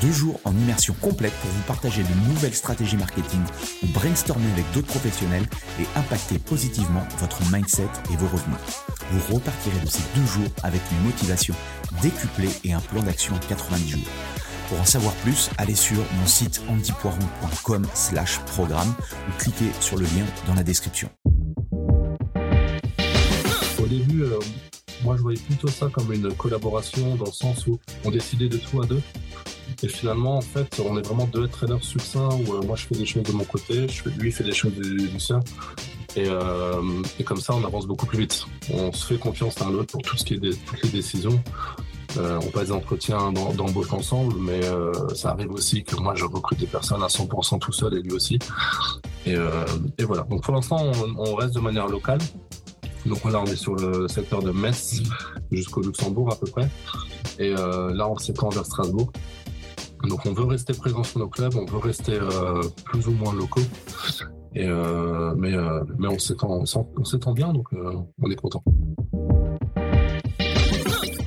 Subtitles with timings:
[0.00, 3.40] Deux jours en immersion complète pour vous partager de nouvelles stratégies marketing
[3.82, 5.46] ou brainstormer avec d'autres professionnels
[5.80, 8.58] et impacter positivement votre mindset et vos revenus.
[9.10, 11.54] Vous repartirez de ces deux jours avec une motivation
[12.00, 14.08] décuplée et un plan d'action en 90 jours.
[14.68, 18.94] Pour en savoir plus, allez sur mon site antipoiron.com slash programme
[19.28, 21.08] ou cliquez sur le lien dans la description.
[23.78, 24.38] Au début, euh,
[25.02, 28.58] moi je voyais plutôt ça comme une collaboration dans le sens où on décidait de
[28.58, 29.00] tout à deux.
[29.82, 32.96] Et finalement, en fait, on est vraiment deux traîneurs succincts où euh, moi je fais
[32.96, 35.40] des choses de mon côté, lui fait des choses du, du sien.
[36.16, 36.82] Et, euh,
[37.20, 38.44] et, comme ça, on avance beaucoup plus vite.
[38.72, 41.40] On se fait confiance l'un l'autre pour tout ce qui est des, toutes les décisions.
[42.16, 44.60] Euh, on passe des entretiens d'embauche ensemble, mais
[45.14, 48.12] ça arrive aussi que moi je recrute des personnes à 100% tout seul et lui
[48.12, 48.38] aussi.
[49.26, 49.36] Et,
[50.02, 50.22] voilà.
[50.24, 52.18] Donc pour l'instant, on, reste de manière locale.
[53.06, 55.02] Donc là, on est sur le secteur de Metz
[55.52, 56.68] jusqu'au Luxembourg à peu près.
[57.38, 59.12] Et là, on s'étend vers Strasbourg.
[60.04, 63.34] Donc on veut rester présent sur nos clubs, on veut rester euh, plus ou moins
[63.34, 63.60] locaux.
[64.56, 68.62] Euh, mais euh, mais on s'étend bien donc on est content.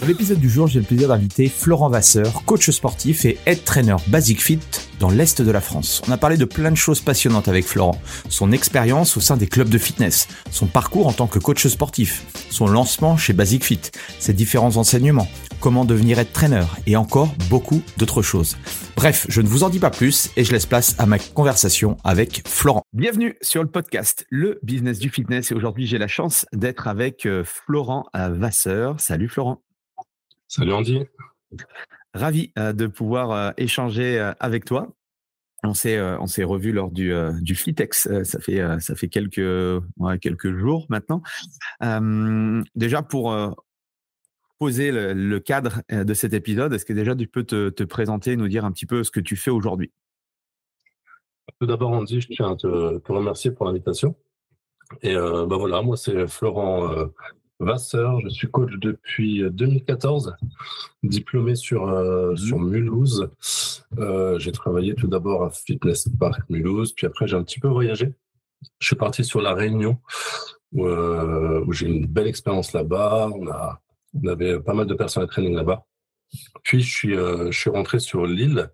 [0.00, 3.96] Dans l'épisode du jour, j'ai le plaisir d'inviter Florent Vasseur, coach sportif et head trainer
[4.06, 4.60] Basic Fit
[4.98, 6.00] dans l'Est de la France.
[6.08, 8.00] On a parlé de plein de choses passionnantes avec Florent.
[8.30, 12.24] Son expérience au sein des clubs de fitness, son parcours en tant que coach sportif,
[12.48, 13.80] son lancement chez Basic Fit,
[14.18, 15.28] ses différents enseignements,
[15.60, 18.56] comment devenir head trainer et encore beaucoup d'autres choses.
[18.96, 21.98] Bref, je ne vous en dis pas plus et je laisse place à ma conversation
[22.04, 22.84] avec Florent.
[22.94, 27.26] Bienvenue sur le podcast Le Business du Fitness et aujourd'hui j'ai la chance d'être avec
[27.26, 28.98] euh, Florent Vasseur.
[28.98, 29.60] Salut Florent.
[30.50, 31.04] Salut Andy.
[32.12, 34.92] Ravi euh, de pouvoir euh, échanger euh, avec toi.
[35.62, 37.12] On s'est on s'est revu lors du
[37.42, 38.08] du Flitex.
[38.24, 41.22] ça fait ça fait quelques ouais, quelques jours maintenant.
[42.74, 43.36] déjà pour
[44.58, 48.36] poser le, le, cadre de cet épisode, est-ce que déjà tu peux te, te présenter,
[48.36, 49.92] nous dire un petit peu ce que tu fais aujourd'hui?
[51.60, 54.16] Tout d'abord, Andy, je tiens à te, te remercier pour l'invitation.
[55.02, 57.06] Et euh, ben voilà, moi c'est Florent euh,
[57.60, 60.34] Vasseur, je suis coach depuis 2014,
[61.02, 63.30] diplômé sur, euh, sur Mulhouse.
[63.98, 67.68] Euh, j'ai travaillé tout d'abord à Fitness Park Mulhouse, puis après j'ai un petit peu
[67.68, 68.14] voyagé.
[68.78, 69.98] Je suis parti sur la Réunion,
[70.72, 73.30] où, euh, où j'ai une belle expérience là-bas.
[73.34, 73.80] On, a,
[74.14, 75.84] on avait pas mal de personnes à training là-bas.
[76.62, 78.70] Puis je suis, euh, je suis rentré sur l'île,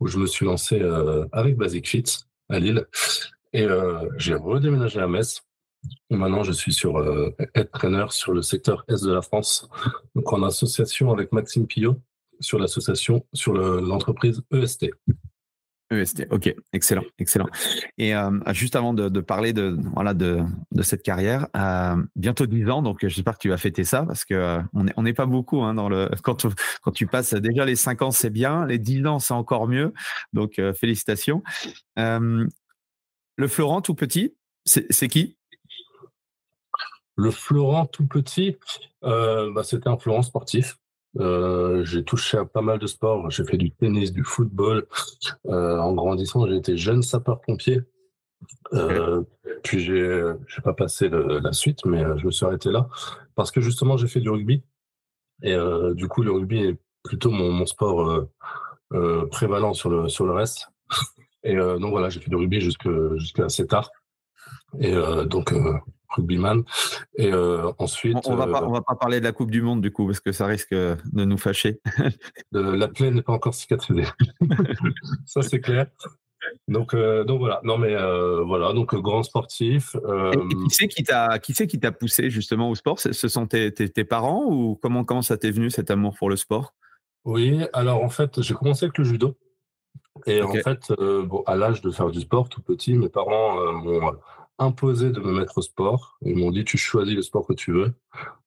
[0.00, 2.04] où je me suis lancé euh, avec Basic Fit
[2.48, 2.86] à Lille.
[3.52, 5.42] Et euh, j'ai redéménagé à Metz
[6.10, 9.68] Maintenant, je suis sur euh, Head Trainer sur le secteur Est de la France,
[10.14, 12.00] donc en association avec Maxime Pillot
[12.40, 14.90] sur l'association, sur l'entreprise le, EST.
[15.90, 17.46] EST, ok, excellent, excellent.
[17.98, 20.40] Et euh, juste avant de, parler de voilà de,
[20.72, 24.24] de cette carrière, euh, bientôt 10 ans, donc j'espère que tu vas fêter ça parce
[24.24, 26.46] que euh, on n'est on pas beaucoup hein, dans le quand
[26.82, 29.92] quand tu passes déjà les 5 ans c'est bien, les 10 ans c'est encore mieux,
[30.32, 31.42] donc euh, félicitations.
[33.36, 35.36] Le Florent tout petit, c'est qui?
[37.16, 38.56] Le Florent tout petit,
[39.04, 40.78] euh, bah, c'était un Florent sportif.
[41.18, 43.30] Euh, j'ai touché à pas mal de sports.
[43.30, 44.86] J'ai fait du tennis, du football.
[45.46, 47.82] Euh, en grandissant, j'ai été jeune sapeur-pompier.
[48.72, 49.22] Euh,
[49.62, 52.88] puis j'ai, j'ai pas passé le, la suite, mais je me suis arrêté là
[53.34, 54.62] parce que justement j'ai fait du rugby.
[55.42, 58.26] Et euh, du coup, le rugby est plutôt mon, mon sport
[58.92, 60.68] euh, prévalent sur le sur le reste.
[61.42, 63.90] Et donc voilà, j'ai fait du rugby jusque jusqu'à assez tard.
[64.80, 64.94] Et
[65.26, 65.52] donc
[66.08, 66.62] rugbyman.
[67.16, 67.32] Et
[67.78, 70.06] ensuite, on, va pas, on va pas parler de la Coupe du Monde du coup
[70.06, 71.80] parce que ça risque de nous fâcher.
[72.52, 74.06] la plaie n'est pas encore cicatrisée.
[75.26, 75.86] ça c'est clair.
[76.68, 77.60] Donc, donc voilà.
[77.64, 77.94] Non mais
[78.44, 78.72] voilà.
[78.72, 79.92] Donc grand sportif.
[79.92, 82.98] qui c'est qui t'a qui c'est qui t'a poussé justement au sport?
[82.98, 86.36] Ce sont tes, tes, parents ou comment comment ça t'est venu cet amour pour le
[86.36, 86.74] sport?
[87.24, 87.64] Oui.
[87.72, 89.36] Alors en fait, j'ai commencé avec le judo.
[90.26, 94.12] Et en fait, bon, à l'âge de faire du sport, tout petit, mes parents m'ont
[94.58, 96.16] imposé de me mettre au sport.
[96.22, 97.94] Ils m'ont dit, tu choisis le sport que tu veux,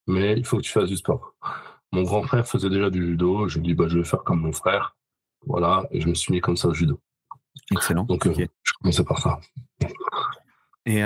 [0.08, 1.34] mais il faut que tu fasses du sport.
[1.92, 3.48] Mon grand frère faisait déjà du judo.
[3.48, 4.96] Je lui ai dit, bah, je vais faire comme mon frère.
[5.46, 5.86] Voilà.
[5.92, 7.00] Et je me suis mis comme ça au judo.
[7.72, 8.04] Excellent.
[8.04, 8.34] Donc, euh,
[8.64, 9.40] je commençais par ça.
[10.86, 11.02] Et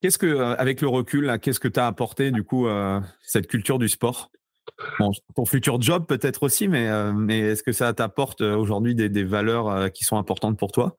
[0.00, 3.46] qu'est-ce que, euh, avec le recul, qu'est-ce que tu as apporté, du coup, euh, cette
[3.46, 4.30] culture du sport?
[5.34, 9.90] Ton futur job peut-être aussi, mais, mais est-ce que ça t'apporte aujourd'hui des, des, valeurs
[9.92, 10.96] qui sont importantes pour toi?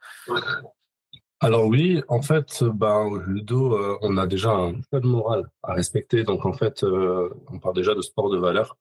[1.44, 5.74] Alors oui, en fait, ben, au judo, euh, on a déjà un code moral à
[5.74, 6.24] respecter.
[6.24, 8.78] Donc en fait, euh, on parle déjà de sport de valeur.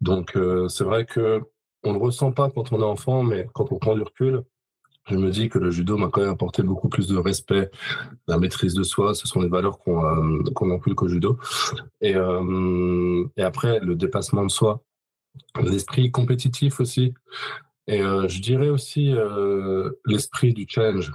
[0.00, 1.42] Donc euh, c'est vrai que
[1.84, 4.42] on le ressent pas quand on est enfant, mais quand on prend du recul,
[5.10, 7.70] je me dis que le judo m'a quand même apporté beaucoup plus de respect,
[8.26, 9.14] la maîtrise de soi.
[9.14, 11.38] Ce sont les valeurs qu'on qu'on inculque au judo.
[12.00, 14.82] Et, et après, le dépassement de soi,
[15.62, 17.14] l'esprit compétitif aussi.
[17.86, 19.14] Et je dirais aussi
[20.06, 21.12] l'esprit du challenge.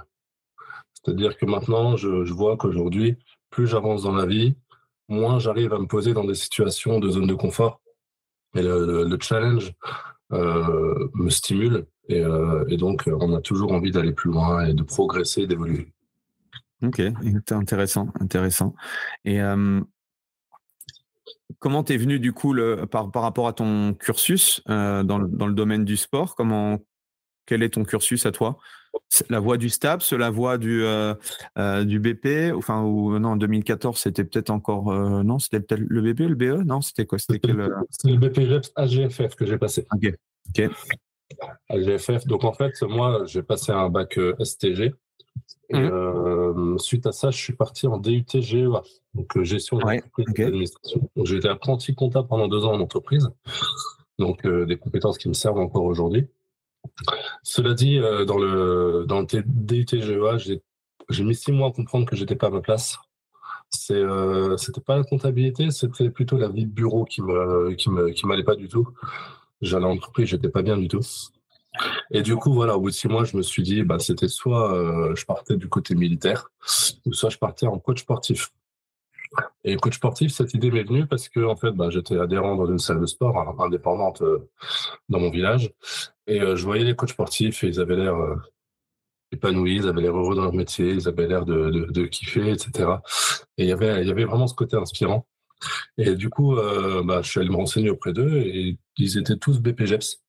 [1.04, 3.16] C'est-à-dire que maintenant, je, vois qu'aujourd'hui,
[3.50, 4.54] plus j'avance dans la vie,
[5.08, 7.80] moins j'arrive à me poser dans des situations de zone de confort.
[8.56, 9.72] Et le, challenge
[10.32, 14.82] euh, me stimule euh, et, donc on a toujours envie d'aller plus loin et de
[14.82, 15.92] progresser, d'évoluer.
[16.82, 17.02] Ok,
[17.50, 18.74] intéressant, intéressant.
[19.24, 19.80] Et euh,
[21.58, 22.54] comment t'es venu du coup
[22.90, 26.36] par, par rapport à ton cursus dans, le, dans le domaine du sport?
[26.36, 26.78] Comment
[27.46, 28.58] quel est ton cursus à toi?
[29.28, 31.14] La voie du STAPS, la voie du, euh,
[31.58, 34.90] euh, du BP, enfin, ou non, en 2014, c'était peut-être encore.
[34.90, 37.18] Euh, non, c'était peut-être le BP, le BE Non, c'était quoi?
[37.18, 39.86] C'était le BP AGFF que j'ai passé.
[39.94, 40.14] Ok.
[40.48, 40.70] ok.
[41.68, 42.26] AGFF.
[42.26, 44.94] Donc, en fait, moi, j'ai passé un bac STG.
[45.70, 46.78] Et, mmh.
[46.78, 48.82] suite à ça, je suis parti en DUT GEA,
[49.14, 49.84] donc gestion de
[50.38, 51.08] l'administration.
[51.24, 53.30] J'ai été apprenti comptable pendant deux ans en entreprise,
[54.18, 56.28] donc des compétences qui me servent encore aujourd'hui.
[57.42, 62.36] Cela dit, euh, dans le, dans DUTGEA, j'ai mis six mois à comprendre que j'étais
[62.36, 62.98] pas à ma place.
[63.70, 68.44] C'est, euh, c'était pas la comptabilité, c'était plutôt la vie de bureau qui me, m'allait
[68.44, 68.88] pas du tout.
[69.60, 71.00] J'allais en entreprise, j'étais pas bien du tout.
[72.12, 74.28] Et du coup, voilà, au bout de six mois, je me suis dit, bah, c'était
[74.28, 76.48] soit euh, je partais du côté militaire,
[77.04, 78.52] ou soit je partais en coach sportif.
[79.64, 82.66] Et coach sportif, cette idée m'est venue parce que en fait, bah, j'étais adhérent dans
[82.66, 84.50] une salle de sport hein, indépendante euh,
[85.08, 85.72] dans mon village,
[86.26, 88.36] et euh, je voyais les coachs sportifs et ils avaient l'air euh,
[89.32, 92.90] épanouis, ils avaient l'air heureux dans leur métier, ils avaient l'air de, de, kiffer, etc.
[93.56, 95.26] Et il y avait, il y avait vraiment ce côté inspirant.
[95.96, 96.56] Et du coup,
[97.04, 100.22] bah, je suis allé me renseigner auprès d'eux et ils étaient tous BPGEPS.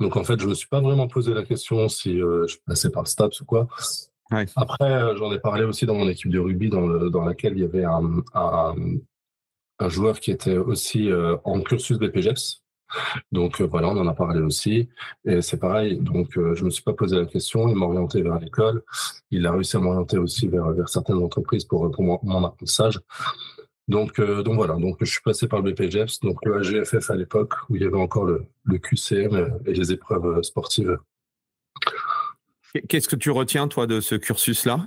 [0.00, 3.02] Donc en fait, je me suis pas vraiment posé la question si je passais par
[3.02, 3.66] le STAPS ou quoi.
[4.56, 7.64] Après, euh, j'en ai parlé aussi dans mon équipe de rugby dans, laquelle il y
[7.64, 8.22] avait un,
[9.88, 12.62] joueur qui était aussi euh, en cursus BPGEPS.
[13.32, 14.88] Donc euh, voilà, on en a parlé aussi.
[15.24, 18.38] Et c'est pareil, donc je me suis pas posé la question, il m'a orienté vers
[18.38, 18.82] l'école.
[19.30, 23.00] Il a réussi à m'orienter aussi vers, certaines entreprises pour, pour mon, apprentissage.
[23.88, 27.54] Donc, donc voilà, donc je suis passé par le BPGEPS, donc le AGFF à l'époque,
[27.68, 30.96] où il y avait encore le QCM et les épreuves sportives
[32.88, 34.86] Qu'est-ce que tu retiens, toi, de ce cursus-là?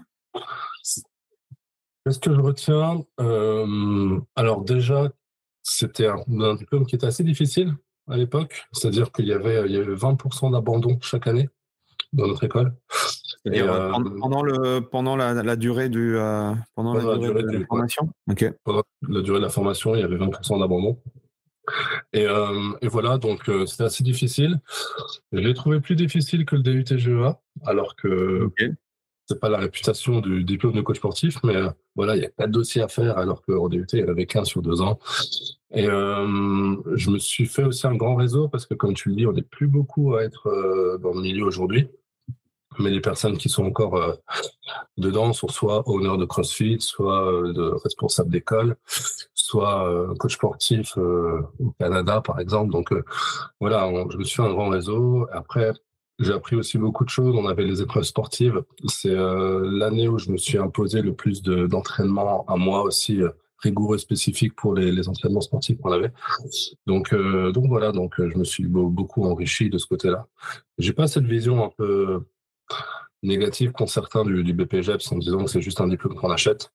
[2.05, 3.03] Qu'est-ce que je retiens?
[3.19, 5.09] Euh, Alors déjà,
[5.63, 7.75] c'était un, diplôme qui était assez difficile
[8.07, 11.49] à l'époque, c'est-à-dire qu'il y avait, il y avait 20% d'abandon chaque année
[12.13, 12.75] dans notre école.
[13.47, 18.09] Euh, pendant, le, pendant la, durée, du, euh, pendant la, durée, de la formation?
[18.63, 20.99] Pendant la durée de la formation, il y avait 20% d'abandon.
[22.13, 24.59] Et, euh, et, voilà, donc euh, c'était assez difficile.
[25.31, 28.49] Je l'ai trouvé plus difficile que le DUT-GEA, alors que
[29.27, 32.29] c'est pas la réputation du diplôme de coach sportif, mais euh, voilà, il y a
[32.29, 34.81] pas de dossier à faire, alors qu'en DUT, il y en avait qu'un sur deux
[34.81, 34.99] ans.
[35.71, 39.27] Et je me suis fait aussi un grand réseau, parce que comme tu le dis,
[39.27, 41.89] on n'est plus beaucoup à être dans le milieu aujourd'hui
[42.79, 44.13] mais les personnes qui sont encore euh,
[44.97, 48.77] dedans sont soit honneurs de CrossFit, soit euh, responsables d'école,
[49.33, 52.71] soit euh, coach sportif au Canada, par exemple.
[52.71, 52.93] Donc
[53.59, 55.27] voilà, je me suis un grand réseau.
[55.31, 55.71] Après,
[56.19, 57.35] j'ai appris aussi beaucoup de choses.
[57.35, 58.63] On avait les épreuves sportives.
[58.87, 63.21] C'est l'année où je me suis imposé le plus d'entraînement à moi aussi
[63.59, 66.11] rigoureux spécifique pour les, les entraînements sportifs qu'on avait.
[66.85, 70.27] Donc, donc voilà, donc je me suis beaucoup enrichi de ce côté-là.
[70.77, 72.23] J'ai pas cette vision un peu
[73.23, 76.71] négatif qu'ont certains du, du BPGEPS en disant que c'est juste un diplôme qu'on achète.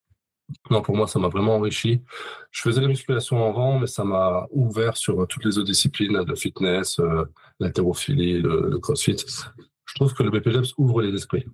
[0.71, 2.03] Non, pour moi, ça m'a vraiment enrichi.
[2.51, 6.35] Je faisais la musculation avant, mais ça m'a ouvert sur toutes les autres disciplines, le
[6.35, 7.25] fitness, euh,
[7.61, 9.17] le, crossfit.
[9.17, 11.47] Je trouve que le BPGEPS ouvre les esprits.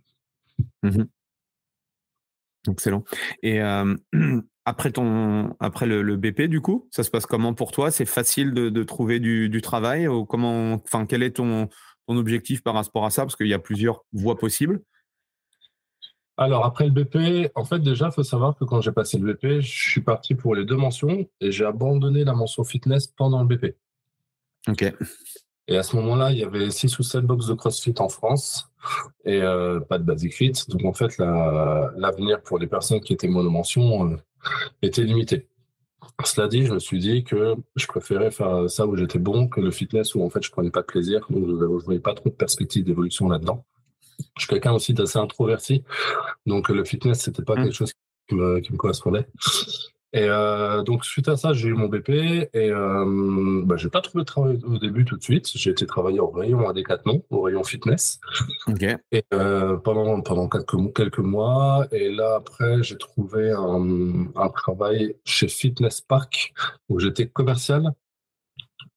[0.82, 1.04] Mmh
[2.68, 3.04] Excellent.
[3.44, 3.94] Et euh,
[4.64, 7.92] après, ton, après le, BP, du coup, ça se passe comment pour toi?
[7.92, 11.68] C'est facile de, trouver du, travail ou comment, Quel est ton,
[12.06, 13.22] ton objectif par rapport à ça?
[13.22, 14.82] Parce qu'il y a plusieurs voies possibles.
[16.38, 19.32] Alors, après le BP, en fait, déjà, il faut savoir que quand j'ai passé le
[19.32, 23.42] BP, je suis parti pour les deux mentions et j'ai abandonné la mention fitness pendant
[23.42, 23.74] le BP.
[24.68, 24.92] OK.
[25.68, 28.68] Et à ce moment-là, il y avait six ou sept box de CrossFit en France
[29.24, 30.52] et euh, pas de Basic Fit.
[30.68, 34.16] Donc, en fait, l'avenir pour les personnes qui étaient monomention euh,
[34.82, 35.48] était limité.
[36.24, 39.60] Cela dit, je me suis dit que je préférais faire ça où j'étais bon que
[39.60, 42.14] le fitness où en fait je prenais pas de plaisir, donc je ne voyais pas
[42.14, 43.64] trop de perspectives d'évolution là-dedans.
[44.36, 45.84] Je suis quelqu'un aussi d'assez introverti,
[46.46, 47.62] donc le fitness, c'était pas mmh.
[47.64, 47.92] quelque chose
[48.28, 49.26] qui me, qui me correspondait.
[50.16, 54.00] Et euh, donc, suite à ça, j'ai eu mon BP et euh, bah, j'ai pas
[54.00, 55.46] trouvé de travail au début tout de suite.
[55.54, 58.18] J'ai été travailler au rayon à Decathlon, au rayon fitness.
[59.12, 61.86] Et euh, pendant, pendant quelques, quelques mois.
[61.92, 66.54] Et là, après, j'ai trouvé un, un, travail chez Fitness Park
[66.88, 67.92] où j'étais commercial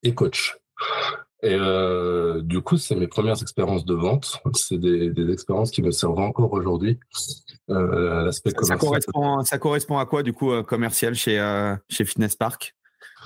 [0.03, 0.57] et coach.
[1.41, 4.41] Et euh, du coup, c'est mes premières expériences de vente.
[4.55, 7.00] C'est des, des, expériences qui me servent encore aujourd'hui.
[7.69, 12.03] Euh, L'aspect ça, correspond, ça correspond à quoi, du coup, euh, commercial chez, euh, chez
[12.03, 12.75] Fitness Park?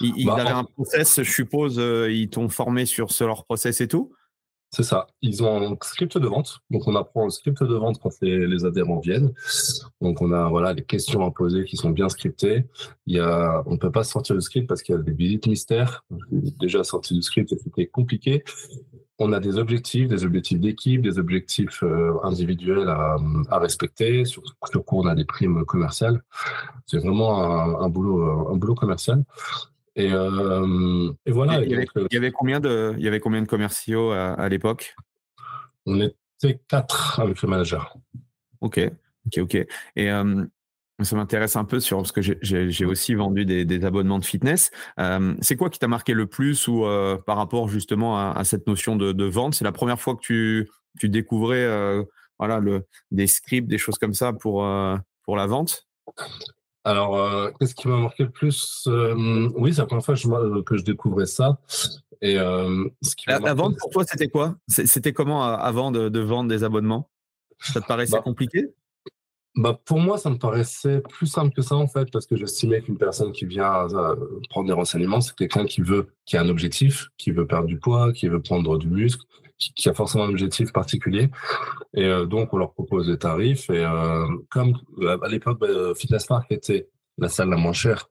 [0.02, 3.82] Ils, bah, avaient un process, je suppose, euh, ils t'ont formé sur ce, leur process
[3.82, 4.12] et tout?
[4.74, 5.06] C'est ça.
[5.22, 6.62] Ils ont un script de vente.
[6.72, 9.32] Donc, on apprend le script de vente quand les, adhérents viennent.
[10.02, 12.66] Donc, on a voilà les questions à poser qui sont bien scriptées.
[13.06, 15.12] Il y a, on ne peut pas sortir du script parce qu'il y a des
[15.12, 16.04] visites mystères.
[16.32, 18.44] Déjà sorti du script c'était compliqué.
[19.20, 24.26] On a des objectifs, des objectifs d'équipe, des objectifs euh, individuels à, respecter.
[24.26, 26.24] Sur, quoi on a des primes commerciales.
[26.88, 29.24] C'est vraiment un, boulot, un boulot commercial.
[29.96, 31.62] Et, euh, et, voilà.
[31.62, 34.34] Il y, avait, il y, avait, combien de, il y avait combien de commerciaux à,
[34.34, 34.96] à l'époque?
[35.86, 37.96] On était quatre avec le manager.
[38.62, 38.80] Ok,
[39.28, 39.56] ok, ok.
[39.96, 40.46] Et euh,
[41.02, 44.72] ça m'intéresse un peu sur parce que j'ai aussi vendu des, des, abonnements de fitness.
[45.00, 48.44] Euh, c'est quoi qui t'a marqué le plus ou euh, par rapport justement à, à
[48.44, 49.54] cette notion de, de vente?
[49.54, 50.70] C'est la première fois que tu,
[51.00, 52.04] tu découvrais euh,
[52.40, 54.66] voilà le, des scripts, des choses comme ça pour
[55.24, 55.88] pour la vente?
[56.86, 60.78] Alors, euh, qu'est-ce qui m'a marqué le plus euh, Oui, c'est la première fois que
[60.78, 61.58] je, découvrais ça.
[62.22, 64.56] Et euh, ce qui la, vente pour toi, c'était quoi?
[64.68, 67.10] C'était comment avant de, vendre des abonnements?
[67.60, 68.74] Ça te paraissait bah, compliqué?
[69.56, 72.82] bah pour moi, ça me paraissait plus simple que ça en fait, parce que j'estimais
[72.82, 73.88] qu'une personne qui vient
[74.50, 77.78] prendre des renseignements, c'est quelqu'un qui veut, qui a un objectif, qui veut perdre du
[77.78, 79.24] poids, qui veut prendre du muscle,
[79.58, 81.30] qui, a forcément un objectif particulier.
[81.94, 83.70] Et euh, donc, on leur propose des tarifs.
[83.70, 88.10] Et euh, comme euh, à l'époque, bah, Fitness Park était la salle la moins chère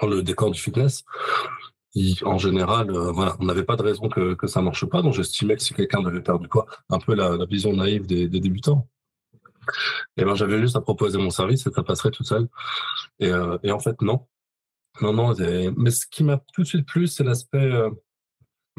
[0.00, 1.04] dans le décor du fitness,
[2.22, 5.02] en général, voilà, on n'avait pas de raison que, que ça marche pas.
[5.02, 8.28] Donc, j'estimais que si quelqu'un devait perdre du poids, un peu la, vision naïve des,
[8.28, 8.86] débutants.
[10.16, 12.46] Et ben, j'avais juste à proposer mon service et ça passerait tout seul.
[13.18, 13.32] Et,
[13.64, 14.26] et en fait, non.
[15.00, 15.34] Non, non.
[15.76, 17.68] Mais ce qui m'a tout de suite plu, c'est l'aspect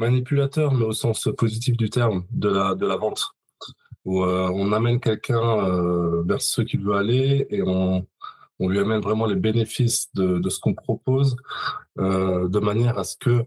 [0.00, 3.30] manipulateur, mais au sens positif du terme, de la, de la vente.
[4.04, 8.06] Où euh, on amène quelqu'un euh, vers ce qu'il veut aller et on,
[8.58, 11.36] on lui amène vraiment les bénéfices de, de ce qu'on propose
[11.98, 13.44] euh, de manière à ce que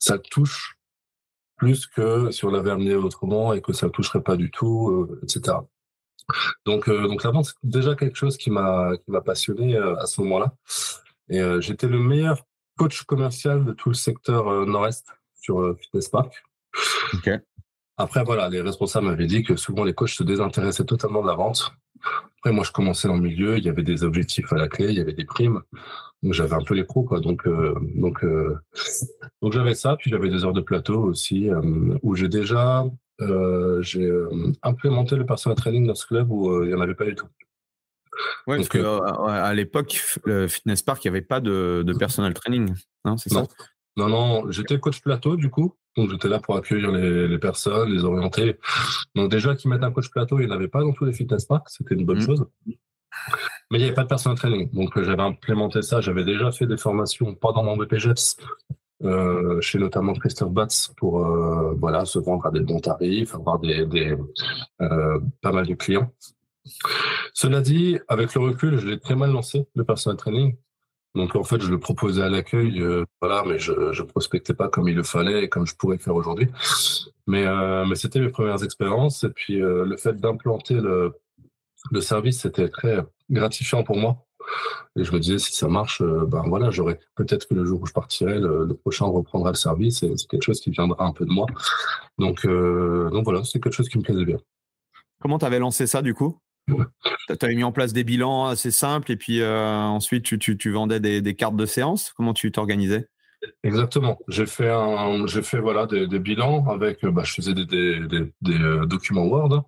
[0.00, 0.76] ça touche
[1.56, 5.08] plus que si on l'avait amené autrement et que ça ne toucherait pas du tout,
[5.22, 5.58] etc.
[6.66, 8.90] Donc, donc la vente, c'est déjà quelque chose qui m'a
[9.24, 10.52] passionné à ce moment-là.
[11.28, 12.42] Et j'étais le meilleur
[12.76, 15.06] coach commercial de tout le secteur nord-est
[15.42, 16.42] sur euh, Fitness Park.
[17.98, 21.34] Après, voilà, les responsables m'avaient dit que souvent les coachs se désintéressaient totalement de la
[21.34, 21.72] vente.
[22.38, 24.86] Après, moi, je commençais dans le milieu, il y avait des objectifs à la clé,
[24.88, 25.60] il y avait des primes.
[26.22, 27.20] Donc, j'avais un peu les pros, quoi.
[27.20, 28.56] Donc, euh, donc, euh,
[29.42, 29.96] donc j'avais ça.
[29.96, 31.50] Puis, j'avais des heures de plateau aussi,
[32.02, 32.84] où j'ai déjà
[33.82, 34.10] j'ai
[34.62, 37.28] implémenté le personal training dans ce club où il n'y en avait pas du tout.
[38.46, 42.74] Oui, parce qu'à l'époque, le Fitness Park, il n'y avait pas de, de personal training,
[43.04, 43.46] hein, c'est ça?
[43.96, 45.74] Non, non, j'étais coach plateau du coup.
[45.96, 48.58] Donc j'étais là pour accueillir les, les, personnes, les orienter.
[49.14, 51.12] Donc déjà qu'ils mettent un coach plateau, il n'y en avait pas dans tous les
[51.12, 52.26] fitness parks, c'était une bonne mmh.
[52.26, 52.46] chose.
[53.70, 54.70] Mais il n'y avait pas de personal training.
[54.72, 58.36] Donc euh, j'avais implémenté ça, j'avais déjà fait des formations pendant mon BPGEPS,
[59.04, 63.58] euh, chez notamment Christophe Batz pour euh, voilà, se vendre à des bons tarifs, avoir
[63.58, 64.16] des, des
[64.80, 66.12] euh, pas mal de clients.
[67.34, 70.56] Cela dit, avec le recul, je l'ai très mal lancé, le personal training.
[71.14, 74.68] Donc en fait, je le proposais à l'accueil, euh, voilà, mais je, je prospectais pas
[74.68, 76.48] comme il le fallait et comme je pourrais faire aujourd'hui.
[77.26, 81.12] Mais euh, c'était mes premières expériences et puis euh, le fait d'implanter le
[81.90, 84.24] le service, c'était très gratifiant pour moi
[84.94, 87.86] Et je me disais, si ça marche, ben voilà, j'aurais peut-être que le jour où
[87.86, 91.24] je partirai, le, prochain reprendra le service et c'est quelque chose qui viendra un peu
[91.24, 91.46] de moi.
[92.18, 94.38] Donc, donc voilà, c'est quelque chose qui me plaisait bien.
[95.20, 96.38] Comment tu avais lancé ça du coup?
[96.68, 100.70] Tu avais mis en place des bilans assez simples et puis ensuite tu, tu, tu
[100.70, 102.12] vendais des, des, cartes de séance?
[102.16, 103.08] Comment tu t'organisais?
[103.64, 104.18] Exactement.
[104.28, 108.86] J'ai fait un, j'ai fait voilà des, bilans avec, bah, je faisais des, des, euh,
[108.86, 109.64] documents Word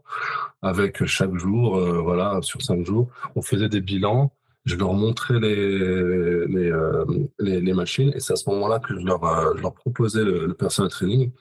[0.63, 4.33] avec chaque jour, euh, voilà, sur cinq jours, on faisait des bilans.
[4.65, 7.05] Je leur montrais les les, euh,
[7.39, 9.21] les, machines et c'est à ce moment-là que je leur,
[9.57, 11.33] je leur proposais le, le personal training.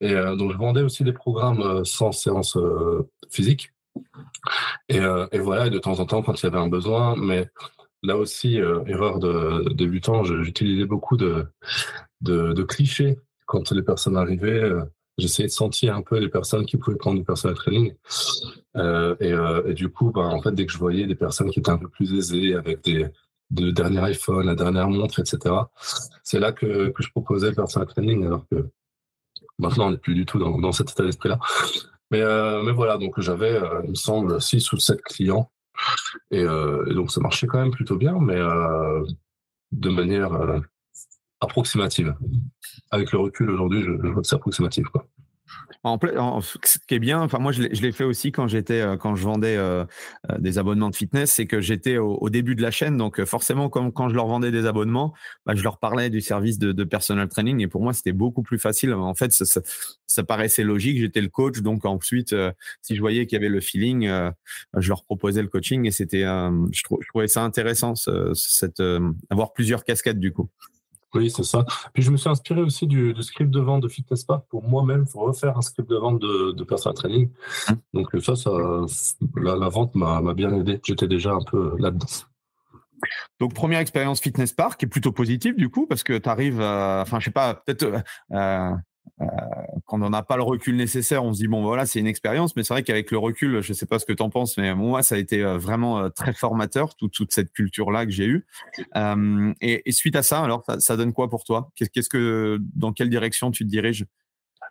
[0.00, 2.56] Et donc je vendais aussi des programmes sans séance
[3.30, 3.72] physique.
[4.88, 7.48] Et, et voilà, de temps en temps quand il y avait un besoin, mais
[8.06, 11.46] là aussi, euh, erreur de, débutant, j'utilisais beaucoup de,
[12.68, 14.62] clichés quand les personnes arrivaient.
[14.62, 14.82] Euh,
[15.18, 17.94] j'essayais de sentir un peu les personnes qui pouvaient prendre du personal training.
[18.76, 21.70] Euh, et, du coup, ben, en fait, dès que je voyais des personnes qui étaient
[21.70, 23.06] un peu plus aisées, avec des
[23.50, 25.54] de dernier iPhone, la dernière montre, etc.,
[26.24, 28.66] c'est là que, je proposais le personal training, alors que
[29.60, 31.38] maintenant, on n'est plus du tout dans, cet état d'esprit-là.
[32.10, 32.22] Mais,
[32.62, 35.50] mais voilà, donc j'avais, il me semble, 6 ou 7 clients
[36.32, 39.04] euh, et, donc ça marchait quand même plutôt bien, mais euh,
[39.72, 40.60] de manière euh,
[41.40, 42.14] approximative.
[42.90, 44.86] Avec le recul aujourd'hui, je, je vois que c'est approximatif.
[44.88, 45.06] Quoi.
[45.82, 49.14] En, ce qui est bien, enfin moi je l'ai fait aussi quand j'étais euh, quand
[49.14, 49.84] je vendais euh,
[50.30, 53.68] euh, des abonnements de fitness, c'est que j'étais au, début de la chaîne, donc forcément
[53.68, 55.14] comme quand je leur vendais des abonnements,
[55.44, 58.58] bah, je leur parlais du service de, personal training et pour moi c'était beaucoup plus
[58.58, 58.94] facile.
[58.94, 60.98] En fait, ça, paraissait logique.
[60.98, 62.34] J'étais le coach, donc ensuite
[62.82, 64.08] si je voyais qu'il y avait le feeling,
[64.76, 67.94] je leur proposais le coaching et c'était, je, trouvais ça intéressant,
[69.30, 70.48] avoir plusieurs casquettes du coup.
[71.16, 71.64] Oui, c'est ça.
[71.92, 75.06] Puis je me suis inspiré aussi du, script de vente de Fitness Park pour moi-même
[75.06, 77.30] pour refaire un script de vente de, de personal training.
[77.94, 78.50] Donc ça, ça
[79.36, 80.80] la, vente m'a bien aidé.
[80.84, 82.06] J'étais déjà un peu là-dedans.
[83.40, 87.20] Donc première expérience Fitness Park est plutôt positive du coup parce que tu arrives, enfin
[87.20, 87.98] je sais pas, peut-être euh,
[88.32, 88.74] euh,
[89.86, 92.56] quand on n'a pas le recul nécessaire, on se dit bon voilà c'est une expérience,
[92.56, 94.74] mais c'est vrai qu'avec le recul, je sais pas ce que tu en penses, mais
[94.74, 98.26] moi ça a été euh, vraiment euh, très formateur toute, cette culture là que j'ai
[98.26, 98.46] eue.
[99.60, 101.70] Et, suite à ça, alors ça, donne quoi pour toi?
[101.76, 104.06] Qu'est-ce que dans quelle direction tu te diriges?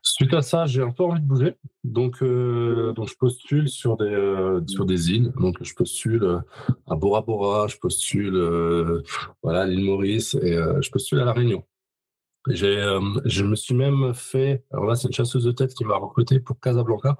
[0.01, 4.59] Suite à ça, j'ai un peu envie de bouger, donc donc je postule sur des
[4.67, 6.41] sur des îles, donc je postule
[6.87, 8.37] à Bora Bora, je postule
[9.41, 11.63] voilà à l'île Maurice et je postule à la Réunion.
[12.47, 14.63] J'ai, euh, je me suis même fait.
[14.71, 17.17] Alors là, c'est une chasseuse de tête qui m'a recruté pour Casablanca.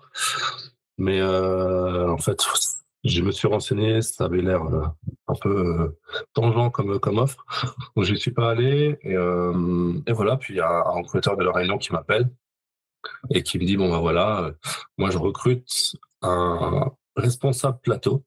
[0.98, 2.42] Mais euh, en fait,
[3.04, 4.86] je me suis renseigné, ça avait l'air euh,
[5.28, 5.98] un peu
[6.34, 7.46] tangent comme, comme offre.
[7.96, 8.98] Donc, j'y suis pas allé.
[9.02, 12.30] Et, et voilà, puis il y a un recruteur de la Réunion qui m'appelle
[13.32, 14.52] et qui me dit Bon, ben voilà,
[14.98, 18.24] moi, je recrute un responsable plateau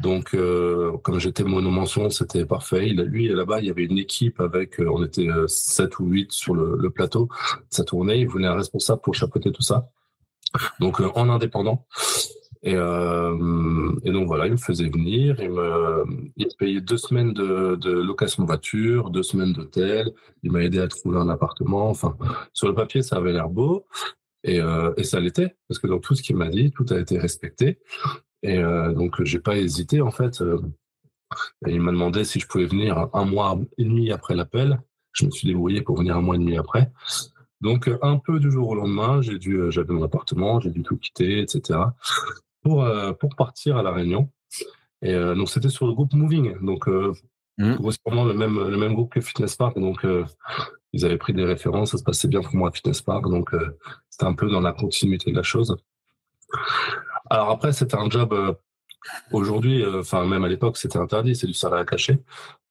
[0.00, 2.86] donc, euh, comme j'étais monomention, c'était parfait.
[2.86, 6.32] Lui, là-bas, il y avait une équipe avec, euh, on était 7 euh, ou 8
[6.32, 7.28] sur le, plateau.
[7.70, 8.20] Ça tournait.
[8.20, 9.88] Il voulait un responsable pour chapeauter tout ça.
[10.80, 11.86] Donc, en indépendant.
[12.64, 16.04] Et, donc voilà, il me faisait venir, il me,
[16.58, 20.12] payait deux semaines de, de location de voiture, deux semaines d'hôtel,
[20.44, 21.88] il m'a aidé à trouver un appartement.
[21.90, 22.16] Enfin,
[22.52, 23.84] sur le papier, ça avait l'air beau,
[24.44, 24.60] et,
[24.96, 27.80] et ça l'était, parce que dans tout ce qu'il m'a dit, tout a été respecté.
[28.42, 30.40] Et euh, donc, j'ai pas hésité, en fait.
[30.42, 30.60] Euh,
[31.66, 34.80] il m'a demandé si je pouvais venir un mois et demi après l'appel.
[35.12, 36.90] Je me suis débrouillé pour venir un mois et demi après.
[37.60, 40.82] Donc, un peu du jour au lendemain, j'ai dû, euh, j'avais mon appartement, j'ai dû
[40.82, 41.78] tout quitter, etc.
[42.62, 42.86] pour,
[43.18, 44.30] pour partir à La Réunion.
[45.02, 46.58] Et donc, c'était sur le groupe Moving.
[46.60, 47.12] Donc, euh,
[47.58, 47.76] mmh.
[48.06, 49.78] le même, le même groupe que Fitness Park.
[49.78, 50.06] Donc,
[50.92, 53.24] ils avaient pris des références, ça se passait bien pour moi à Fitness Park.
[53.28, 53.50] Donc,
[54.10, 55.76] c'était un peu dans la continuité de la chose.
[57.30, 58.32] Alors après, c'était un job.
[58.32, 58.52] Euh,
[59.32, 62.18] aujourd'hui, euh, enfin même à l'époque, c'était interdit, c'est du salaire caché.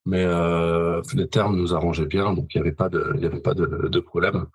[0.06, 3.26] Mais euh, les termes nous arrangeaient bien, donc il n'y avait pas de, il y
[3.26, 4.48] avait pas de, de problème.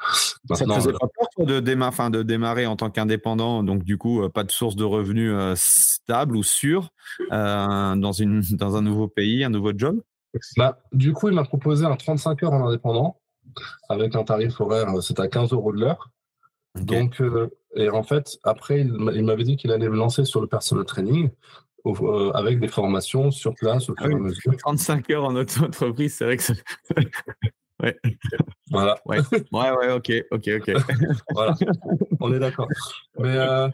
[0.52, 4.28] ça te faisait pas peur de, démarrer, de démarrer en tant qu'indépendant, donc du coup
[4.30, 6.88] pas de source de revenus stable ou sûre
[7.30, 10.00] dans une dans un nouveau pays, un nouveau job?
[10.56, 13.20] Bah, du coup, il m'a proposé un 35 heures en indépendant
[13.88, 16.10] avec un tarif horaire, c'était à 15 euros de l'heure.
[16.74, 20.46] Donc, euh, et en fait, après, il m'avait dit qu'il allait me lancer sur le
[20.46, 21.30] personal training
[21.86, 24.56] euh, avec des formations sur place au fur et à mesure.
[24.56, 26.54] 35 heures en auto-entreprise, c'est vrai que ça...
[27.82, 27.96] ouais.
[28.70, 28.98] Voilà.
[29.06, 29.18] Ouais.
[29.52, 30.72] ouais, ouais, ok, ok, ok.
[31.30, 31.54] voilà,
[32.20, 32.68] on est d'accord.
[33.18, 33.68] Mais euh,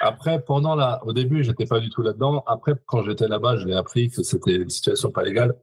[0.00, 2.42] après, pendant la, au début, j'étais pas du tout là-dedans.
[2.46, 5.54] Après, quand j'étais là-bas, je l'ai appris que c'était une situation pas légale.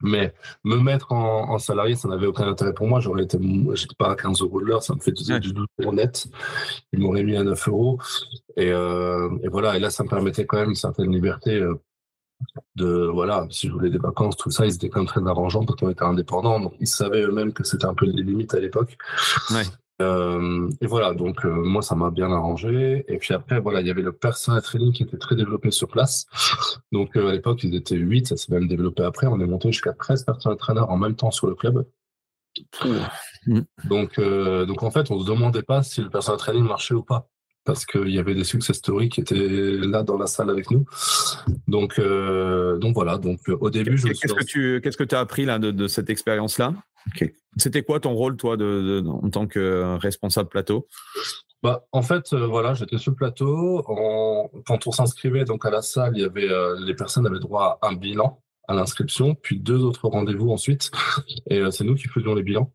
[0.00, 0.32] Mais
[0.64, 3.00] me mettre en, salarié, ça n'avait aucun intérêt pour moi.
[3.00, 3.38] J'aurais été,
[3.74, 6.28] j'étais pas à 15 euros de l'heure, ça me fait du 12 euros net.
[6.92, 7.98] Ils m'auraient mis à 9 euros.
[8.56, 9.76] Et, euh, et, voilà.
[9.76, 11.74] Et là, ça me permettait quand même une certaine liberté euh,
[12.76, 15.64] de voilà, si je voulais des vacances, tout ça, ils étaient quand même très arrangeants
[15.64, 18.60] parce qu'on était indépendants, donc ils savaient eux-mêmes que c'était un peu les limites à
[18.60, 18.96] l'époque.
[20.00, 23.04] Euh, et voilà, donc euh, moi ça m'a bien arrangé.
[23.08, 25.88] Et puis après, voilà, il y avait le personal training qui était très développé sur
[25.88, 26.26] place.
[26.92, 29.26] Donc euh, à l'époque, ils étaient 8, ça s'est même développé après.
[29.26, 31.86] On est monté jusqu'à 13 personal trainers en même temps sur le club.
[33.46, 33.60] Mmh.
[33.84, 37.28] Donc, donc en fait, on se demandait pas si le personal training marchait ou pas
[37.68, 40.86] parce qu'il y avait des success stories qui étaient là dans la salle avec nous.
[41.66, 43.18] Donc, euh, donc voilà.
[43.18, 46.08] Donc au début, je qu'est-ce que tu qu'est-ce que tu as appris là de, cette
[46.08, 46.72] expérience-là?
[47.56, 50.86] C'était quoi ton rôle toi en tant que responsable plateau?
[51.62, 53.82] Bah, en fait, euh, voilà, j'étais sur le plateau.
[53.84, 57.78] Quand on s'inscrivait donc à la salle, il y avait euh, les personnes avaient droit
[57.82, 60.90] à un bilan à l'inscription, puis deux autres rendez-vous ensuite.
[61.50, 62.70] Et c'est nous qui faisions les bilans.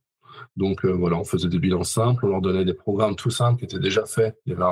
[0.56, 3.60] Donc euh, voilà, on faisait des bilans simples, on leur donnait des programmes tout simples
[3.60, 4.38] qui étaient déjà faits.
[4.46, 4.64] Il y avait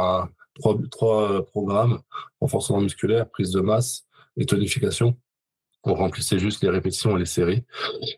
[0.90, 2.00] trois, euh, programmes
[2.40, 4.06] renforcement musculaire, prise de masse
[4.38, 5.18] et tonification.
[5.84, 7.64] On remplissait juste les répétitions et les séries.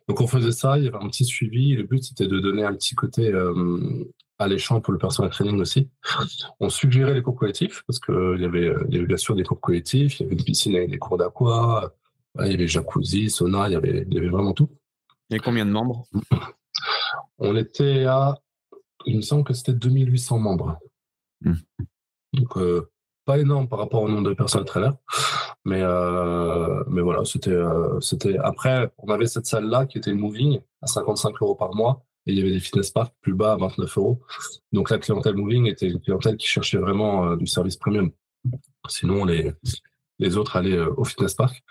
[0.08, 1.76] Donc on faisait ça, il y avait un petit suivi.
[1.76, 4.04] Le but c'était de donner un petit côté euh,
[4.38, 5.89] alléchant pour le personnel training aussi.
[6.60, 9.43] On suggérait les cours collectifs parce qu'il y, avait, il y avait bien sûr des
[9.43, 11.93] cours collectifs, il y avait une piscine avec des cours d'aqua,
[12.41, 14.69] il y avait jacuzzi, sauna, il y avait, il y avait vraiment tout.
[15.30, 16.06] Et combien de membres?
[17.38, 18.38] On était à,
[19.06, 20.80] il me semble que c'était 2800 membres.
[21.41, 21.56] Hmm.
[22.34, 22.89] Donc, euh,
[23.26, 24.98] pas énorme par rapport au nombre de personnes traîneurs.
[25.66, 28.38] Mais, euh, mais voilà, c'était, euh, c'était.
[28.38, 32.04] Après, on avait cette salle-là qui était moving à 55 euros par mois.
[32.26, 34.22] Et il y avait des fitness parks plus bas à 29 euros.
[34.72, 38.12] Donc la clientèle moving était une clientèle qui cherchait vraiment du service premium.
[38.88, 39.52] Sinon, les,
[40.20, 41.62] les autres allaient au fitness park.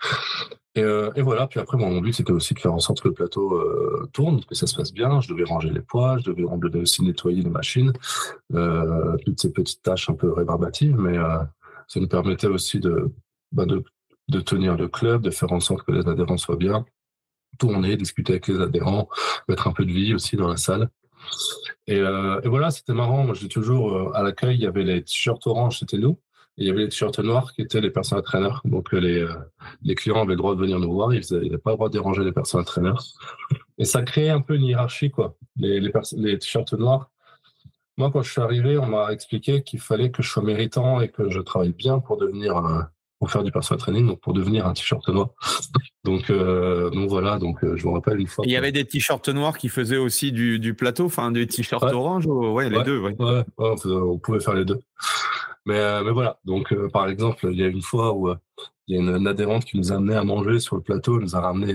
[0.77, 3.13] Euh, et, voilà, puis après, mon but, c'était aussi de faire en sorte que le
[3.13, 5.21] plateau euh, tourne, que ça se passe bien.
[5.21, 7.93] Je devais ranger les poids, je devais, aussi nettoyer les machines,
[8.53, 11.17] euh, toutes ces petites tâches un peu rébarbatives, mais
[11.87, 12.81] ça nous permettait aussi
[13.51, 13.83] bah, de,
[14.29, 16.85] de, tenir le club, de faire en sorte que les adhérents soient bien,
[17.59, 19.09] tourner, discuter avec les adhérents,
[19.47, 20.89] mettre un peu de vie aussi dans la salle.
[21.85, 23.23] Et, et voilà, c'était marrant.
[23.25, 26.17] Moi, j'ai toujours, à l'accueil, il y avait les t-shirts orange, c'était nous
[26.57, 28.61] il y avait les t-shirts noirs qui étaient les personnes traîneurs.
[28.65, 29.33] Donc euh, les, euh,
[29.81, 31.93] les clients avaient le droit de venir nous voir, ils n'avaient pas le droit de
[31.93, 33.03] déranger les personnes traîneurs.
[33.77, 35.35] Et ça créait un peu une hiérarchie, quoi.
[35.55, 37.09] Les, les, les t-shirts noirs.
[37.97, 41.09] Moi, quand je suis arrivé, on m'a expliqué qu'il fallait que je sois méritant et
[41.09, 42.81] que je travaille bien pour devenir, euh,
[43.19, 45.29] pour faire du personal training, donc pour devenir un t-shirt noir.
[46.03, 48.43] Donc, donc voilà, donc je me rappelle une fois.
[48.45, 51.83] Il y avait des t-shirts noirs qui faisaient aussi du, du plateau, enfin des t-shirts
[51.83, 53.15] orange, ouais, les deux, ouais.
[53.17, 54.79] ouais on pouvait faire les deux.
[55.65, 58.35] Mais, euh, mais voilà, donc euh, par exemple, il y a une fois où euh,
[58.87, 61.35] il y a une, adhérente qui nous a amené à manger sur le plateau, nous
[61.35, 61.73] a ramené,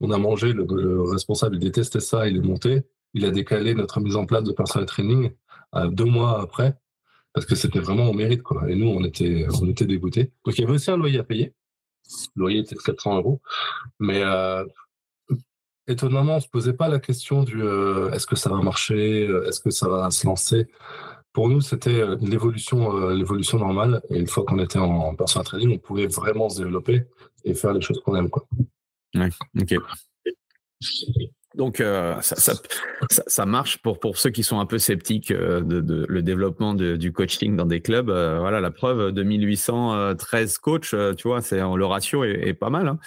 [0.00, 2.82] on a mangé, le, responsable détestait ça, il est monté,
[3.14, 5.32] il a décalé notre mise en place de personal training
[5.88, 6.76] deux mois après,
[7.32, 8.70] parce que c'était vraiment au mérite, quoi.
[8.70, 10.32] Et nous, on était, on était dégoûtés.
[10.44, 11.54] Donc il y avait aussi un loyer à payer.
[12.36, 13.42] Le loyer était de 400 euros.
[13.98, 14.22] Mais
[15.88, 17.60] étonnamment, on se posait pas la question du
[18.12, 20.68] est-ce que ça va marcher, est-ce que ça va se lancer?
[21.38, 24.02] Pour nous, c'était euh, l'évolution, euh, l'évolution normale.
[24.10, 27.04] Et une fois qu'on était en personal training, on pouvait vraiment se développer
[27.44, 28.28] et faire les choses qu'on aime.
[28.28, 28.44] Quoi.
[29.14, 29.74] Ouais, ok.
[31.54, 32.54] Donc, euh, ça,
[33.28, 37.54] ça, marche pour, pour ceux qui sont un peu sceptiques de, le développement du coaching
[37.54, 38.10] dans des clubs.
[38.10, 42.88] voilà, la preuve, 2813 coachs, tu vois, c'est, le ratio est, pas mal.
[42.88, 42.98] Hein.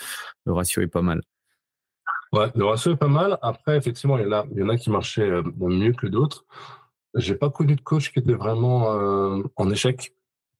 [0.45, 1.21] Le ratio est pas mal.
[2.31, 3.37] Ouais, le ratio est pas mal.
[3.41, 6.45] Après, effectivement, il y en a, il y en a qui marchaient mieux que d'autres.
[7.15, 10.13] J'ai pas connu de coach qui était vraiment euh, en échec.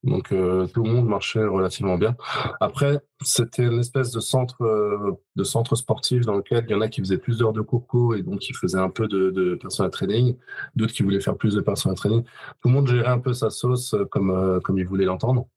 [0.04, 2.16] Donc euh, tout le monde marchait relativement bien.
[2.60, 6.82] Après, c'était une espèce de centre euh, de centre sportif dans lequel il y en
[6.82, 9.56] a qui faisaient plus d'heures de cours et donc qui faisaient un peu de, de
[9.56, 10.38] personal training,
[10.76, 12.24] d'autres qui voulaient faire plus de personal training.
[12.62, 15.48] Tout le monde gérait un peu sa sauce comme comme il voulait l'entendre.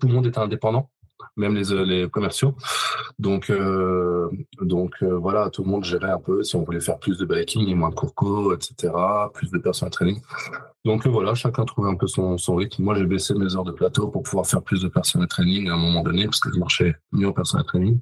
[0.00, 0.88] Tout le monde était indépendant
[1.36, 2.54] même les, euh, les commerciaux.
[3.18, 4.28] Donc, euh,
[4.60, 7.24] donc euh, voilà, tout le monde gérait un peu si on voulait faire plus de
[7.24, 8.92] biking et moins de courco, etc.,
[9.32, 10.20] plus de personnes training.
[10.84, 12.82] Donc voilà, chacun trouvait un peu son, rythme.
[12.82, 15.74] Moi, j'ai baissé mes heures de plateau pour pouvoir faire plus de personal training à
[15.74, 18.00] un moment donné, parce que je marchais mieux en personal training.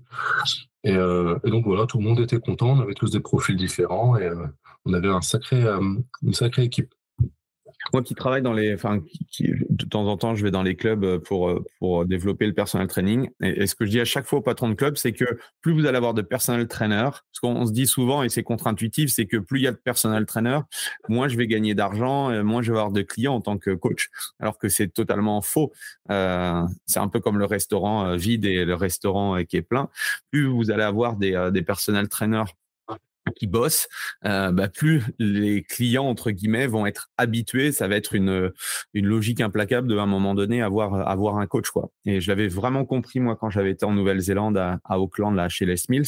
[0.85, 4.17] Et, et, donc voilà, tout le monde était content, on avait tous des profils différents
[4.17, 4.31] et
[4.87, 5.63] on avait un sacré,
[6.23, 6.95] une sacrée équipe.
[7.93, 9.03] Moi qui travaille dans les, enfin,
[9.41, 12.53] de temps en temps, je vais dans les clubs euh, pour, euh, pour développer le
[12.53, 13.31] personal training.
[13.41, 15.25] Et, ce que je dis à chaque fois au patron de club, c'est que
[15.61, 19.11] plus vous allez avoir de personal trainer, ce qu'on se dit souvent, et c'est contre-intuitif,
[19.11, 20.61] c'est que plus il y a de personal trainer,
[21.09, 24.11] moins je vais gagner d'argent, moins je vais avoir de clients en tant que coach.
[24.39, 25.73] Alors que c'est totalement faux.
[26.11, 29.89] Euh, c'est un peu comme le restaurant euh, vide et le restaurant qui est plein.
[30.31, 32.45] Plus vous allez avoir des, des personal trainers
[33.31, 33.89] qui bossent,
[34.25, 37.73] euh, bah, plus les clients entre guillemets vont être habitués.
[37.73, 38.53] Ça va être une
[38.95, 41.91] une logique implacable de à un moment donné avoir avoir un coach quoi.
[42.05, 45.49] Et je l'avais vraiment compris moi quand j'avais été en Nouvelle-Zélande à, à, Auckland là
[45.49, 46.07] chez Les Mills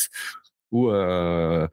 [0.70, 1.66] où euh,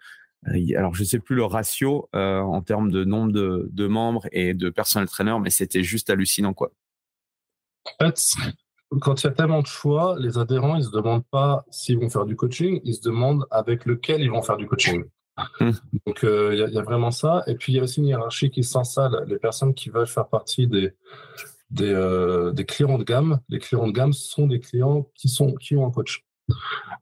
[0.76, 4.54] alors je sais plus le ratio euh, en termes de nombre de, de membres et
[4.54, 6.72] de personnel trainer, mais c'était juste hallucinant quoi.
[8.00, 8.20] En fait,
[9.02, 12.10] quand il y a tellement de choix, les adhérents ils se demandent pas s'ils vont
[12.10, 15.04] faire du coaching, ils se demandent avec lequel ils vont faire du coaching.
[16.06, 17.44] Donc, euh, il y, a vraiment ça.
[17.48, 19.24] Et puis, il y a aussi une hiérarchie qui s'installe.
[19.28, 20.94] Les personnes qui veulent faire partie des,
[21.72, 25.54] des, euh, des, clients de gamme, les clients de gamme sont des clients qui, sont,
[25.54, 26.26] qui ont un coach.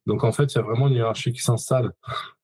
[0.06, 1.92] Donc, en fait, il y a vraiment une hiérarchie qui s'installe.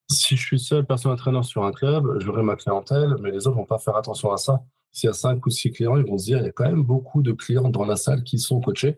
[0.10, 3.58] Si je suis seul personne entraîneur sur un club, j'aurai ma clientèle, mais les autres
[3.58, 6.19] vont pas faire attention à ça s'il y a cinq ou six clients, ils vont
[6.19, 8.62] se dire il y a quand même beaucoup de clients dans la salle qui sont
[8.62, 8.97] coachés.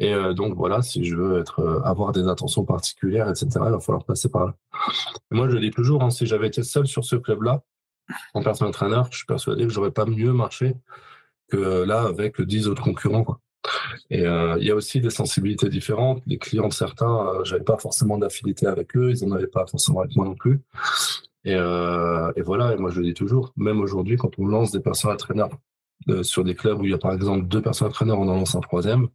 [0.00, 3.80] Et euh, donc voilà, si je veux euh, avoir des attentions particulières, etc., il va
[3.80, 4.56] falloir passer par là.
[5.30, 7.62] moi, je dis toujours, hein, si j'avais été seul sur ce club-là,
[8.34, 10.74] en personne entraîneur, je suis persuadé que j'aurais pas mieux marché
[11.48, 13.24] que là avec dix autres concurrents.
[14.10, 16.20] Et euh, il y a aussi des sensibilités différentes.
[16.26, 20.00] Les clients de certains, j'avais pas forcément d'affinité avec eux, ils en avaient pas forcément
[20.00, 20.60] avec moi non plus.
[21.44, 24.70] Et, euh, et, voilà, et moi je le dis toujours, même aujourd'hui, quand on lance
[24.70, 25.50] des personnes entraîneurs
[26.08, 28.36] euh, sur des clubs où il y a par exemple deux personnes entraîneurs, on en
[28.36, 29.08] lance un troisième,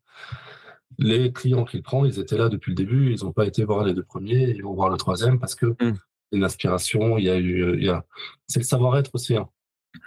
[0.98, 3.84] les clients qu'il prend, ils étaient là depuis le début, ils n'ont pas été voir
[3.84, 5.98] les deux premiers, ils vont voir le troisième parce que mmh.
[6.34, 8.04] une aspiration, il y a eu, a,
[8.48, 9.36] c'est le savoir-être aussi.
[9.36, 9.50] Hein.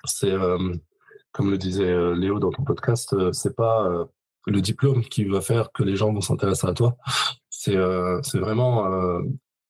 [0.04, 0.74] C'est euh,
[1.32, 4.06] comme le disait euh, Léo dans ton podcast, euh, c'est pas
[4.46, 6.96] le diplôme qui va faire que les gens vont s'intéresser à toi.
[7.50, 7.76] C'est
[8.22, 8.88] c'est vraiment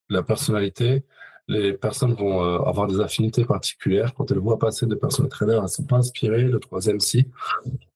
[0.08, 1.04] la personnalité,
[1.50, 4.14] les personnes vont euh, avoir des affinités particulières.
[4.14, 6.44] Quand elles voient passer des personnes traîneurs, elles ne sont pas inspirées.
[6.44, 7.26] Le troisième, si.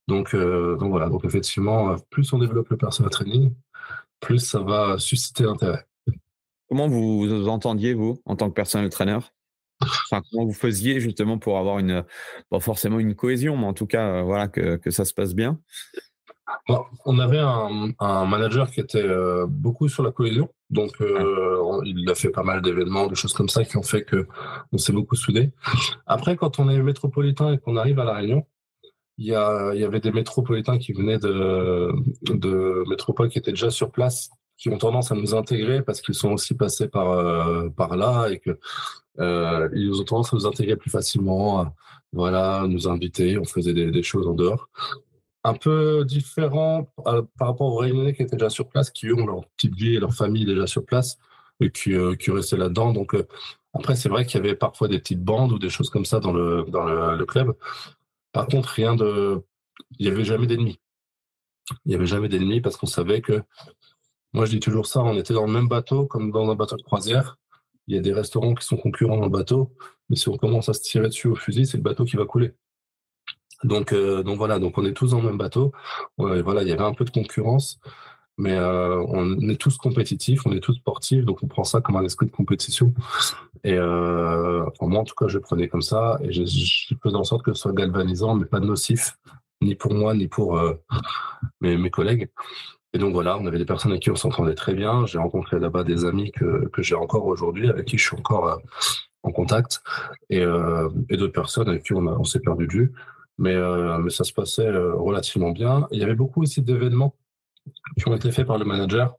[0.09, 1.09] Donc, euh, donc voilà.
[1.09, 3.55] Donc effectivement, euh, plus on développe le personal training,
[4.19, 5.87] plus ça va susciter l'intérêt.
[6.69, 9.21] Comment vous vous entendiez, vous, en tant que personnel trainer?
[10.11, 12.05] Comment vous faisiez justement pour avoir une,
[12.61, 15.61] forcément une cohésion, mais en tout cas, voilà, que ça se passe bien?
[17.05, 19.07] On avait un, un, manager qui était
[19.49, 20.49] beaucoup sur la cohésion.
[20.71, 24.03] Donc, euh, il a fait pas mal d'événements, de choses comme ça qui ont fait
[24.03, 24.27] que
[24.73, 25.51] on s'est beaucoup soudés.
[26.07, 28.45] Après, quand on est métropolitain et qu'on arrive à La Réunion,
[29.19, 31.93] il y, avait des métropolitains qui venaient de,
[32.25, 36.17] de métropoles qui étaient déjà sur place, qui ont tendance à nous intégrer parce qu'ils
[36.17, 38.59] sont aussi passés par, euh, par là et que
[39.21, 41.73] euh, ils ont tendance à nous intégrer plus facilement,
[42.13, 44.69] voilà, nous inviter, on faisait des, des choses en dehors
[45.45, 49.27] un peu différent euh, par rapport aux Réunionnais qui étaient déjà sur place, qui ont
[49.27, 51.19] leur petite vie et leur famille déjà sur place
[51.61, 52.93] et qui, euh, restaient là-dedans.
[52.93, 53.27] Donc euh,
[53.75, 56.19] après, c'est vrai qu'il y avait parfois des petites bandes ou des choses comme ça
[56.21, 57.55] dans le, dans le, club.
[58.33, 59.43] Par contre, rien de.
[59.99, 60.81] Il n'y avait jamais d'ennemis.
[61.85, 63.43] Il n'y avait jamais d'ennemis parce qu'on savait que.
[64.33, 66.77] Moi, je dis toujours ça, on était dans le même bateau comme dans un bateau
[66.77, 67.37] de croisière.
[67.87, 69.73] Il y a des restaurants qui sont concurrents dans le bateau,
[70.09, 72.25] mais si on commence à se tirer dessus au fusil, c'est le bateau qui va
[72.25, 72.55] couler.
[73.65, 75.73] Donc, euh, donc voilà, donc on est tous dans le même bateau.
[76.19, 77.81] il y avait un peu de concurrence,
[78.37, 81.97] mais euh, on est tous compétitifs, on est tous sportifs, donc on prend ça comme
[81.97, 82.93] un esprit de compétition.
[83.65, 86.43] Et euh, moi, en tout cas, je prenais comme ça et je,
[87.03, 89.17] faisais en sorte que ce soit galvanisant, mais pas nocif,
[89.63, 90.61] ni pour moi, ni pour
[91.63, 92.29] mes, collègues.
[92.93, 95.07] Et donc voilà, on avait des personnes avec qui on s'entendait très bien.
[95.07, 98.61] J'ai rencontré là-bas des amis que, j'ai encore aujourd'hui, avec qui je suis encore
[99.23, 99.83] en contact,
[100.29, 102.93] et, et d'autres personnes avec qui on, on s'est perdu de vue.
[103.39, 105.89] Mais, euh, mais ça se passait euh, relativement bien.
[105.91, 107.17] Il y avait beaucoup aussi d'événements
[107.97, 109.15] qui ont été faits par le manager.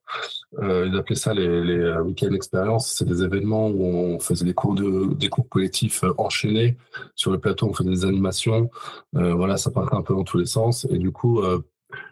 [0.59, 2.93] Euh, ils appelaient ça les, les euh, week-end expériences.
[2.93, 6.77] C'est des événements où on faisait des cours de des cours collectifs enchaînés
[7.15, 7.67] sur le plateau.
[7.67, 8.69] On faisait des animations.
[9.15, 10.87] Euh, voilà, ça partait un peu dans tous les sens.
[10.91, 11.41] Et du coup,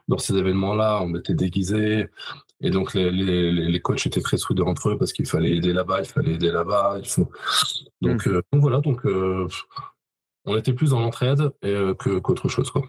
[0.07, 2.09] dans ces événements-là, on était déguisés.
[2.61, 5.73] Et donc les, les, les coachs étaient très soudés entre eux parce qu'il fallait aider
[5.73, 6.97] là-bas, il fallait aider là-bas.
[6.99, 7.29] Il faut...
[8.01, 8.41] donc, mmh.
[8.51, 8.79] donc voilà.
[8.81, 9.05] Donc
[10.45, 12.69] on était plus dans l'entraide euh, qu'autre chose.
[12.71, 12.83] Quoi.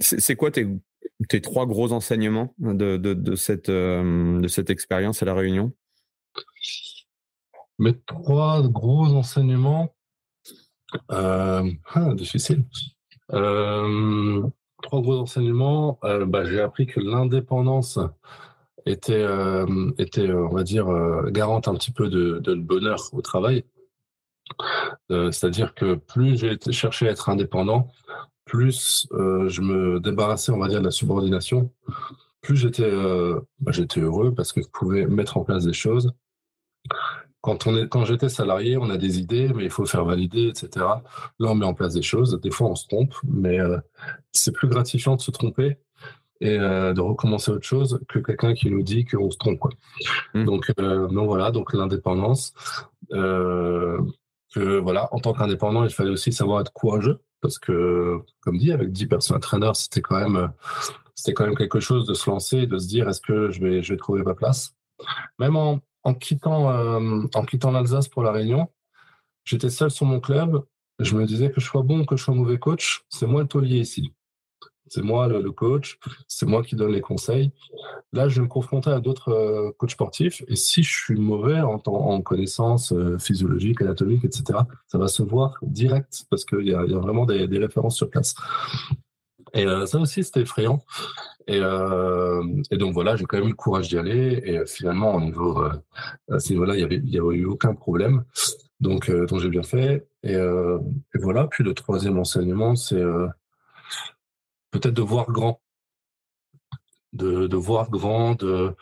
[0.00, 0.68] C'est, quoi tes,
[1.28, 5.72] tes, trois gros enseignements de, de, de cette, euh, de cette expérience à La Réunion?
[7.78, 9.94] Mes trois gros enseignements,
[11.10, 12.64] euh, ah, difficile.
[13.32, 14.42] Euh,
[14.82, 17.98] trois gros enseignements, euh, bah, j'ai appris que l'indépendance
[18.86, 19.26] était,
[19.98, 20.86] était, on va dire,
[21.30, 23.64] garante un petit peu de, de bonheur au travail.
[25.10, 27.88] Euh, c'est-à-dire que plus j'ai cherché à être indépendant,
[28.44, 31.70] plus euh, je me débarrassais, on va dire, de la subordination,
[32.40, 36.12] plus j'étais euh, bah, j'étais heureux parce que je pouvais mettre en place des choses.
[37.40, 40.48] Quand, on est, quand j'étais salarié, on a des idées, mais il faut faire valider,
[40.48, 40.68] etc.
[40.76, 42.38] Là, on met en place des choses.
[42.40, 43.58] Des fois, on se trompe, mais
[44.32, 45.76] c'est plus gratifiant de se tromper
[46.40, 49.58] et de recommencer autre chose que quelqu'un qui nous dit qu'on se trompe.
[49.58, 49.72] Quoi.
[50.32, 50.44] Mmh.
[50.44, 52.54] Donc, donc voilà, donc l'indépendance.
[54.60, 58.90] Voilà, en tant qu'indépendant, il fallait aussi savoir être courageux parce que, comme dit, avec
[58.90, 60.50] 10 personnes traîneurs, c'était quand même,
[61.14, 63.96] c'était quand même quelque chose de se lancer de se dire est-ce que je vais,
[63.96, 64.74] trouver ma place?
[65.38, 65.80] Même en,
[66.14, 68.68] quittant, euh, en quittant l'Alsace pour la Réunion,
[69.44, 70.64] j'étais seul sur mon club.
[71.00, 73.48] Je me disais que je sois bon que je sois mauvais coach, c'est moi le
[73.48, 74.14] taulier ici.
[74.94, 77.50] C'est moi le, coach, c'est moi qui donne les conseils.
[78.12, 81.60] Là, je vais me confronter à d'autres euh, coachs sportifs et si je suis mauvais
[81.62, 86.74] en, en connaissances euh, physiologiques, anatomiques, etc., ça va se voir direct parce qu'il y,
[86.74, 88.36] a vraiment des, références sur place.
[89.52, 90.84] Et euh, ça aussi, c'était effrayant.
[91.48, 94.42] Et, donc voilà, j'ai quand même eu le courage d'y aller.
[94.44, 95.60] Et finalement, au niveau,
[96.30, 98.22] à ce niveau-là, il n'y avait, eu aucun problème.
[98.78, 100.06] Donc, j'ai bien fait.
[100.22, 100.36] Et,
[101.14, 101.48] voilà.
[101.48, 103.02] Puis le troisième enseignement, c'est
[104.74, 105.60] peut-être de voir grand.
[107.12, 108.74] De, de voir grand, de,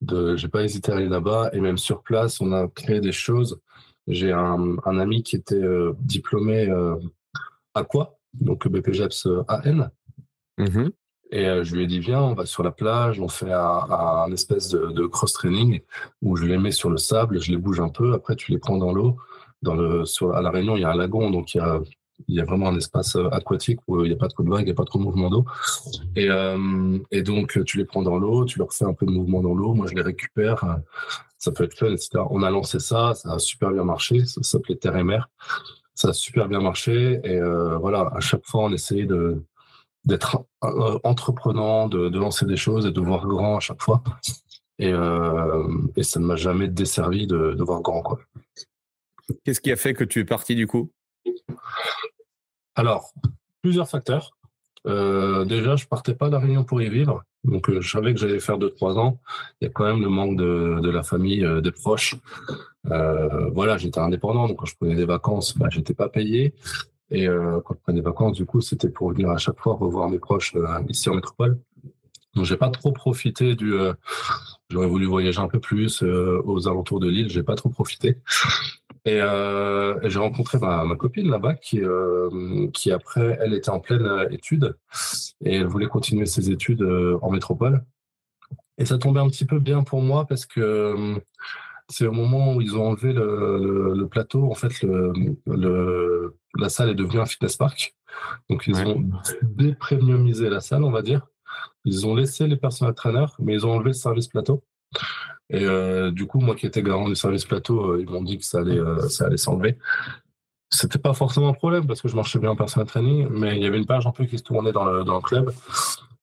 [0.00, 1.50] de j'ai pas hésité à aller là-bas.
[1.52, 3.60] Et même sur place, on a créé des choses.
[4.08, 6.96] J'ai un, un, ami qui était euh, diplômé euh,
[7.74, 8.18] à quoi?
[8.34, 9.90] Donc BPGEPS AN.
[10.58, 10.90] Mm-hmm.
[11.32, 14.30] Et euh, je lui ai dit, viens, on va sur la plage, on fait un,
[14.32, 15.80] espèce de, de cross-training
[16.22, 18.58] où je les mets sur le sable, je les bouge un peu, après tu les
[18.58, 19.16] prends dans l'eau.
[19.62, 21.80] Dans le, sur, à La Réunion, il y a un lagon, donc il y a
[22.28, 24.42] il y a vraiment un espace euh, aquatique où euh, il n'y a pas trop
[24.42, 25.44] de vagues, il n'y a pas trop de mouvement d'eau.
[26.14, 29.42] Et, euh, donc, tu les prends dans l'eau, tu leur fais un peu de mouvement
[29.42, 29.74] dans l'eau.
[29.74, 30.78] Moi, je les récupère.
[31.38, 32.10] Ça peut être fun, etc.
[32.30, 34.24] On a lancé ça, ça a super bien marché.
[34.24, 35.28] Ça s'appelait Terre et Mer.
[35.94, 37.20] Ça a super bien marché.
[37.24, 37.40] Et
[37.80, 39.06] voilà, à chaque fois, on essayait
[40.04, 44.02] d'être entreprenant, de, lancer des choses et de voir grand à chaque fois.
[44.78, 48.02] Et, ça ne m'a jamais desservi de, de voir grand.
[49.44, 50.90] Qu'est-ce qui a fait que tu es parti du coup?
[52.76, 53.12] Alors,
[53.62, 54.36] plusieurs facteurs.
[54.86, 57.24] Euh, déjà, je partais pas de la Réunion pour y vivre.
[57.42, 59.18] Donc, euh, je savais que j'allais faire 2-3 ans.
[59.60, 62.14] Il y a quand même le manque de, la famille, euh, des proches.
[62.84, 64.46] voilà, j'étais indépendant.
[64.46, 66.54] Donc, quand je prenais des vacances, bah, j'étais pas payé.
[67.10, 70.08] Et quand je prenais des vacances, du coup, c'était pour venir à chaque fois revoir
[70.08, 70.54] mes proches
[70.88, 71.58] ici en métropole.
[72.34, 73.74] Donc, j'ai pas trop profité du.
[74.70, 77.30] J'aurais voulu voyager un peu plus aux alentours de l'île.
[77.30, 78.18] J'ai pas trop profité.
[79.06, 83.80] Euh, et, j'ai rencontré ma, ma copine là-bas qui, euh, qui après, elle était en
[83.80, 84.76] pleine euh, étude
[85.44, 87.84] et elle voulait continuer ses études en métropole.
[88.78, 91.16] Et ça tombait un petit peu bien pour moi parce que
[91.88, 96.90] c'est au moment où ils ont enlevé le, le, plateau, en fait, le, la salle
[96.90, 97.94] est devenue un fitness park.
[98.50, 99.08] Donc ils ont
[99.42, 101.26] dépremiumisé la salle, on va dire.
[101.84, 104.64] Ils ont laissé les personnels traîneurs, mais ils ont enlevé le service plateau.
[105.50, 108.38] Et euh, du coup, moi qui étais garant du service plateau, euh, ils m'ont dit
[108.38, 109.78] que ça allait, euh, ça allait s'enlever.
[110.70, 113.62] C'était pas forcément un problème parce que je marchais bien en personal training, mais il
[113.62, 115.52] y avait une page un peu qui se tournait dans le, dans le club.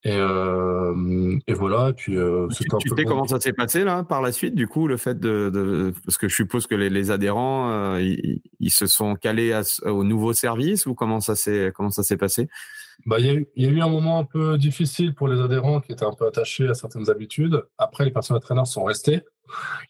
[0.04, 1.90] Et, euh, et, voilà.
[1.90, 2.18] Et puis,
[2.54, 5.18] tu, tu sais comment ça s'est passé là par la suite, du coup, le fait
[5.18, 9.54] de, de parce que je suppose que les, les adhérents, ils, ils, se sont calés
[9.54, 12.50] à, au nouveau service ou comment ça s'est comment ça s'est passé?
[13.06, 15.28] Bah, il, y a eu, il y, a eu un moment un peu difficile pour
[15.28, 17.64] les adhérents qui étaient un peu attachés à certaines habitudes.
[17.78, 19.22] Après, les personnes traîneurs sont restés.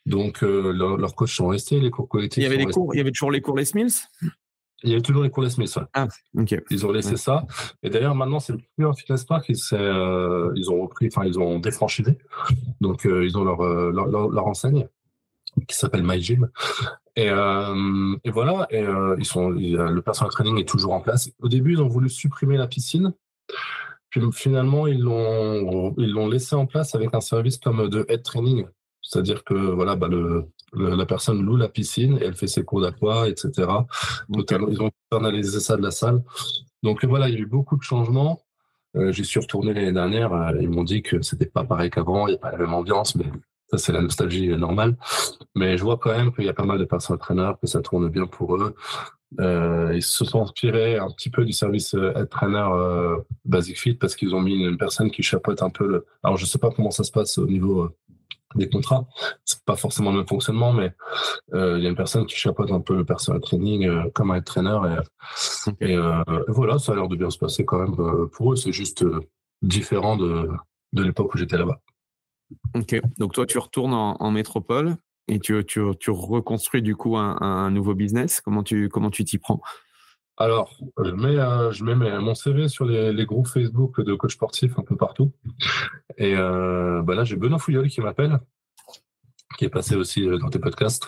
[0.05, 2.43] Donc, euh, leurs coachs sont restés, les cours collectifs.
[2.43, 3.91] Il y avait, des cours, il y avait toujours les cours Les Mills
[4.83, 5.79] il y avait toujours les cours Les Smiths.
[5.93, 6.61] Ah, ok.
[6.69, 7.45] Ils ont laissé ça.
[7.81, 9.45] Et d'ailleurs, maintenant, c'est plus un fitness park.
[9.47, 12.17] Ils, euh, ils ont repris, enfin, ils ont défranchisé.
[12.81, 14.87] Donc, euh, ils ont leur, euh, leur, leur, enseigne
[15.67, 16.49] qui s'appelle MyGym.
[17.15, 21.29] Et, euh, et voilà, et euh, ils sont, le personal training est toujours en place.
[21.39, 23.13] Au début, ils ont voulu supprimer la piscine.
[24.09, 28.23] Puis finalement, ils l'ont, ils l'ont laissé en place avec un service comme de head
[28.23, 28.65] training.
[29.01, 32.81] C'est-à-dire que voilà, bah, le, la personne loue la piscine et elle fait ses cours
[32.81, 33.67] d'aqua, etc.
[34.29, 36.23] ils ont internalisé ça de la salle.
[36.83, 38.41] Donc voilà, il y a eu beaucoup de changements.
[38.95, 40.33] Euh, J'y suis retourné l'année dernière.
[40.33, 42.73] Euh, ils m'ont dit que c'était pas pareil qu'avant, il n'y a pas la même
[42.73, 43.25] ambiance, mais
[43.77, 44.95] ça c'est la nostalgie normale.
[45.55, 47.81] Mais je vois quand même qu'il y a pas mal de personnes entraîneurs, que ça
[47.81, 48.75] tourne bien pour eux.
[49.39, 53.79] Euh, ils se sont inspirés un petit peu du service euh, head trainer euh, Basic
[53.79, 56.05] Fit parce qu'ils ont mis une, personne qui chapeaute un peu le.
[56.21, 57.95] Alors je sais pas comment ça se passe au niveau euh,
[58.55, 59.05] des contrats.
[59.45, 60.93] C'est pas forcément le même fonctionnement, mais
[61.53, 64.31] euh, il y a une personne qui chapeaute un peu le personal training euh, comme
[64.31, 64.86] un traîneur.
[65.79, 68.55] Et, euh, et voilà, ça a l'air de bien se passer quand même pour eux.
[68.55, 69.05] C'est juste
[69.62, 70.49] différent de,
[70.93, 71.79] de l'époque où j'étais là-bas.
[72.75, 74.95] Ok, donc toi tu retournes en, métropole
[75.28, 78.41] et tu, tu, tu, reconstruis du coup un, un nouveau business.
[78.41, 79.61] Comment tu comment tu t'y prends?
[80.38, 84.34] Alors, je mets, euh, je mets mon CV sur les, les, groupes Facebook de coach
[84.34, 85.32] sportif un peu partout.
[86.17, 88.39] Et euh, bah là, j'ai Benoît Fouillol qui m'appelle,
[89.57, 91.07] qui est passé aussi euh, dans tes podcasts.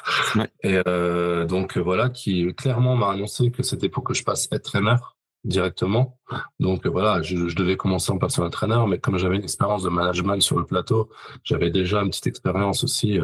[0.62, 4.64] Et euh, donc voilà, qui clairement m'a annoncé que c'était pour que je passe être
[4.64, 5.15] traîneur.
[5.46, 6.18] Directement.
[6.60, 10.42] Donc voilà, je, devais commencer en personal trainer, mais comme j'avais une expérience de management
[10.42, 11.10] sur le plateau,
[11.44, 13.20] j'avais déjà une petite expérience aussi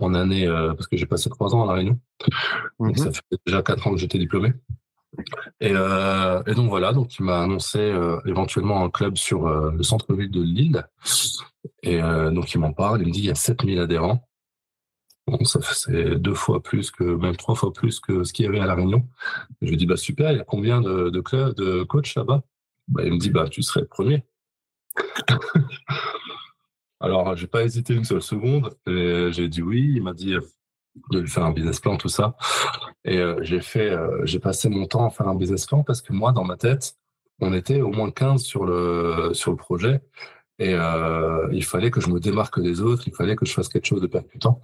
[0.00, 1.98] en année, parce que j'ai passé trois ans à La Réunion.
[2.78, 3.04] Donc mhm.
[3.04, 4.52] ça fait déjà quatre ans que j'étais diplômé.
[5.60, 9.70] Et, euh, et, donc voilà, donc il m'a annoncé euh, éventuellement un club sur euh,
[9.72, 10.86] le centre-ville de Lille.
[11.82, 14.26] Et euh, donc il m'en parle, il me dit il y a 7000 adhérents.
[15.26, 18.48] Bon, ça c'est deux fois plus que, même trois fois plus que ce qu'il y
[18.48, 19.08] avait à La Réunion.
[19.60, 22.42] je lui dis bah super, il y a combien de, clubs, de coachs là-bas?
[22.88, 24.24] Bah, Il me dit bah tu serais le premier.
[27.00, 29.92] Alors j'ai pas hésité une seule seconde j'ai dit oui.
[29.96, 30.36] Il m'a dit
[31.10, 32.36] de lui faire un business plan, tout ça.
[33.04, 36.02] Et euh, j'ai fait, euh, j'ai passé mon temps à faire un business plan parce
[36.02, 36.96] que moi, dans ma tête,
[37.40, 40.00] on était au moins 15 sur le, sur le projet.
[40.62, 43.68] Et euh, il fallait que je me démarque des autres, il fallait que je fasse
[43.68, 44.60] quelque chose de percutant.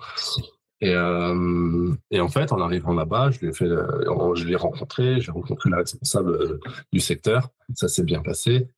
[0.81, 5.33] Et, euh, et en fait, en arrivant là-bas, je l'ai fait, je l'ai rencontré, j'ai
[5.33, 6.61] rencontré la responsable
[6.93, 8.69] du secteur, ça s'est bien passé.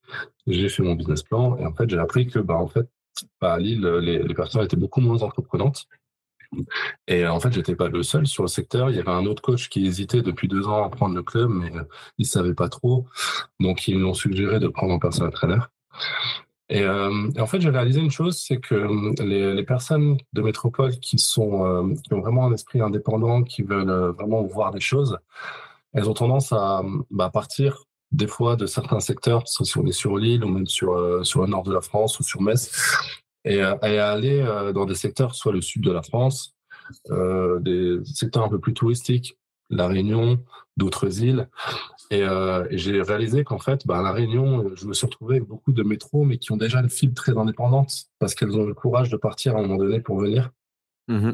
[0.47, 2.89] J'ai fait mon business plan et en fait, j'ai appris que, bah, en fait,
[3.43, 5.87] à Lille, les, personnes étaient beaucoup moins entreprenantes.
[7.07, 8.91] Et euh, en fait, j'étais pas le seul sur le secteur.
[8.91, 11.51] Il y avait un autre coach qui hésitait depuis deux ans à prendre le club,
[11.51, 11.85] mais euh,
[12.19, 13.07] il savait pas trop.
[13.61, 15.61] Donc, ils m'ont suggéré de prendre un personnel trainer.
[16.71, 20.93] Et, euh, en fait, j'ai réalisé une chose, c'est que les, les, personnes de métropole
[21.01, 25.19] qui sont qui ont vraiment un esprit indépendant, qui veulent vraiment voir des choses,
[25.93, 29.93] elles ont tendance à bah, partir des fois de certains secteurs, soit si on est
[29.93, 32.71] sur l'île ou même sur sur le nord de la France ou sur Metz,
[33.45, 36.55] et, euh, et aller euh, dans des secteurs, soit le sud de la France,
[37.11, 39.39] euh, des secteurs un peu plus touristiques,
[39.71, 40.43] la Réunion,
[40.77, 41.49] d'autres îles.
[42.11, 45.37] Et, euh, et j'ai réalisé qu'en fait, bah, à la Réunion, je me suis retrouvé
[45.37, 48.67] avec beaucoup de métros, mais qui ont déjà une fibre très indépendante parce qu'elles ont
[48.67, 50.51] le courage de partir à un moment donné pour venir.
[51.09, 51.33] Mmh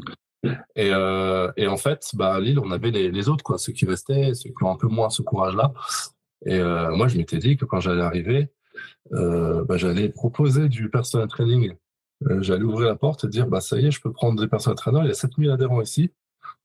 [0.75, 3.73] et, euh, et, en fait, bah, à Lille, on avait les, les, autres, quoi, ceux
[3.73, 5.73] qui restaient, ceux qui ont un peu moins ce courage-là.
[6.45, 8.49] Et euh, moi, je m'étais dit que quand j'allais arriver,
[9.11, 11.75] bah, j'allais proposer du personal training
[12.39, 14.75] j'allais ouvrir la porte et dire bah ça y est, je peux prendre des personnes
[14.75, 16.11] traîneurs, il y a 7000 adhérents ici,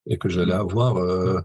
[0.06, 1.40] et que j'allais avoir euh,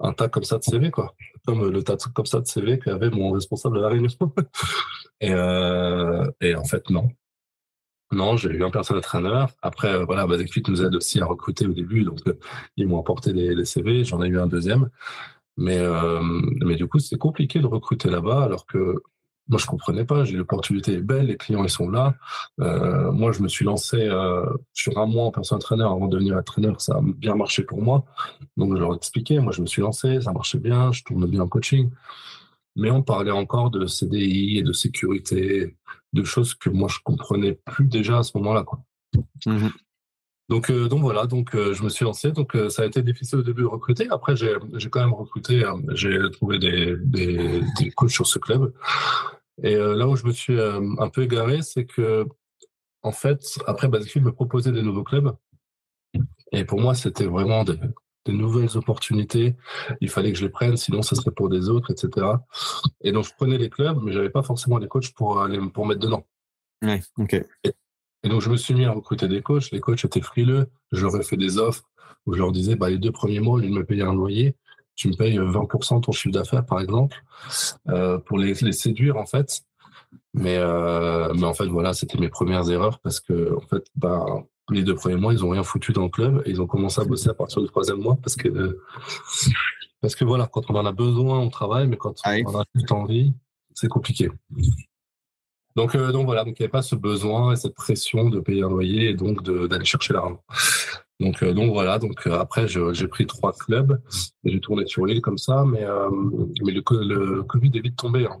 [0.00, 1.14] un tas comme ça de CV, quoi.
[1.46, 4.08] Comme le tas comme ça de CV qu'avait mon responsable de la réunion.
[5.20, 7.08] et, euh, et en fait, non.
[8.12, 9.44] Non, j'ai eu un personnel trainer.
[9.62, 12.18] Après, voilà, Basic Fit nous aide aussi à recruter au début, donc
[12.76, 14.04] ils m'ont apporté les, les CV.
[14.04, 14.90] J'en ai eu un deuxième,
[15.56, 15.78] mais
[16.64, 19.00] mais du coup, c'est compliqué de recruter là-bas, alors que
[19.50, 20.24] moi, je comprenais pas.
[20.24, 22.14] J'ai l'opportunité est belle, les clients ils sont là.
[22.60, 26.12] Euh, moi, je me suis lancé euh, sur un mois en personne trainer avant de
[26.12, 26.80] devenir entraîneur.
[26.80, 28.04] Ça a bien marché pour moi.
[28.56, 29.40] Donc, je leur ai expliqué.
[29.40, 31.90] Moi, je me suis lancé, ça marchait bien, je tourne bien en coaching.
[32.76, 35.76] Mais on parlait encore de CDI et de sécurité,
[36.12, 38.64] de choses que moi je comprenais plus déjà à ce moment-là.
[39.46, 39.68] Mmh
[40.50, 42.32] donc, euh, donc voilà, donc euh, je me suis lancé.
[42.32, 44.08] Donc euh, ça a été difficile au début de recruter.
[44.10, 44.56] Après, j'ai
[44.90, 45.62] quand même recruté,
[45.94, 48.72] j'ai trouvé des, des, des, coachs sur ce club.
[49.62, 52.26] Et euh, là où je me suis euh, un peu égaré, c'est que,
[53.02, 55.34] en fait, après, Basket me proposait des nouveaux clubs.
[56.52, 57.78] Et pour moi, c'était vraiment des,
[58.26, 59.54] des, nouvelles opportunités.
[60.00, 62.26] Il fallait que je les prenne, sinon ça serait pour des autres, etc.
[63.02, 65.86] Et donc, je prenais les clubs, mais j'avais pas forcément les coachs pour, aller, pour
[65.86, 66.26] mettre dedans.
[66.82, 67.34] Ouais, ok.
[67.34, 67.72] Et,
[68.24, 69.70] et, donc, je me suis mis à recruter des coachs.
[69.70, 70.66] Les coachs étaient frileux.
[70.92, 71.84] Je leur ai fait des offres
[72.26, 74.56] où je leur disais, bah, les deux premiers mois, ils me payaient un loyer
[74.94, 77.22] tu me payes 20% ton chiffre d'affaires, par exemple,
[77.88, 79.62] euh, pour les, les, séduire, en fait.
[80.34, 84.24] Mais, euh, mais en fait, voilà, c'était mes premières erreurs parce que, en fait, bah,
[84.70, 87.00] les deux premiers mois, ils ont rien foutu dans le club et ils ont commencé
[87.00, 88.80] à bosser à partir du troisième mois parce que,
[90.00, 92.60] parce que voilà, quand on en a besoin, on travaille, mais quand ah on en
[92.60, 93.32] a plus envie,
[93.74, 94.30] c'est compliqué.
[95.76, 98.40] Donc, euh, donc voilà, donc il n'y avait pas ce besoin et cette pression de
[98.40, 100.42] payer un loyer et donc d'aller chercher l'argent.
[101.20, 101.98] Donc, euh, donc voilà.
[101.98, 104.00] Donc euh, après, j'ai pris trois clubs
[104.44, 106.08] et j'ai tourné sur l'île comme ça, mais euh,
[106.64, 108.26] mais le, le, Covid est vite tombé.
[108.26, 108.38] Hein.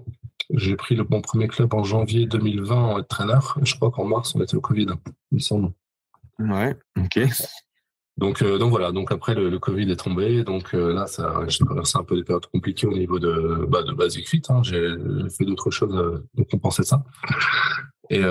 [0.54, 3.58] J'ai pris le, mon premier club en janvier 2020 en entraîneur.
[3.62, 4.86] Je crois qu'en mars on était au Covid,
[5.30, 5.72] il me semble.
[6.38, 6.74] Ouais.
[6.98, 7.20] Ok.
[8.16, 8.92] Donc, donc voilà.
[8.92, 10.42] Donc après le, Covid est tombé.
[10.42, 13.92] Donc là, ça, j'ai traversé un peu des périodes compliquées au niveau de bah, de
[13.92, 14.42] Basic Fit.
[14.48, 14.62] Hein.
[14.62, 14.94] J'ai
[15.36, 17.04] fait d'autres choses pour compenser ça.
[18.08, 18.22] Et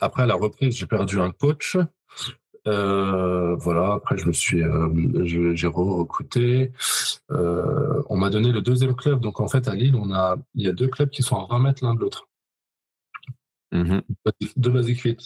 [0.00, 1.76] après à la reprise, j'ai perdu un coach
[2.66, 3.94] euh, voilà.
[3.94, 6.72] Après, je me suis, euh, j'ai recruté.
[7.30, 9.20] Euh, on m'a donné le deuxième club.
[9.20, 11.46] Donc en fait, à Lille, on a, il y a deux clubs qui sont à
[11.48, 12.28] 20 mètres l'un de l'autre.
[13.72, 13.98] Mmh
[14.56, 15.16] deux Basic Fit.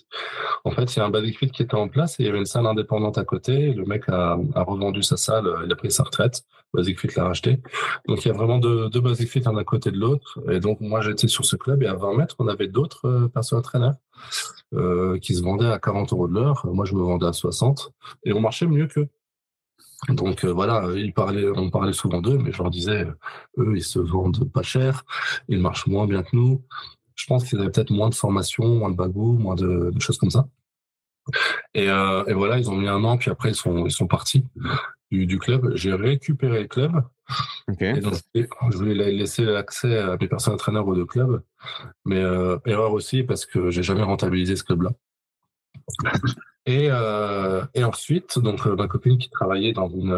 [0.65, 2.29] En fait, il y a un Basic Fit qui était en place et il y
[2.29, 3.75] avait une salle indépendante à côté.
[3.75, 6.43] Le mec a, a revendu sa salle, il a pris sa retraite.
[6.73, 7.61] Basic Fit l'a racheté.
[8.09, 10.41] Donc il y a vraiment deux, deux Basic Fit un à côté de l'autre.
[10.51, 13.63] Et donc moi j'étais sur ce club et à 20 mètres, on avait d'autres personnes
[13.63, 13.97] traîneurs
[14.75, 16.67] euh, qui se vendaient à 40 euros de l'heure.
[16.67, 17.93] Moi je me vendais à 60
[18.25, 19.09] et on marchait mieux qu'eux.
[20.09, 23.07] Donc voilà, ils parlaient, on parlait souvent d'eux, mais je leur disais,
[23.59, 25.05] eux, ils se vendent pas cher,
[25.49, 26.65] ils marchent moins bien que nous.
[27.15, 30.31] Je pense qu'ils avaient peut-être moins de formation, moins de bagou, moins de, choses comme
[30.31, 30.49] ça.
[31.75, 34.43] Et, et, voilà, ils ont mis un an, puis après ils sont, ils sont partis
[35.11, 35.73] du, club.
[35.75, 37.03] J'ai récupéré le club.
[37.69, 41.43] Je voulais laisser l'accès à mes personnes entraîneurs aux deux clubs.
[42.05, 44.91] Mais euh, erreur aussi parce que j'ai jamais rentabilisé ce club-là.
[46.67, 50.15] Et, euh, ensuite, donc euh, ma copine qui travaillait dans une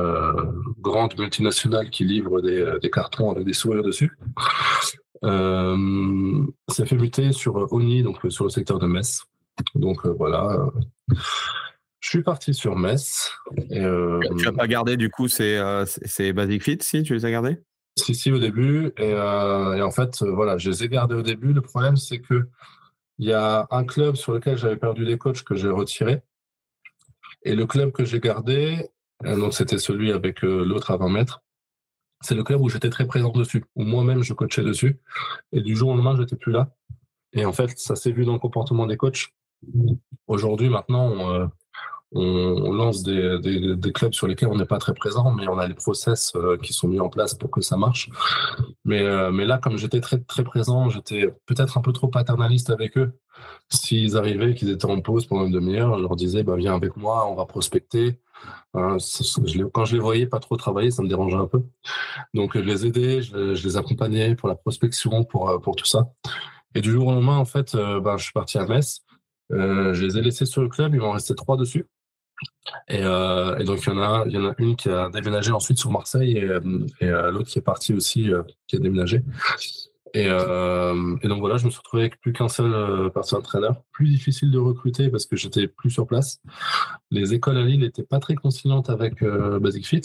[0.80, 4.16] grande multinationale qui livre des, des, cartons avec des sourires dessus,
[5.22, 9.22] s'est fait muter sur Oni, donc sur le secteur de Metz.
[9.74, 10.66] Donc voilà.
[12.02, 13.30] Je suis parti sur Metz.
[13.70, 15.84] Et, euh, tu n'as pas gardé du coup ces, euh,
[16.32, 17.58] Basic Fit, si tu les as gardés?
[17.96, 18.92] Si, si, au début.
[18.98, 21.52] Et, euh, et en fait, voilà, je les ai gardés au début.
[21.52, 22.48] Le problème, c'est que
[23.18, 26.22] il y a un club sur lequel j'avais perdu des coachs que j'ai retiré.
[27.44, 28.90] Et le club que j'ai gardé,
[29.22, 31.42] donc c'était celui avec l'autre à 20 mètres,
[32.20, 34.98] c'est le club où j'étais très présent dessus, où moi-même je coachais dessus.
[35.52, 36.74] Et du jour au lendemain, je n'étais plus là.
[37.32, 39.28] Et en fait, ça s'est vu dans le comportement des coachs.
[40.26, 41.50] Aujourd'hui, maintenant, on,
[42.14, 45.74] on, lance des, clubs sur lesquels on n'est pas très présent, mais on a les
[45.74, 48.10] process euh, qui sont mis en place pour que ça marche.
[48.84, 52.70] Mais, euh, mais là, comme j'étais très, très présent, j'étais peut-être un peu trop paternaliste
[52.70, 53.12] avec eux.
[53.70, 56.96] S'ils arrivaient, qu'ils étaient en pause pendant une demi-heure, je leur disais, bah, viens avec
[56.96, 58.20] moi, on va prospecter.
[58.74, 58.96] Hein,
[59.72, 61.62] quand je les voyais pas trop travailler, ça me dérangeait un peu.
[62.34, 66.12] Donc, je les aidais, je, les accompagnais pour la prospection, pour, euh, pour tout ça.
[66.74, 69.02] Et du jour au lendemain, en fait, bah, je suis parti à Metz.
[69.50, 71.86] je les ai laissés sur le club, il m'en restait trois dessus.
[72.90, 76.44] Euh, et, donc, il y, en a, une qui a déménagé ensuite sur Marseille et,
[76.44, 76.60] euh,
[77.02, 78.30] euh, l'autre qui est partie aussi,
[78.66, 79.22] qui a déménagé.
[80.14, 83.82] Et, donc voilà, je me suis retrouvé avec plus qu'un seul personne entraîneur.
[83.92, 86.40] Plus difficile de recruter parce que j'étais plus sur place.
[87.10, 90.02] Les écoles à Lille n'étaient pas très conciliantes avec Basic Fit.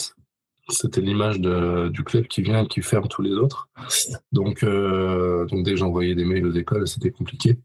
[0.70, 3.68] C'était l'image du club qui vient et qui ferme tous les autres.
[4.32, 7.58] Donc dès que j'envoyais des mails aux écoles, c'était compliqué.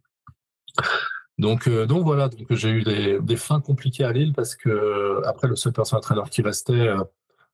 [1.38, 4.68] Donc, euh, donc voilà, donc j'ai eu des, des, fins compliquées à Lille parce que
[4.68, 7.02] euh, après le seul personne entraîneur qui restait, euh,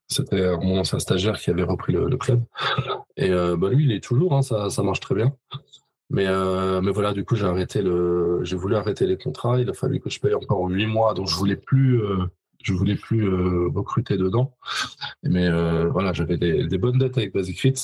[0.09, 2.43] c'était mon ancien stagiaire qui avait repris le, club.
[3.17, 5.35] Et bah, lui, il est toujours, hein, ça, ça, marche très bien.
[6.09, 6.25] Mais,
[6.81, 9.61] mais voilà, du coup, j'ai arrêté le, j'ai voulu arrêter les contrats.
[9.61, 12.01] Il a fallu que je paye encore huit mois, donc je voulais plus,
[12.63, 13.29] je voulais plus
[13.67, 14.57] recruter dedans.
[15.25, 15.51] Mais
[15.91, 17.75] voilà, j'avais des, des, bonnes dettes avec Basic Fit.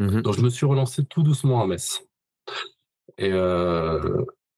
[0.00, 2.02] Mmh donc je me suis relancé tout doucement à Metz.
[3.18, 3.30] Et,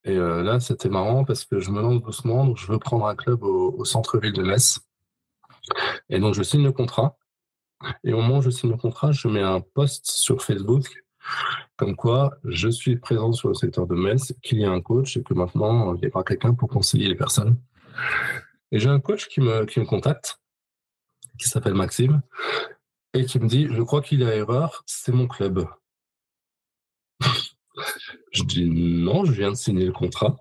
[0.04, 3.06] et euh, là, c'était marrant parce que je me lance doucement, donc je veux prendre
[3.06, 4.80] un club au, centre-ville de Metz.
[6.08, 7.16] Et donc, je signe le contrat.
[8.04, 10.86] Et au moment où je signe le contrat, je mets un post sur Facebook
[11.76, 15.16] comme quoi je suis présent sur le secteur de Metz, qu'il y a un coach
[15.16, 17.56] et que maintenant, il y aura quelqu'un pour conseiller les personnes.
[18.72, 20.40] Et j'ai un coach qui me, qui me contacte,
[21.38, 22.22] qui s'appelle Maxime,
[23.14, 25.66] et qui me dit, je crois qu'il y a erreur, c'est mon club.
[28.38, 30.36] Je dis non, je viens de signer le contrat.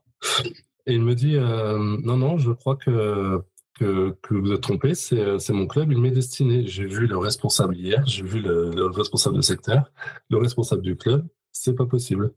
[0.85, 3.41] Et il me dit euh, non, non, je crois que,
[3.73, 6.65] que, vous êtes trompé, c'est mon club, il m'est destiné.
[6.67, 9.91] J'ai vu le responsable hier, j'ai vu le, responsable de secteur,
[10.29, 12.31] le responsable du club, c'est pas possible.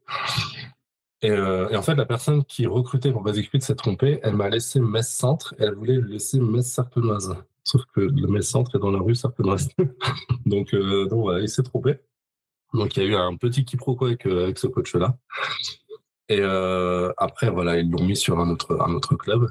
[1.25, 4.21] Euh, et, en fait, la personne qui recrutait pour Basic Fit s'est trompée.
[4.23, 7.37] Elle m'a laissé Metz Centre et elle voulait laisser Metz Sarpenoise.
[7.63, 9.69] Sauf que le Metz Centre est dans la rue Sarpenoise.
[10.47, 11.99] donc, euh, il s'est trompé.
[12.75, 15.17] Donc il y a eu un petit quiproquo avec, euh, avec ce coach-là.
[16.29, 19.51] Et euh, après, voilà, ils l'ont mis sur un autre, un autre club.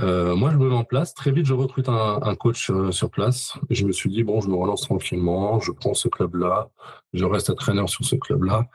[0.00, 1.12] Euh, moi, je me mets en place.
[1.12, 3.58] Très vite, je recrute un, coach sur place.
[3.68, 5.60] je me suis dit, bon, je me relance tranquillement.
[5.60, 6.70] Je prends ce club-là.
[7.12, 8.66] Je reste entraîneur sur ce club-là.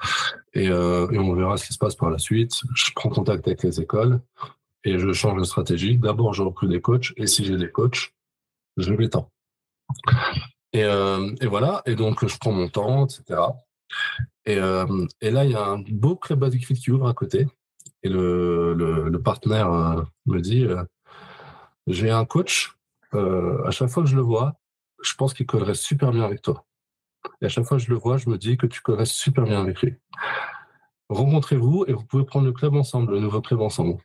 [0.54, 2.62] Et, et, on verra ce qui se passe par la suite.
[2.76, 4.22] Je prends contact avec les écoles
[4.84, 5.98] et je change de stratégie.
[5.98, 7.14] D'abord, je recrute des coachs.
[7.18, 8.14] Et si j'ai des coachs,
[8.78, 9.32] je les tends.
[10.84, 13.42] Euh, et, voilà, et donc je prends mon temps, etc.
[14.50, 17.48] Euh, et, là, il y a un beau club Fit qui ouvre à côté.
[18.04, 20.66] Et le, le, partenaire euh, me dit
[21.88, 22.78] J'ai un coach,
[23.14, 24.54] à chaque fois que je le vois,
[25.04, 26.66] je pense qu'il collerait super bien avec toi.
[27.42, 29.44] Et à chaque fois que je le vois, je me dis que tu collerais super
[29.44, 29.96] bien avec lui.
[31.10, 33.98] Rencontrez-vous et vous pouvez prendre le club ensemble, le nouveau club ensemble.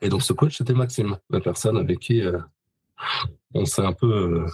[0.00, 2.22] Et donc ce coach, c'était Maxime, la personne avec qui
[3.54, 4.46] on s'est un peu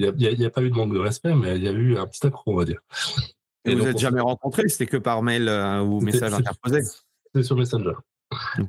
[0.00, 2.06] il n'y a, pas eu de manque de respect, mais il y a eu un
[2.06, 2.80] petit accro, on va dire.
[3.64, 6.82] Et, vous n'êtes jamais rencontrés C'était que par mail euh, ou message interposé?
[7.26, 7.94] C'était sur Messenger.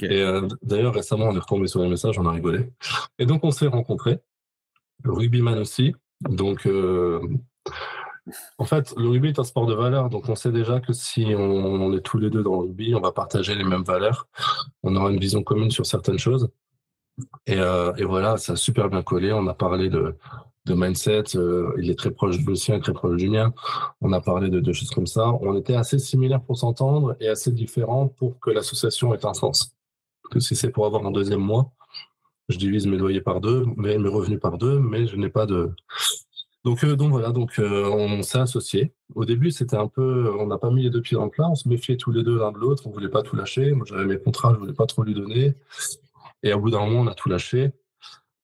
[0.01, 2.69] Et euh, d'ailleurs, récemment, on est retombé sur les messages, on a rigolé.
[3.19, 4.19] Et donc, on s'est rencontrés.
[5.03, 5.95] Le rugbyman aussi.
[6.21, 7.21] Donc, euh,
[8.57, 10.09] en fait, le rugby est un sport de valeur.
[10.09, 12.93] Donc, on sait déjà que si on, on, est tous les deux dans le rugby,
[12.93, 14.27] on va partager les mêmes valeurs.
[14.83, 16.49] On aura une vision commune sur certaines choses.
[17.45, 19.31] Et, et, voilà, ça a super bien collé.
[19.31, 20.15] On a parlé de,
[20.65, 21.23] de mindset.
[21.77, 23.53] il est très proche du sien, très proche du mien.
[24.01, 25.29] On a parlé de, de choses comme ça.
[25.41, 29.75] On était assez similaires pour s'entendre et assez différents pour que l'association ait un sens.
[30.29, 31.71] Que si c'est pour avoir un deuxième mois,
[32.49, 35.71] je divise mes loyers par deux, mes revenus par deux, mais je n'ai pas de.
[36.63, 38.93] Donc, euh, voilà, donc euh, on s'est associés.
[39.15, 41.49] Au début, c'était un peu, on n'a pas mis les deux pieds dans le plat,
[41.49, 43.71] on se méfiait tous les deux l'un de l'autre, on voulait pas tout lâcher.
[43.71, 45.55] Moi, j'avais mes contrats, je voulais pas trop lui donner.
[46.43, 47.71] Et au bout d'un moment, on a tout lâché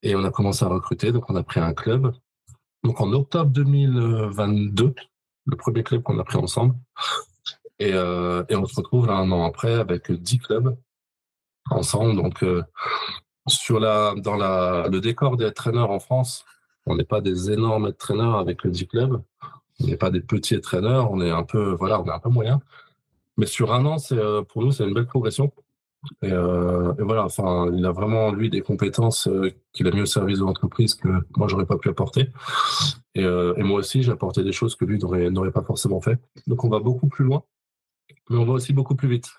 [0.03, 1.11] et on a commencé à recruter.
[1.11, 2.13] Donc, on a pris un club.
[2.83, 4.93] Donc, en octobre 2022,
[5.45, 6.75] le premier club qu'on a pris ensemble.
[7.79, 10.77] Et, euh, et on se retrouve là un an après avec 10 clubs
[11.69, 12.15] ensemble.
[12.15, 12.43] Donc,
[13.47, 16.45] sur la, dans la, le décor des traîneurs en France,
[16.85, 19.21] on n'est pas des énormes traîneurs avec le D-Club.
[19.81, 21.11] On n'est pas des petits traîneurs.
[21.11, 22.61] On est un peu, voilà, on est un peu moyen.
[23.37, 25.51] Mais sur un an, c'est, euh, pour nous, c'est une belle progression.
[26.21, 30.01] Et, euh, et, voilà, enfin, il a vraiment, lui, des compétences euh, qu'il a mis
[30.01, 32.29] au service de l'entreprise que moi, j'aurais pas pu apporter.
[33.15, 36.19] Et, euh, et moi aussi, j'ai apporté des choses que lui n'aurait, pas forcément fait.
[36.45, 37.43] Donc, on va beaucoup plus loin,
[38.29, 39.29] mais on va aussi beaucoup plus vite.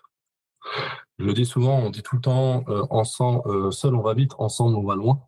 [1.18, 4.76] Je le dis souvent, on dit tout le temps, ensemble, seul on va vite, ensemble
[4.76, 5.20] on va loin.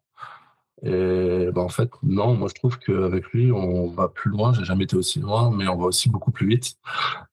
[0.83, 4.53] Et ben, en fait, non, moi je trouve qu'avec lui, on va plus loin.
[4.55, 6.77] J'ai jamais été aussi loin, mais on va aussi beaucoup plus vite.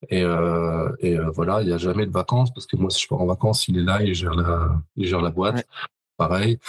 [0.10, 3.02] Et, euh, et euh, voilà, il n'y a jamais de vacances parce que moi, si
[3.04, 5.66] je pars en vacances, il est là, il gère la, il gère la boîte.
[6.18, 6.60] Pareil.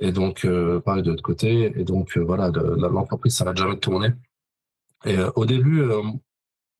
[0.00, 1.78] Et donc, euh, pareil de l'autre côté.
[1.78, 4.08] Et donc, voilà, l'entreprise s'arrête jamais de tourner.
[5.04, 5.84] Et au début,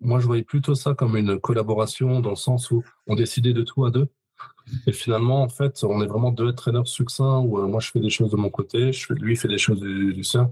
[0.01, 3.63] moi, je voyais plutôt ça comme une collaboration dans le sens où on décidait de
[3.63, 4.09] tout à deux.
[4.87, 8.01] Et finalement, en fait, on est vraiment deux traîneurs succincts où euh, moi je fais
[8.01, 10.51] des choses de mon côté, je fais, lui fait des choses du, sien.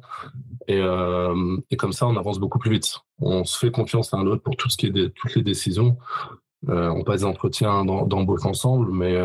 [0.69, 2.99] Et, euh, et, comme ça, on avance beaucoup plus vite.
[3.21, 5.97] On se fait confiance l'un l'autre pour tout ce qui est toutes les décisions.
[6.69, 9.17] Euh, on passe des entretiens d'embauche ensemble, mais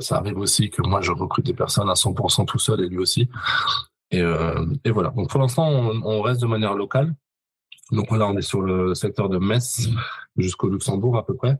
[0.00, 2.98] ça arrive aussi que moi je recrute des personnes à 100% tout seul et lui
[2.98, 3.28] aussi.
[4.10, 4.22] Et,
[4.84, 5.10] et voilà.
[5.10, 7.14] Donc pour l'instant, on, reste de manière locale.
[7.92, 9.88] Donc là, on est sur le secteur de Metz
[10.36, 11.58] jusqu'au Luxembourg à peu près.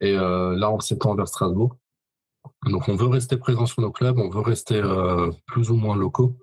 [0.00, 1.76] Et là, on s'étend vers Strasbourg.
[2.66, 5.96] Donc on veut rester présent sur nos clubs, on veut rester euh, plus ou moins
[5.96, 6.36] locaux.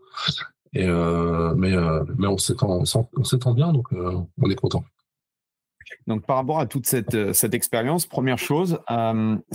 [0.76, 4.84] Euh, mais euh, mais on s'étend bien, donc on est content.
[6.06, 8.80] Donc par rapport à toute cette, cette expérience, première chose,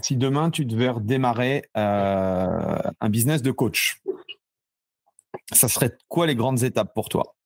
[0.03, 4.03] si demain tu devais redémarrer un business de coach,
[5.53, 7.37] ça serait quoi les grandes étapes pour toi?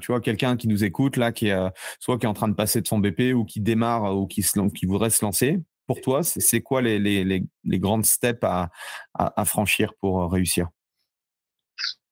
[0.00, 2.54] Tu vois quelqu'un qui nous écoute là, qui est soit qui est en train de
[2.54, 6.22] passer de son BP ou qui démarre ou qui, qui voudrait se lancer, pour toi,
[6.22, 10.68] c'est quoi les, grandes steps à, franchir pour euh, réussir?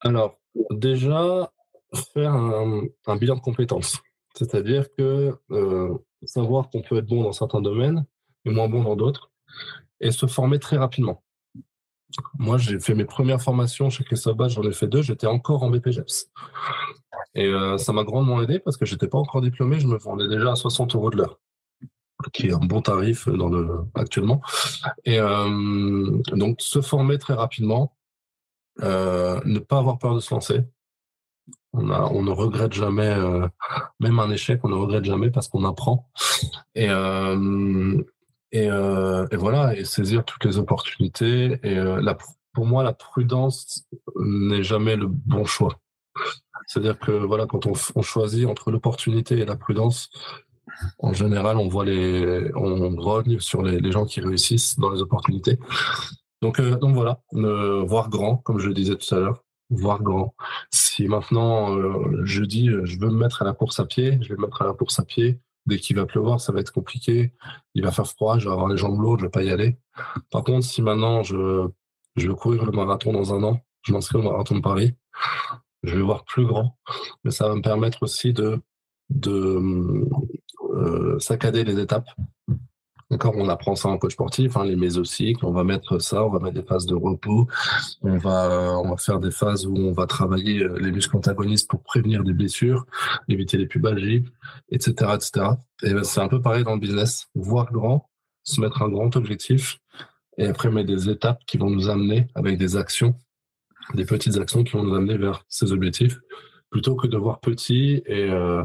[0.00, 0.38] Alors,
[0.70, 1.52] déjà,
[2.12, 4.00] faire un, un bilan de compétences.
[4.34, 5.94] C'est-à-dire que euh,
[6.24, 8.04] savoir qu'on peut être bon dans certains domaines
[8.44, 9.30] et moins bon dans d'autres,
[10.00, 11.22] et se former très rapidement.
[12.38, 15.70] Moi, j'ai fait mes premières formations chez Christophe j'en ai fait deux, j'étais encore en
[15.70, 16.30] BPGEPS.
[17.34, 20.28] Et euh, ça m'a grandement aidé parce que j'étais pas encore diplômé, je me vendais
[20.28, 21.38] déjà à 60 euros de l'heure
[22.32, 23.28] qui est un bon tarif
[23.94, 24.40] actuellement.
[25.04, 27.96] Et euh, donc, se former très rapidement,
[28.82, 30.60] euh, ne pas avoir peur de se lancer.
[31.74, 31.82] On,
[32.22, 33.48] ne regrette jamais, euh,
[33.98, 36.10] même un échec, on ne regrette jamais parce qu'on apprend.
[36.74, 36.88] Et,
[38.52, 38.68] et,
[39.36, 41.58] voilà, et saisir toutes les opportunités.
[41.62, 41.78] Et
[42.52, 45.78] pour moi, la prudence n'est jamais le bon choix.
[46.66, 50.10] C'est-à-dire que voilà, quand on choisit entre l'opportunité et la prudence,
[50.98, 55.58] en général, on voit les, on rogne sur les, gens qui réussissent dans les opportunités.
[56.40, 60.02] Donc, euh, donc voilà, euh, voir grand, comme je le disais tout à l'heure, voir
[60.02, 60.34] grand.
[60.70, 64.28] Si maintenant euh, je dis je veux me mettre à la course à pied, je
[64.30, 65.40] vais me mettre à la course à pied.
[65.66, 67.32] Dès qu'il va pleuvoir, ça va être compliqué.
[67.74, 69.78] Il va faire froid, je vais avoir les jambes lourdes, je vais pas y aller.
[70.30, 71.68] Par contre, si maintenant je,
[72.16, 74.96] je veux courir le marathon dans un an, je m'inscris au marathon de Paris,
[75.84, 76.76] je vais voir plus grand.
[77.24, 78.60] Mais ça va me permettre aussi de
[79.14, 80.08] de euh,
[81.18, 82.08] saccader les étapes.
[83.12, 86.30] D'accord, on apprend ça en coach sportif, hein, les mésocycles, on va mettre ça, on
[86.30, 87.46] va mettre des phases de repos,
[88.00, 91.68] on va, on va faire des phases où on va travailler euh, les muscles antagonistes
[91.68, 92.86] pour prévenir des blessures,
[93.28, 94.24] éviter les pubalgies,
[94.70, 95.46] etc., etc.
[95.82, 98.08] Et ben, c'est un peu pareil dans le business, voir grand,
[98.44, 99.78] se mettre un grand objectif,
[100.38, 103.14] et après mettre des étapes qui vont nous amener avec des actions,
[103.92, 106.18] des petites actions qui vont nous amener vers ces objectifs,
[106.70, 108.64] plutôt que de voir petit et euh,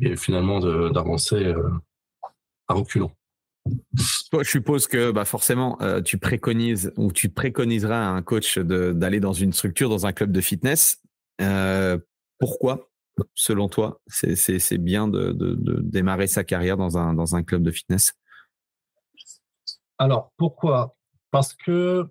[0.00, 0.60] et finalement
[0.90, 1.70] d'avancer euh,
[2.68, 3.10] à reculons.
[3.94, 9.20] je suppose que bah forcément, euh, tu préconises ou tu préconiseras à un coach d'aller
[9.20, 11.02] dans une structure, dans un club de fitness.
[11.40, 11.98] Euh,
[12.38, 12.90] pourquoi,
[13.34, 17.62] selon toi, c'est bien de, de, de, démarrer sa carrière dans un, dans un club
[17.62, 18.12] de fitness?
[19.98, 20.96] Alors, pourquoi?
[21.30, 22.06] Parce que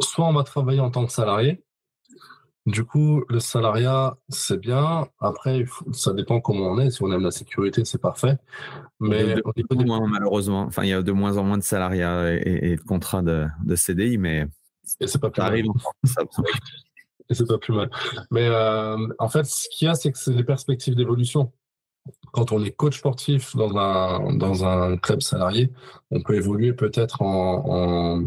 [0.00, 1.62] soit on va travailler en tant que salarié.
[2.70, 5.08] Du coup, le salariat, c'est bien.
[5.18, 6.90] Après, ça dépend comment on est.
[6.90, 8.36] Si on aime la sécurité, c'est parfait.
[9.00, 12.76] Mais de, moins, malheureusement, enfin, il y a de moins en moins de salariats et,
[12.76, 14.46] de contrats de, CDI, mais
[15.00, 15.56] et c'est pas plus mal.
[17.28, 17.90] et c'est pas plus mal.
[18.30, 21.52] Mais euh, en fait, ce qu'il y a, c'est que c'est des perspectives d'évolution.
[22.32, 25.72] Quand on est coach sportif dans un, dans un club salarié,
[26.10, 28.24] on peut évoluer peut-être en, en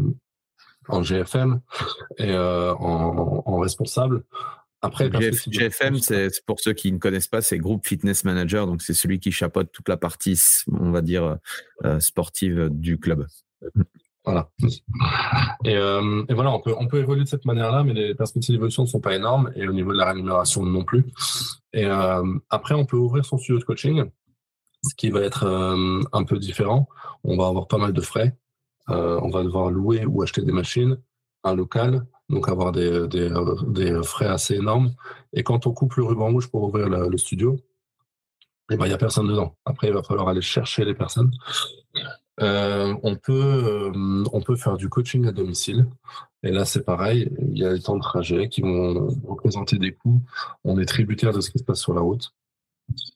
[0.88, 1.60] GFM
[2.18, 4.24] et euh, en, responsable.
[4.82, 8.92] Après, GFM, c'est pour ceux qui ne connaissent pas, c'est Group Fitness Manager, donc c'est
[8.92, 10.38] celui qui chapeaute toute la partie,
[10.70, 11.38] on va dire,
[11.84, 13.26] euh, sportive du club.
[14.26, 14.50] Voilà.
[15.64, 18.54] Et, euh, et, voilà, on peut, on peut évoluer de cette manière-là, mais les perspectives
[18.54, 21.06] d'évolution ne sont pas énormes et au niveau de la rémunération non plus.
[21.72, 21.86] Et
[22.50, 24.04] après, on peut ouvrir son studio de coaching,
[24.82, 25.46] ce qui va être
[26.12, 26.88] un peu différent.
[27.22, 28.36] On va avoir pas mal de frais.
[28.90, 30.98] Euh, on va devoir louer ou acheter des machines,
[31.42, 34.92] un local, donc avoir des, des, frais assez énormes.
[35.32, 37.56] Et quand on coupe le ruban rouge pour ouvrir le, studio,
[38.70, 39.56] il eh ben, n'y a personne dedans.
[39.64, 41.30] Après, il va falloir aller chercher les personnes.
[42.40, 45.86] Euh, on, peut, euh, faire du coaching à domicile.
[46.42, 47.30] Et là, c'est pareil.
[47.40, 50.22] Il y a des temps de trajet qui vont représenter des coûts.
[50.64, 52.34] On est tributaire de ce qui se passe sur la route.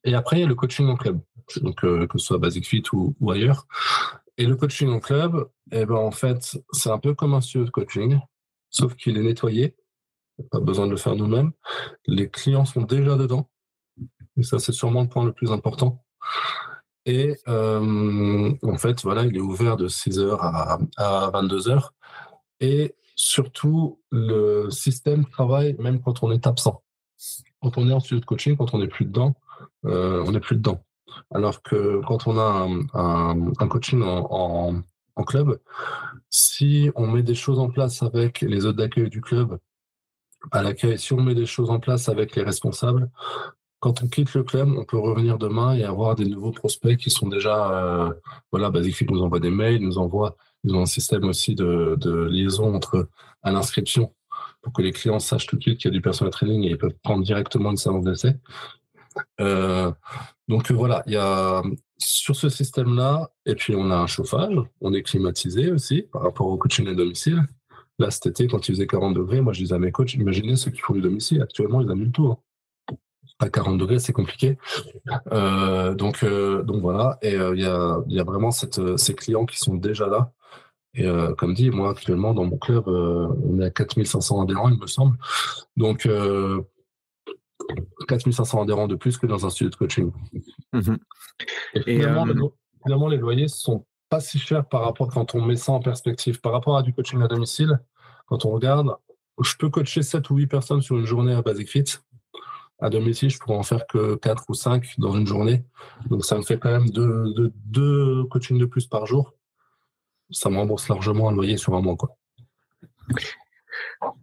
[0.05, 1.21] Et après, il y a le coaching en club,
[1.61, 3.67] donc que ce soit Basic Fit ou ailleurs.
[4.39, 7.65] Et le coaching en club, eh ben, en fait, c'est un peu comme un studio
[7.67, 8.19] de coaching,
[8.71, 9.77] sauf qu'il est nettoyé.
[10.53, 11.51] Pas besoin de le faire nous-mêmes.
[12.07, 13.51] Les clients sont déjà dedans.
[14.37, 16.05] Et ça, c'est sûrement le point le plus important.
[17.05, 21.89] Et euh, en fait, voilà, il est ouvert de 6h à, à 22h.
[22.61, 26.85] Et surtout, le système travaille même quand on est absent.
[27.61, 29.35] Quand on est en studio de coaching, quand on n'est plus dedans,
[29.87, 30.85] euh, on n'est plus dedans.
[31.31, 34.83] Alors que quand on a un, coaching en,
[35.27, 35.59] club,
[36.31, 39.59] si on met des choses en place avec les autres d'accueil du club,
[40.53, 43.11] à l'accueil, si on met des choses en place avec les responsables,
[43.81, 47.11] quand on quitte le club, on peut revenir demain et avoir des nouveaux prospects qui
[47.11, 48.13] sont déjà, euh,
[48.51, 51.97] voilà, Basic nous envoie des mails, nous envoie, ils ont un système aussi de,
[52.29, 52.81] liaison
[53.43, 54.15] à l'inscription
[54.63, 56.71] pour que les clients sachent tout de suite qu'il y a du personal training et
[56.71, 58.37] ils peuvent prendre directement une séance d'essai.
[59.41, 59.93] Euh,
[60.49, 61.63] donc voilà, il y a
[61.99, 66.47] sur ce système-là, et puis on a un chauffage, on est climatisé aussi par rapport
[66.47, 67.43] au coaching à domicile.
[67.99, 70.57] Là, cet été, quand il faisait 40 degrés, moi je disais à mes coachs, imaginez
[70.57, 71.43] ceux qui font du domicile.
[71.43, 72.27] Actuellement, ils annulent tout.
[72.27, 72.39] Hein.
[73.41, 74.59] À 40 degrés, c'est compliqué.
[75.33, 79.59] Euh, donc, euh, donc voilà, et il y, a, y, a, vraiment ces clients qui
[79.59, 80.33] sont déjà là.
[80.95, 81.07] Et
[81.37, 85.17] comme dit, moi actuellement dans mon club, on est à 4500 adhérents, il me semble.
[85.77, 86.09] Donc
[88.07, 90.13] 4500 adhérents de plus que dans un studio de coaching.
[90.73, 90.99] Mhm.
[91.87, 92.25] Et, euh,
[92.83, 96.41] finalement, les loyers sont pas si chers par rapport quand on met ça en perspective.
[96.41, 97.81] Par rapport à du coaching à domicile,
[98.27, 98.95] quand on regarde,
[99.43, 101.85] je peux coacher 7 ou 8 personnes sur une journée à Basic Fit.
[102.81, 105.65] À domicile, je pourrais en faire que 4 ou 5 dans une journée.
[106.07, 109.35] Donc ça me fait quand même 2 deux, deux, coachings de plus par jour.
[110.31, 111.97] Ça me rembourse largement un loyer sur un mois.
[111.97, 112.17] Quoi.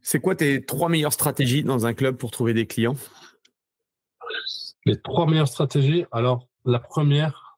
[0.01, 2.95] C'est quoi tes trois meilleures stratégies dans un club pour trouver des clients?
[4.85, 6.05] Les trois meilleures stratégies.
[6.11, 7.57] Alors, la première,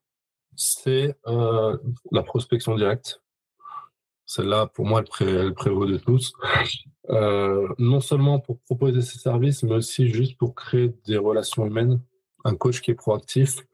[0.56, 1.76] c'est euh,
[2.10, 3.22] la prospection directe.
[4.26, 6.32] Celle-là, pour moi, elle, prévaut de tous.
[7.10, 12.02] Euh, non seulement pour proposer ses services, mais aussi juste pour créer des relations humaines.
[12.44, 13.66] Un coach qui est proactif.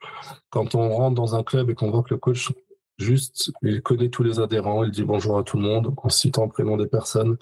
[0.50, 2.52] Quand on rentre dans un club et qu'on voit que le coach,
[2.96, 6.44] juste, il connaît tous les adhérents, il dit bonjour à tout le monde en citant
[6.44, 7.36] le prénom des personnes.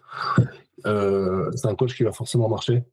[0.86, 2.84] Euh, c'est un coach qui va forcément marcher.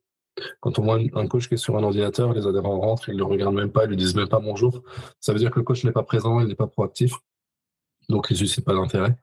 [0.62, 3.20] Quand on voit un coach qui est sur un ordinateur, les adhérents rentrent, ils ne
[3.20, 4.84] le regardent même pas, ils ne lui disent même pas bonjour.
[5.20, 7.14] Ça veut dire que le coach n'est pas présent, il n'est pas proactif.
[8.10, 9.16] Donc, il ne suscite pas d'intérêt.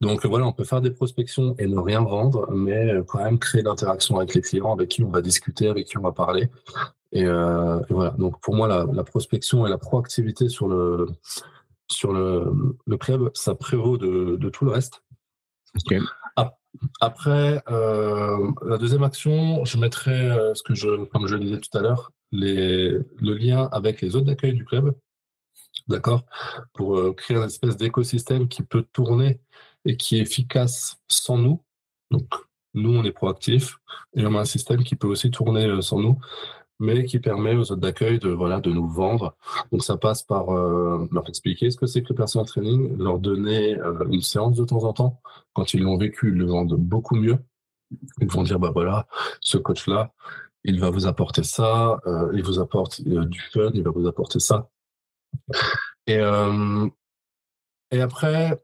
[0.00, 3.62] Donc, voilà, on peut faire des prospections et ne rien vendre, mais quand même créer
[3.62, 6.48] l'interaction avec les clients, avec qui on va discuter, avec qui on va parler.
[7.10, 8.10] Et, euh, voilà.
[8.12, 11.08] Donc, pour moi, la, prospection et la proactivité sur le,
[11.88, 15.02] sur le, club, ça prévaut de, tout le reste.
[17.00, 21.60] Après, euh, la deuxième action, je mettrai, euh, ce que je, comme je le disais
[21.60, 24.94] tout à l'heure, le lien avec les autres d'accueil du club,
[25.88, 26.24] d'accord,
[26.72, 29.40] pour euh, créer une espèce d'écosystème qui peut tourner
[29.84, 31.62] et qui est efficace sans nous.
[32.10, 32.28] Donc,
[32.74, 33.76] nous, on est proactifs
[34.14, 36.18] et on a un système qui peut aussi tourner sans nous
[36.78, 39.36] mais qui permet aux autres d'accueil de, voilà, de nous vendre.
[39.70, 43.18] Donc ça passe par euh, leur expliquer ce que c'est que le personal training, leur
[43.18, 45.20] donner euh, une séance de temps en temps.
[45.54, 47.38] Quand ils l'ont vécu, ils le vendent beaucoup mieux.
[48.20, 49.06] Ils vont dire, bah voilà,
[49.40, 50.12] ce coach-là,
[50.64, 54.40] il va vous apporter ça, euh, il vous apporte du fun, il va vous apporter
[54.40, 54.70] ça.
[56.06, 56.20] Et,
[57.90, 58.60] et après,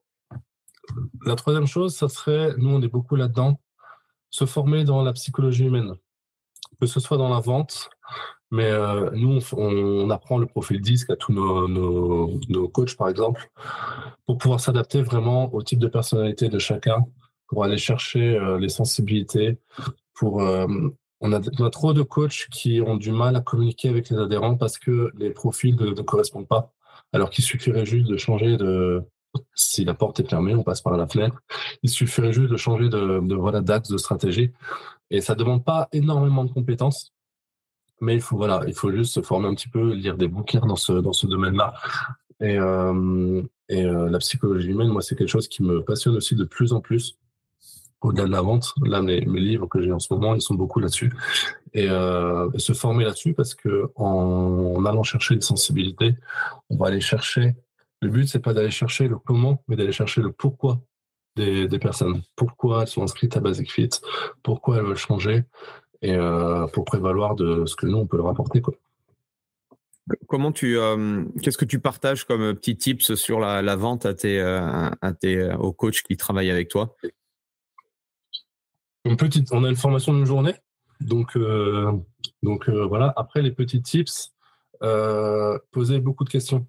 [1.25, 3.61] la troisième chose, ça serait, nous on est beaucoup là-dedans,
[4.31, 5.95] se former dans la psychologie humaine,
[6.81, 7.91] que ce soit dans la vente,
[8.51, 13.51] mais euh, nous, on, apprend le profil disque à tous nos, nos, coachs, par exemple,
[14.27, 17.05] pour pouvoir s'adapter vraiment au type de personnalité de chacun,
[17.49, 19.59] pour aller chercher euh, les sensibilités.
[20.15, 20.67] Pour, euh,
[21.21, 24.79] on, a, trop de coachs qui ont du mal à communiquer avec les adhérents parce
[24.79, 26.73] que les profils ne, correspondent pas.
[27.13, 29.03] Alors qu'il suffirait juste de changer de,
[29.55, 31.37] si la porte est fermée, on passe par la fenêtre.
[31.83, 34.53] Il suffirait juste de changer de, voilà d'axe de stratégie,
[35.11, 37.13] et ça demande pas énormément de compétences.
[38.01, 40.61] Mais il faut, voilà, il faut juste se former un petit peu, lire des bouquins
[40.61, 41.75] dans ce, dans ce domaine-là.
[42.41, 46.35] Et, euh, et euh, la psychologie humaine, moi, c'est quelque chose qui me passionne aussi
[46.35, 47.19] de plus en plus.
[48.01, 50.55] Au-delà de la vente, là, mes, mes livres que j'ai en ce moment, ils sont
[50.55, 51.13] beaucoup là-dessus.
[51.75, 56.15] Et, euh, se former là-dessus parce que en, allant chercher des sensibilités,
[56.71, 57.57] on va aller chercher.
[58.01, 60.81] Le but, c'est pas d'aller chercher le comment, mais d'aller chercher le pourquoi
[61.35, 62.23] des, des, personnes.
[62.37, 63.91] Pourquoi elles sont inscrites à Basic Fit,
[64.45, 65.45] pourquoi elles veulent changer,
[66.03, 68.75] et euh, pour prévaloir de ce que nous on peut leur apporter quoi.
[70.27, 74.41] Comment tu, euh, qu'est-ce que tu partages comme petits tips sur la, vente à tes,
[74.41, 76.97] euh, à tes, aux coachs qui travaillent avec toi?
[79.05, 80.55] Une petite, on a une formation d'une journée,
[81.03, 81.39] donc
[82.43, 83.13] donc voilà.
[83.17, 84.33] Après les petits tips,
[85.73, 86.67] poser beaucoup de questions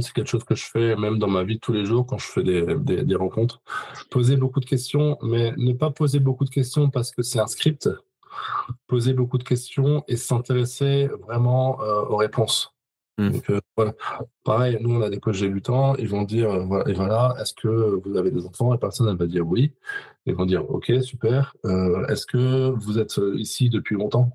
[0.00, 2.18] c'est quelque chose que je fais même dans ma vie de tous les jours quand
[2.18, 2.64] je fais des,
[3.04, 3.62] des, rencontres.
[4.10, 7.46] Poser beaucoup de questions, mais ne pas poser beaucoup de questions parce que c'est un
[7.46, 7.88] script.
[8.86, 12.74] Poser beaucoup de questions et s'intéresser vraiment euh, aux réponses.
[13.18, 13.92] Donc, euh, voilà.
[14.42, 17.52] Pareil, nous, on a des coachs débutants, ils vont dire, euh, voilà, et voilà, est-ce
[17.52, 18.72] que vous avez des enfants?
[18.72, 19.72] La personne, elle va dire oui.
[20.24, 21.54] Ils vont dire, ok, super.
[22.08, 24.30] est-ce que vous êtes ici depuis longtemps?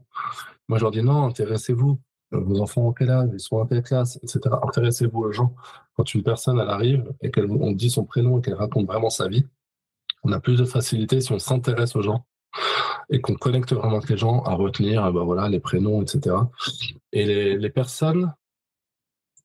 [0.70, 2.00] Moi, je leur dis, non, intéressez-vous
[2.32, 4.56] vos enfants ont quel âge, ils sont en quelle classe, etc.
[4.64, 5.56] Intéressez-vous aux gens.
[5.96, 9.28] Quand une personne elle arrive et qu'on dit son prénom et qu'elle raconte vraiment sa
[9.28, 9.46] vie,
[10.24, 12.26] on a plus de facilité si on s'intéresse aux gens
[13.10, 16.36] et qu'on connecte vraiment avec les gens à retenir ben voilà, les prénoms, etc.
[17.14, 18.34] Et les personnes,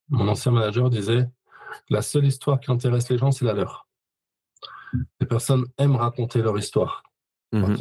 [0.08, 1.28] mon ancien manager disait,
[1.88, 3.86] la seule histoire qui intéresse les gens, c'est la leur.
[5.20, 7.02] Les personnes aiment raconter leur histoire.
[7.52, 7.76] Mmh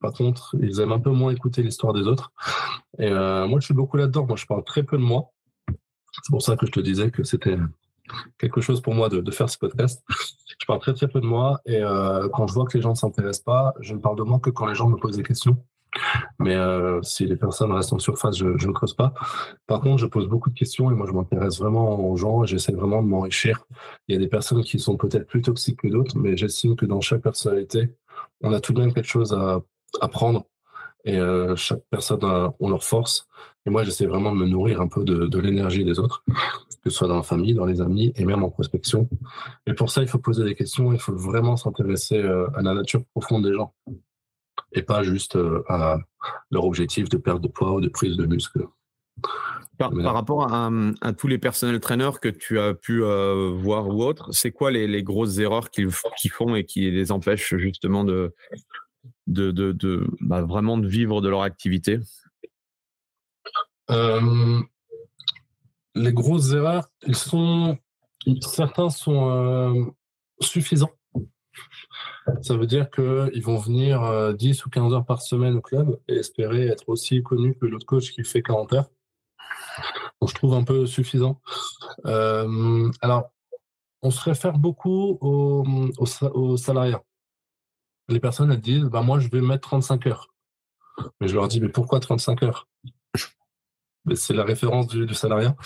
[0.00, 2.32] par, contre, ils aiment un peu moins écouter l'histoire des autres.
[2.98, 4.26] Et euh, moi, je suis beaucoup là-dedans.
[4.26, 5.32] Moi, je parle très peu de moi.
[5.68, 7.56] C'est pour ça que je te disais que c'était
[8.38, 10.04] quelque chose pour moi de, faire ce podcast.
[10.58, 12.90] Je parle très très peu de moi et euh, quand je vois que les gens
[12.90, 15.22] ne s'intéressent pas, je ne parle de moi que quand les gens me posent des
[15.22, 15.58] questions.
[16.38, 19.14] Mais euh, si les personnes restent en surface, je, je, ne creuse pas.
[19.66, 22.46] Par contre, je pose beaucoup de questions et moi, je m'intéresse vraiment aux gens et
[22.46, 23.64] j'essaie vraiment de m'enrichir.
[24.08, 26.86] Il y a des personnes qui sont peut-être plus toxiques que d'autres, mais j'estime que
[26.86, 27.94] dans chaque personnalité,
[28.42, 29.60] on a tout de même quelque chose à
[30.00, 30.46] apprendre
[31.06, 33.28] et euh, chaque personne a leur force.
[33.64, 36.90] Et moi, j'essaie vraiment de me nourrir un peu de, l'énergie des autres, que ce
[36.90, 39.08] soit dans la famille, dans les amis et même en prospection.
[39.66, 42.74] Et pour ça, il faut poser des questions, il faut vraiment s'intéresser euh, à la
[42.74, 43.72] nature profonde des gens
[44.72, 45.98] et pas juste euh, à
[46.50, 48.66] leur objectif de perte de poids ou de prise de muscle.
[49.78, 50.70] Par, rapport à,
[51.12, 55.38] tous les personnels traîneurs que tu as pu voir ou autres, c'est quoi les, grosses
[55.38, 58.34] erreurs qu'ils font et qui les empêchent justement de,
[59.26, 61.98] de, de, bah, vraiment de vivre de leur activité?
[63.88, 64.62] Les
[66.12, 67.78] grosses erreurs, ils sont,
[68.40, 69.94] certains sont
[70.40, 70.92] suffisants.
[72.42, 76.16] Ça veut dire qu'ils vont venir 10 ou 15 heures par semaine au club et
[76.16, 78.90] espérer être aussi connus que l'autre coach qui fait 40 heures.
[80.26, 81.40] Je trouve un peu suffisant.
[82.04, 83.30] alors,
[84.02, 86.96] on se réfère beaucoup aux, salariés
[88.08, 90.32] les personnes, elles disent, bah, moi, je vais mettre 35 heures.
[91.20, 92.68] Mais je leur dis, mais pourquoi 35 heures?
[94.14, 95.56] C'est la référence du, salariat.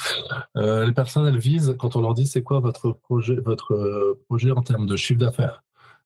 [0.57, 4.18] Euh, les personnes, elles visent, quand on leur dit, c'est quoi votre projet, votre euh,
[4.28, 5.62] projet en termes de chiffre d'affaires?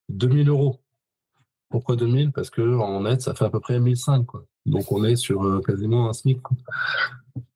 [0.09, 0.81] 2000 euros.
[1.71, 4.27] Pourquoi 2000 Parce qu'en net, ça fait à peu près 1005.
[4.27, 4.45] Quoi.
[4.67, 6.41] Donc, on est sur euh, quasiment un SMIC.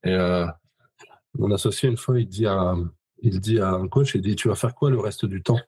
[0.05, 0.17] Et
[1.39, 2.75] mon associé, une fois, il dit à,
[3.23, 5.61] il dit à un coach, il dit, tu vas faire quoi le reste du temps?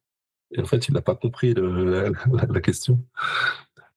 [0.53, 3.05] Et en fait, il n'a pas compris la, question.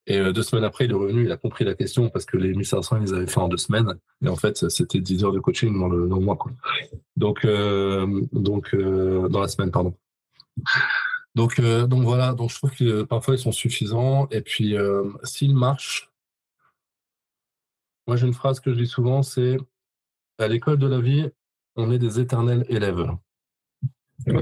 [0.06, 2.38] Et euh, deux semaines après, il est revenu, il a compris la question parce que
[2.38, 3.96] les 1500, ils avaient fait en deux semaines.
[4.24, 6.36] Et en fait, c'était 10 heures de coaching dans le, mois.
[6.36, 6.52] Quoi.
[7.16, 9.96] Donc, euh, donc euh, dans la semaine, pardon.
[11.36, 14.28] Donc, donc voilà, donc je trouve que parfois ils sont suffisants.
[14.30, 14.76] Et puis,
[15.24, 16.12] s'ils marchent,
[18.06, 19.58] moi j'ai une phrase que je dis souvent, c'est
[20.40, 21.30] à l'école de la vie,
[21.76, 23.08] on est des éternels élèves.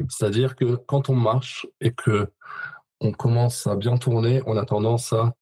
[0.09, 2.31] C'est-à-dire que quand on marche et que
[2.99, 5.33] on commence à bien tourner, on a tendance à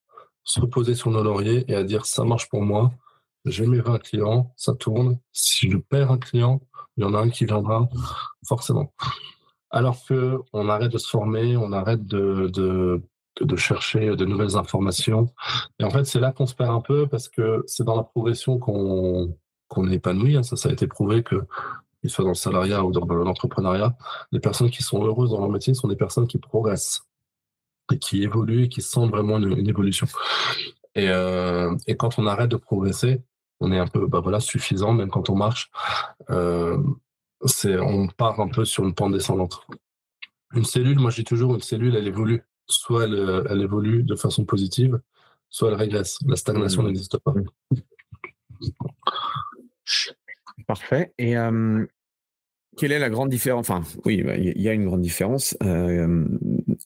[0.44, 2.90] se reposer sur nos lauriers et à dire ça marche pour moi,
[3.44, 5.18] j'ai mes 20 clients, ça tourne.
[5.32, 6.60] Si je perds un client,
[6.96, 7.88] il y en a un qui viendra
[8.46, 8.92] forcément.
[9.70, 12.50] Alors que on arrête de se former, on arrête de,
[13.40, 15.32] de chercher de nouvelles informations.
[15.78, 18.02] Et en fait, c'est là qu'on se perd un peu parce que c'est dans la
[18.02, 19.36] progression qu'on
[19.70, 20.36] qu'on est épanoui.
[20.36, 20.42] Hein.
[20.42, 21.36] Ça, ça a été prouvé que,
[22.00, 23.96] qu'il soit dans le salariat ou dans l'entrepreneuriat,
[24.32, 27.02] les personnes qui sont heureuses dans leur métier sont des personnes qui progressent
[27.92, 30.06] et qui évoluent et qui sentent vraiment une, évolution.
[30.94, 33.22] Et, euh, et, quand on arrête de progresser,
[33.60, 35.70] on est un peu bah voilà, suffisant, même quand on marche.
[36.30, 36.78] Euh,
[37.64, 39.66] on part un peu sur une pente descendante.
[40.54, 42.42] Une cellule, moi je dis toujours, une cellule, elle évolue.
[42.66, 45.00] Soit elle, elle évolue de façon positive,
[45.48, 46.18] soit elle régresse.
[46.26, 46.86] La stagnation mmh.
[46.86, 47.34] n'existe pas.
[50.66, 51.12] Parfait.
[51.18, 51.34] Et
[52.76, 55.56] quelle est la grande différence Enfin, oui, bah, il y a une grande différence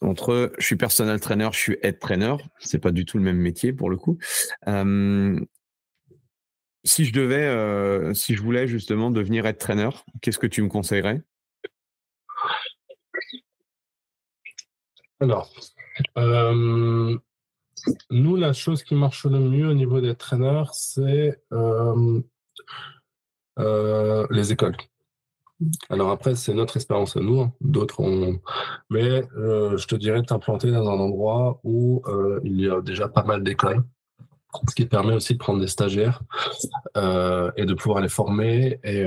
[0.01, 2.36] entre je suis personnel trainer, je suis head trainer.
[2.59, 4.18] C'est pas du tout le même métier pour le coup.
[6.86, 9.90] Si je devais, si je voulais justement devenir head trainer,
[10.20, 11.22] qu'est-ce que tu me conseillerais?
[15.20, 15.51] Alors,
[18.11, 21.40] nous, la chose qui marche le mieux au niveau des traîneurs, c'est
[23.57, 24.77] les écoles.
[25.89, 27.53] Alors après, c'est notre expérience à nous, hein.
[27.61, 28.39] d'autres ont...
[28.91, 32.81] Mais euh, je te dirais de t'implanter dans un endroit où euh, il y a
[32.81, 33.85] déjà pas mal d'écoles,
[34.69, 36.23] ce qui permet aussi de prendre des stagiaires
[36.97, 38.79] et de pouvoir les former.
[38.85, 39.05] Et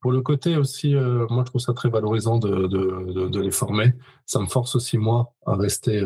[0.00, 3.92] pour le côté aussi, moi je trouve ça très valorisant de, de, de, les former.
[4.24, 6.02] Ça me force aussi moi à rester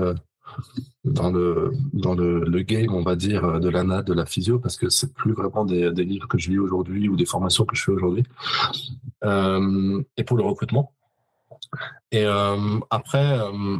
[1.12, 4.76] dans le dans le, le, game, on va dire, de l'ANA, de la physio, parce
[4.76, 7.76] que c'est plus vraiment des, des, livres que je lis aujourd'hui ou des formations que
[7.76, 8.24] je fais aujourd'hui.
[9.24, 10.92] Euh, et pour le recrutement.
[12.12, 13.78] Et euh, après, euh,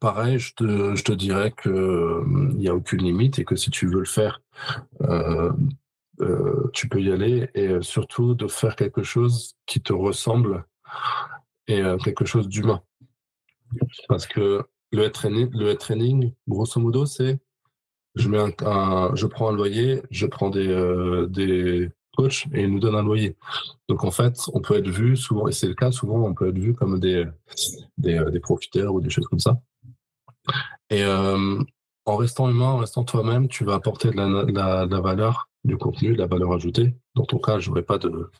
[0.00, 2.22] pareil, je te, je te dirais que
[2.52, 4.42] il n'y a aucune limite et que si tu veux le faire,
[6.72, 10.64] tu peux y aller et surtout de faire quelque chose qui te ressemble
[11.68, 12.82] et quelque chose d'humain.
[14.08, 17.38] Parce que le head training, le training grosso modo, c'est
[18.14, 22.70] je mets un, je prends un loyer, je prends des, euh, des coachs et ils
[22.70, 23.36] nous donnent un loyer.
[23.88, 26.48] Donc en fait, on peut être vu souvent, et c'est le cas souvent, on peut
[26.48, 27.24] être vu comme des
[27.96, 29.58] des, euh, des profiteurs ou des choses comme ça.
[30.90, 31.58] Et euh,
[32.04, 36.12] en restant humain, en restant toi-même, tu vas apporter de la, la, valeur du contenu,
[36.12, 36.94] de la valeur ajoutée.
[37.14, 38.30] Dans ton cas, je n'aurais pas de,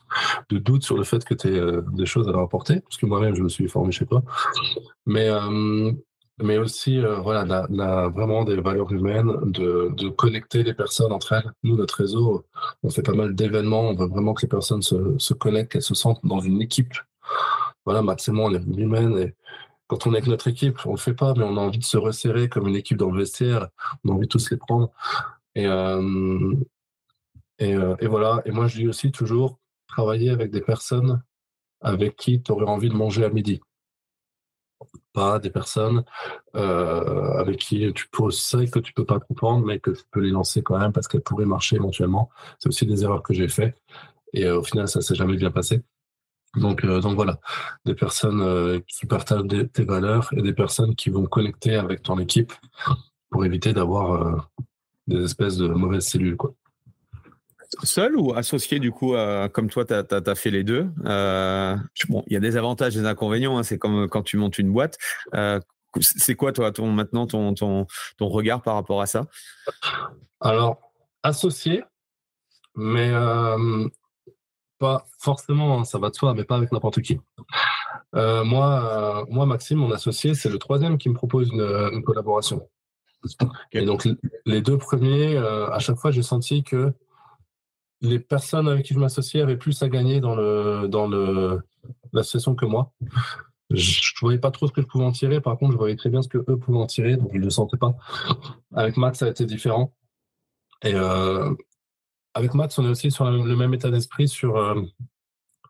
[0.49, 3.05] de, doute sur le fait que tu aies des choses à leur apporter, parce que
[3.05, 4.21] moi-même, je me suis formé chez toi.
[5.05, 5.29] Mais
[6.39, 11.33] mais aussi euh, voilà la, vraiment des valeurs humaines, de, de, connecter les personnes entre
[11.33, 11.51] elles.
[11.63, 12.45] Nous, notre réseau,
[12.83, 15.81] on fait pas mal d'événements, on veut vraiment que les personnes se, se connectent, qu'elles
[15.83, 16.93] se sentent dans une équipe.
[17.85, 19.35] Voilà, Max et moi, on est humaine et
[19.87, 21.83] quand on est avec notre équipe, on le fait pas, mais on a envie de
[21.83, 23.67] se resserrer comme une équipe dans le vestiaire,
[24.03, 24.91] on a envie de tous les prendre.
[25.55, 26.55] Et, euh,
[27.59, 31.21] et, euh, et voilà, et moi je dis aussi toujours, travailler avec des personnes
[31.81, 33.61] avec qui tu aurais envie de manger à midi
[35.13, 36.03] pas des personnes
[36.55, 40.31] euh, avec qui tu sais que tu peux pas comprendre, mais que tu peux les
[40.31, 42.29] lancer quand même parce qu'elles pourraient marcher éventuellement.
[42.59, 43.75] C'est aussi des erreurs que j'ai fait
[44.33, 45.81] et euh, au final ça s'est jamais bien passé.
[46.55, 47.39] Donc euh, donc voilà,
[47.85, 52.53] des personnes qui partagent tes valeurs et des personnes qui vont connecter avec ton équipe
[53.29, 54.49] pour éviter d'avoir
[55.07, 56.53] des espèces de mauvaises cellules quoi.
[57.83, 59.15] Seul ou associé du coup,
[59.51, 60.87] comme toi, tu as, fait les deux?
[61.05, 61.75] Euh,
[62.09, 64.57] Bon, il y a des avantages et des inconvénients, hein, c'est comme quand tu montes
[64.57, 64.97] une boîte.
[65.33, 65.59] Euh,
[66.01, 67.85] c'est quoi toi, ton, maintenant ton, ton,
[68.17, 69.25] ton, regard par rapport à ça?
[70.41, 70.79] Alors,
[71.21, 71.83] associé,
[72.75, 73.87] mais euh,
[74.79, 77.19] pas forcément, hein, ça va de soi, mais pas avec n'importe qui.
[78.13, 82.67] moi, moi, Maxime, mon associé, c'est le troisième qui me propose une, une collaboration.
[83.71, 84.07] Et donc,
[84.45, 86.93] les deux premiers, à chaque fois, j'ai senti que
[88.03, 91.61] les personnes avec qui je m'associais avaient plus à gagner dans le dans le
[92.11, 92.91] l'association que moi.
[93.71, 95.41] Je ne voyais pas trop ce que je pouvais en tirer.
[95.41, 97.45] Par contre, je voyais très bien ce que eux pouvaient en tirer, donc ils ne
[97.45, 97.95] le sentaient pas.
[98.75, 99.93] Avec Max, ça a été différent.
[100.83, 101.51] Et euh,
[102.35, 104.27] avec Max, on est aussi sur le même état d'esprit.
[104.27, 104.81] Sur euh,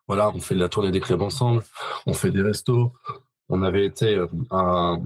[0.08, 1.64] voilà, on fait de la tournée des clubs ensemble,
[2.06, 2.92] on fait des restos.
[3.48, 4.98] On avait été euh, à,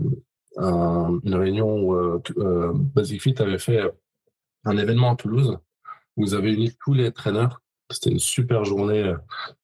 [0.58, 3.82] une réunion où euh, Basic Fit avait fait
[4.66, 5.60] un événement à Toulouse
[6.18, 7.62] vous avez uni tous les traîneurs.
[7.90, 9.18] C'était une super journée euh,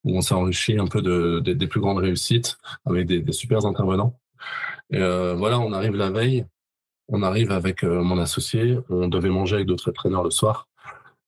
[0.05, 3.65] où on s'est enrichi un peu de, des plus grandes réussites avec des, des super
[3.65, 4.17] intervenants.
[4.91, 6.45] Et euh, voilà, on arrive la veille,
[7.09, 10.69] on arrive avec euh, mon associé, on devait manger avec d'autres traîneurs le soir.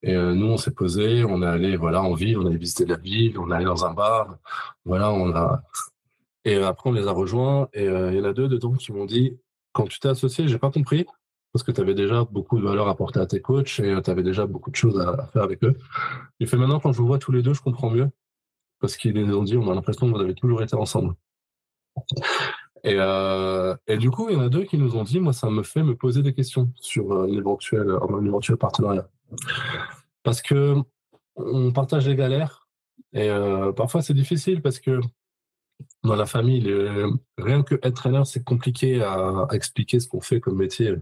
[0.03, 2.97] Et nous, on s'est posé, on est allé voilà en ville, on a visité la
[2.97, 4.37] ville, on est allé dans un bar,
[4.83, 5.63] voilà, on a.
[6.43, 9.05] Et après, on les a rejoints et il y en a deux dedans qui m'ont
[9.05, 9.39] dit
[9.73, 11.07] quand tu t'es associé, j'ai pas compris,
[11.55, 14.09] parce que tu avais déjà beaucoup de valeur apportée à tes coachs et euh, tu
[14.11, 15.73] avais déjà beaucoup de choses à, faire avec eux.
[16.41, 18.09] Il fait maintenant, quand je vous vois tous les deux, je comprends mieux.
[18.81, 21.15] Parce qu'ils nous ont dit, on a l'impression que vous avez toujours été ensemble.
[22.83, 22.97] Et,
[23.87, 25.63] et du coup, il y en a deux qui nous ont dit, moi, ça me
[25.63, 29.07] fait me poser des questions sur un éventuel, un éventuel partenariat.
[30.23, 30.75] Parce que
[31.37, 32.67] on partage les galères
[33.13, 33.29] et
[33.77, 34.99] parfois c'est difficile parce que
[36.03, 36.69] dans la famille,
[37.37, 40.95] rien que être traîneur, c'est compliqué à, expliquer ce qu'on fait comme métier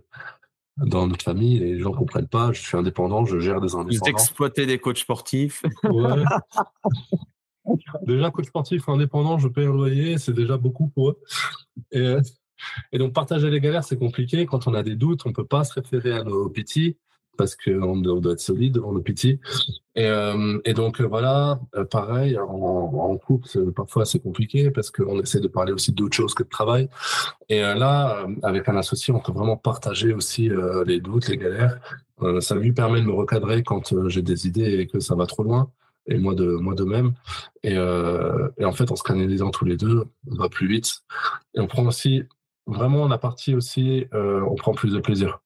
[0.77, 1.59] dans notre famille.
[1.59, 2.51] Les gens ne comprennent pas.
[2.51, 4.03] Je suis indépendant, je gère des indépendants.
[4.03, 5.63] Vous exploitez des coachs sportifs.
[8.05, 11.19] déjà, coach sportif indépendant, je paye un loyer, c'est déjà beaucoup pour eux.
[11.91, 12.15] Et,
[12.91, 14.45] et, donc, partager les galères, c'est compliqué.
[14.45, 16.97] Quand on a des doutes, on ne peut pas se référer à nos petits
[17.37, 19.39] parce qu'on doit être solide on est petit.
[19.95, 25.19] Et, euh, donc euh, voilà, euh, pareil, en, en couple, parfois c'est compliqué parce qu'on
[25.21, 26.89] essaie de parler aussi d'autres choses que de travail.
[27.49, 30.49] Et là, avec un associé, on peut vraiment partager aussi
[30.85, 31.79] les doutes, les galères.
[32.39, 35.43] ça lui permet de me recadrer quand j'ai des idées et que ça va trop
[35.43, 35.69] loin.
[36.05, 37.13] Et moi de moi de même.
[37.63, 41.03] Et, et en fait, en se canalisant tous les deux, on va plus vite.
[41.55, 42.23] Et on prend aussi
[42.65, 45.42] vraiment la partie aussi, on prend plus de plaisir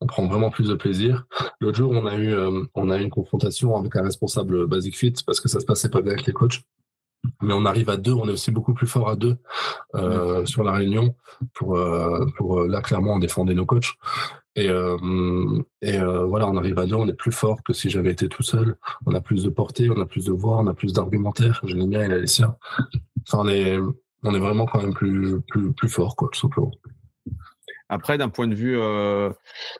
[0.00, 1.26] on prend vraiment plus de plaisir.
[1.60, 4.96] L'autre jour, on a eu, euh, on a eu une confrontation avec un responsable Basic
[4.96, 6.62] Fit parce que ça se passait pas bien avec les coachs.
[7.42, 9.36] Mais on arrive à deux, on est aussi beaucoup plus fort à deux
[9.96, 11.16] euh, sur la réunion
[11.52, 13.94] pour, euh, pour là clairement on défendait nos coachs.
[14.54, 14.66] Et,
[15.82, 18.42] et voilà, on arrive à deux, on est plus fort que si j'avais été tout
[18.42, 18.76] seul.
[19.06, 21.60] On a plus de portée, on a plus de voix, on a plus d'argumentaire.
[21.62, 22.56] J'ai le mien, il a les siens.
[23.26, 23.78] Enfin, on est,
[24.24, 26.72] on est vraiment quand même plus, plus, plus fort, quoi, tout simplement.
[27.88, 29.30] Après, d'un point de vue euh,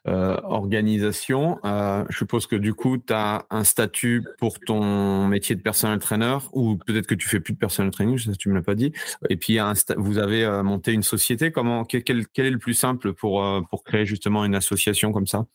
[0.06, 5.54] euh, organisation, euh, je suppose que du coup, tu as un statut pour ton métier
[5.54, 8.48] de personnel trainer, ou peut-être que tu fais plus de personnel training, je sais tu
[8.48, 8.92] me l'as pas dit.
[9.28, 9.58] Et puis,
[9.96, 11.50] vous avez monté une société.
[11.50, 15.46] Comment, quel, est le plus simple pour, pour créer justement une association comme ça?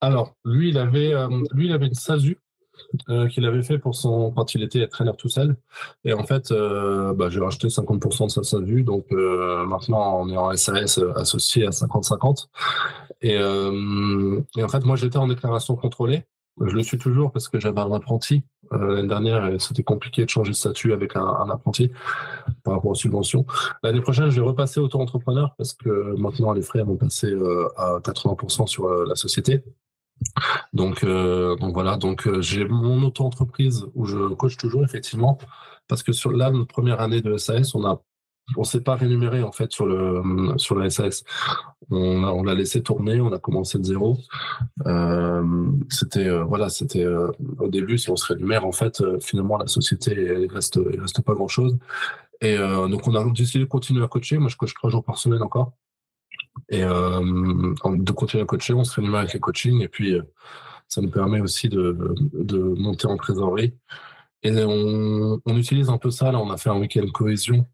[0.00, 1.12] Alors, lui, il avait,
[1.52, 2.38] lui, il avait une SASU
[3.08, 5.56] euh, qu'il avait fait pour son quand il était entraîneur tout seul.
[6.04, 8.82] Et en fait, euh, bah, j'ai racheté 50% de sa SAVU.
[8.82, 12.48] Donc euh, maintenant, on est en SAS associé à 50-50.
[13.22, 16.24] Et, et, en fait, moi, j'étais en déclaration contrôlée.
[16.60, 18.42] Je le suis toujours parce que j'avais un apprenti.
[18.70, 21.90] L'année dernière, c'était compliqué de changer de statut avec un, un, apprenti
[22.62, 23.44] par rapport aux subventions.
[23.82, 27.34] L'année prochaine, je vais repasser auto-entrepreneur parce que maintenant, les frais vont passer
[27.76, 29.62] à 80% sur la société.
[30.72, 35.38] Donc, euh, donc voilà, donc euh, j'ai mon auto-entreprise où je coach toujours effectivement,
[35.88, 38.02] parce que sur là, notre première année de SAS, on a
[38.56, 41.22] on s'est pas rémunéré en fait sur le sur la SAS.
[41.90, 44.18] On on l'a laissé tourner, on a commencé de zéro.
[44.86, 50.12] Euh, c'était voilà, c'était au début si on se rémunère en fait finalement la société
[50.42, 51.78] il reste reste pas grand chose.
[52.40, 54.38] Et donc on a décidé de continuer à coacher.
[54.38, 55.72] Moi je coach trois jours par semaine encore
[56.68, 57.20] et euh,
[57.84, 60.22] de continuer à coacher, on se rémunère avec les coachings et puis euh,
[60.88, 63.74] ça nous permet aussi de, de monter en trésorerie.
[64.42, 66.32] Et on, utilise un peu ça.
[66.32, 67.66] Là, on a fait un week-end cohésion.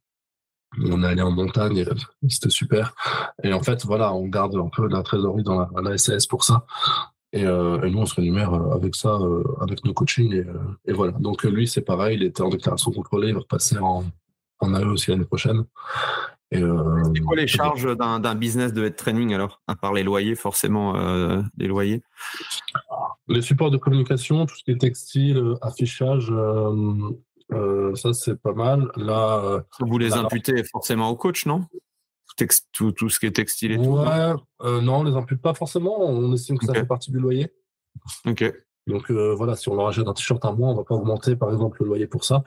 [0.79, 1.85] On est allé en montagne,
[2.29, 2.95] c'était super.
[3.43, 6.45] Et en fait, voilà, on garde un peu la trésorerie dans la, la SAS pour
[6.45, 6.67] ça.
[7.33, 10.33] Et, euh, nous, on se rémunère avec ça, euh, avec nos coachings.
[10.33, 10.55] Et, euh,
[10.87, 11.13] et, voilà.
[11.13, 14.05] Donc, lui, c'est pareil, il était en déclaration contrôlée, il va repasser en,
[14.61, 15.65] en AE aussi l'année prochaine.
[16.55, 20.37] Euh, c'est quoi les charges d'un business de head training alors, à part les loyers,
[20.37, 22.03] forcément, euh, les loyers?
[23.29, 26.33] Les supports de communication, tout ce qui est textile, euh, affichage,
[27.95, 28.91] ça c'est pas mal.
[28.97, 31.65] Là, vous les imputez forcément au coach, non?
[32.73, 34.35] Tout, tout, ce qui est textile et tout Ouais,
[34.83, 35.99] non, on les impute pas forcément.
[36.01, 37.49] On estime que ça fait partie du loyer.
[38.27, 38.45] Ok.
[38.87, 41.51] Donc voilà, si on leur achète un t-shirt un mois, on va pas augmenter par
[41.51, 42.45] exemple le loyer pour ça.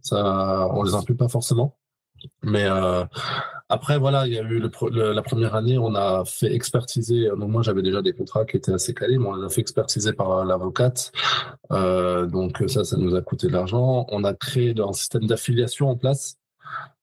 [0.00, 1.76] Ça, on les impute pas forcément.
[2.42, 3.04] Mais euh,
[3.68, 7.28] après, voilà, il y a eu la première année, on a fait expertiser.
[7.36, 9.60] Donc moi, j'avais déjà des contrats qui étaient assez calés, mais on les a fait
[9.60, 11.12] expertiser par l'avocate.
[11.72, 14.06] Euh, donc ça, ça nous a coûté de l'argent.
[14.10, 16.38] On a créé un système d'affiliation en place.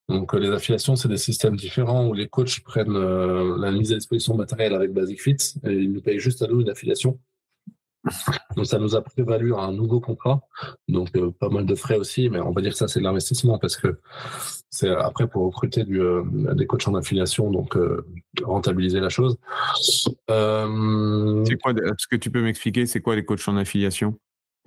[0.10, 3.96] Donc les affiliations, c'est des systèmes différents où les coachs prennent euh, la mise à
[3.96, 7.20] disposition matérielle avec Basic Fit et ils nous payent juste à nous une affiliation.
[8.58, 10.42] Donc ça nous a prévalu un nouveau contrat,
[10.90, 13.06] donc euh, pas mal de frais aussi, mais on va dire que ça c'est de
[13.06, 13.98] l'investissement parce que
[14.74, 16.24] c'est après pour recruter du, euh,
[16.56, 18.08] des coachs en affiliation, donc euh,
[18.42, 19.38] rentabiliser la chose.
[20.28, 24.18] C'est quoi Est-ce que tu peux m'expliquer c'est quoi les coachs en affiliation?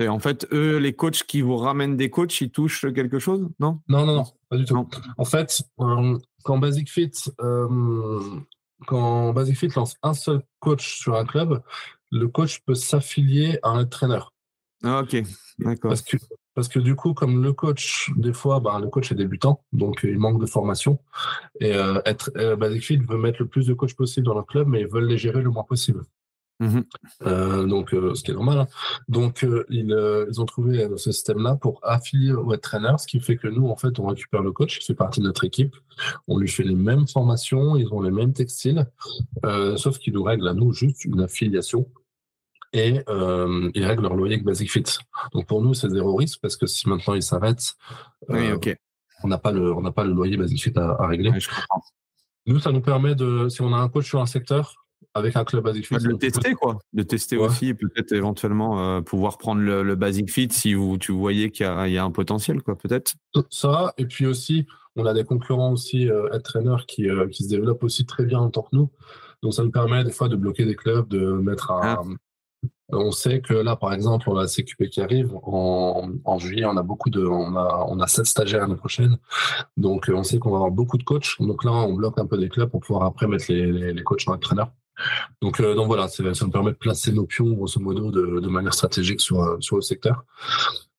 [0.01, 3.81] En fait, eux, les coachs qui vous ramènent des coachs, ils touchent quelque chose, non?
[3.89, 4.89] Non, non, non, pas du tout.
[5.17, 7.13] En fait, quand Basic Fit
[8.87, 11.63] quand Basic Fit lance un seul coach sur un club,
[12.13, 14.33] le coach peut s'affilier à un entraîneur.
[14.85, 15.23] Ah, ok,
[15.59, 15.89] d'accord.
[15.91, 16.17] Parce que,
[16.57, 20.01] parce que du coup, comme le coach, des fois, bah, le coach est débutant, donc
[20.05, 20.99] il manque de formation.
[21.61, 24.67] Et euh, être, euh, Fit veut mettre le plus de coachs possible dans le club,
[24.67, 26.03] mais ils veulent les gérer le moins possible.
[26.59, 26.81] Mmh
[27.67, 28.61] donc, ce qui est normal.
[28.61, 28.67] Hein.
[29.07, 29.95] Donc, ils,
[30.31, 33.69] ils, ont trouvé ce système-là pour affilier au head trainer, ce qui fait que nous,
[33.69, 35.77] en fait, on récupère le coach qui fait partie de notre équipe.
[36.27, 38.87] On lui fait les mêmes formations, ils ont les mêmes textiles,
[39.77, 41.87] sauf qu'ils nous règlent à nous juste une affiliation
[42.77, 44.85] et euh, ils règlent leur loyer avec Basic Fit.
[45.33, 47.75] Donc pour nous, c'est zéro risque parce que si maintenant ils s'arrêtent,
[48.31, 48.59] euh,
[49.25, 51.33] on n'a pas le on pas le loyer Basic Fit à, régler.
[52.47, 54.75] nous, ça nous permet de si on a un coach sur un secteur
[55.15, 58.99] avec un club Basic Fit, de le tester quoi, de tester aussi et peut-être éventuellement
[58.99, 62.63] euh, pouvoir prendre le, Basic Fit si vous tu voyez qu'il y, a un potentiel
[62.63, 63.15] quoi, peut-être.
[63.49, 64.67] Ça et puis aussi
[64.97, 68.41] on a des concurrents aussi euh, head trainers qui qui se développent aussi très bien
[68.41, 68.91] en tant que nous.
[69.43, 72.03] Donc ça nous permet des fois de bloquer des clubs, de mettre ah.
[72.91, 75.33] On sait que là, par exemple, on a la CQP qui arrive.
[75.43, 79.19] En, juillet, on a beaucoup de, on a, on a sept stagiaires l'année prochaine.
[79.77, 81.37] Donc, on sait qu'on va avoir beaucoup de coachs.
[81.41, 84.29] Donc là, on bloque un peu des clubs pour pouvoir après mettre les, les, coachs
[84.29, 84.71] en entraîneur.
[85.43, 88.73] Donc, euh, donc voilà, ça nous permet de placer nos pions, grosso modo, de, manière
[88.73, 90.25] stratégique sur, sur le secteur.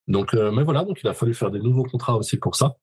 [0.08, 2.76] Donc, euh, mais voilà, donc il a fallu faire des nouveaux contrats aussi pour ça.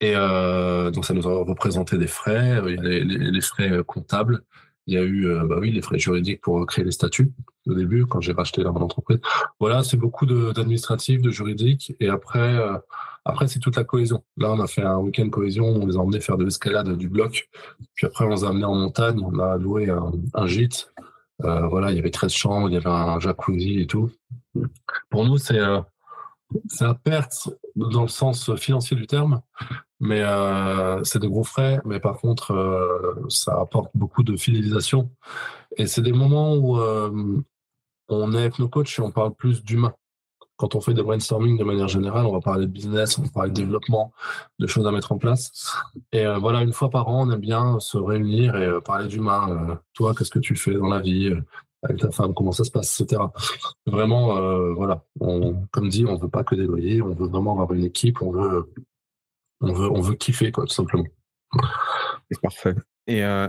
[0.00, 4.42] Et euh, donc ça nous a représenté des frais, y a les, les frais comptables,
[4.86, 7.32] il y a eu euh, bah oui, les frais juridiques pour créer les statuts
[7.68, 9.20] au début, quand j'ai racheté mon entreprise.
[9.60, 11.94] Voilà, c'est beaucoup d'administratif, de, juridique.
[12.00, 12.76] Et après, euh,
[13.24, 14.24] après c'est toute la cohésion.
[14.36, 17.08] Là, on a fait un week-end cohésion, on les a emmenés faire de l'escalade du
[17.08, 17.48] bloc.
[17.94, 19.88] Puis après, on les a amenés en montagne, on a loué
[20.34, 20.92] un, gîte.
[21.44, 24.10] Euh, voilà, il y avait 13 chambres, il y avait un jacuzzi et tout.
[25.10, 25.84] Pour nous, c'est un
[27.04, 29.40] perte dans le sens financier du terme,
[30.00, 31.80] mais euh, c'est de gros frais.
[31.84, 35.10] Mais par contre, euh, ça apporte beaucoup de fidélisation.
[35.76, 37.40] Et c'est des moments où euh,
[38.08, 39.94] on est avec nos coachs et on parle plus d'humain.
[40.56, 43.28] Quand on fait des brainstorming de manière générale, on va parler de business, on va
[43.30, 44.12] parler de développement,
[44.58, 45.74] de choses à mettre en place.
[46.12, 49.80] Et voilà, une fois par an, on aime bien se réunir et parler d'humain.
[49.94, 51.32] toi, qu'est-ce que tu fais dans la vie?
[51.82, 53.22] Avec ta femme, comment ça se passe, etc.
[53.86, 57.52] Vraiment, euh, voilà, on, comme dit, on veut pas que des loyers, on veut vraiment
[57.52, 58.72] avoir une équipe, on veut,
[59.60, 61.06] on veut, on veut kiffer, quoi, tout simplement.
[62.30, 62.74] C'est parfait.
[63.06, 63.48] Et euh,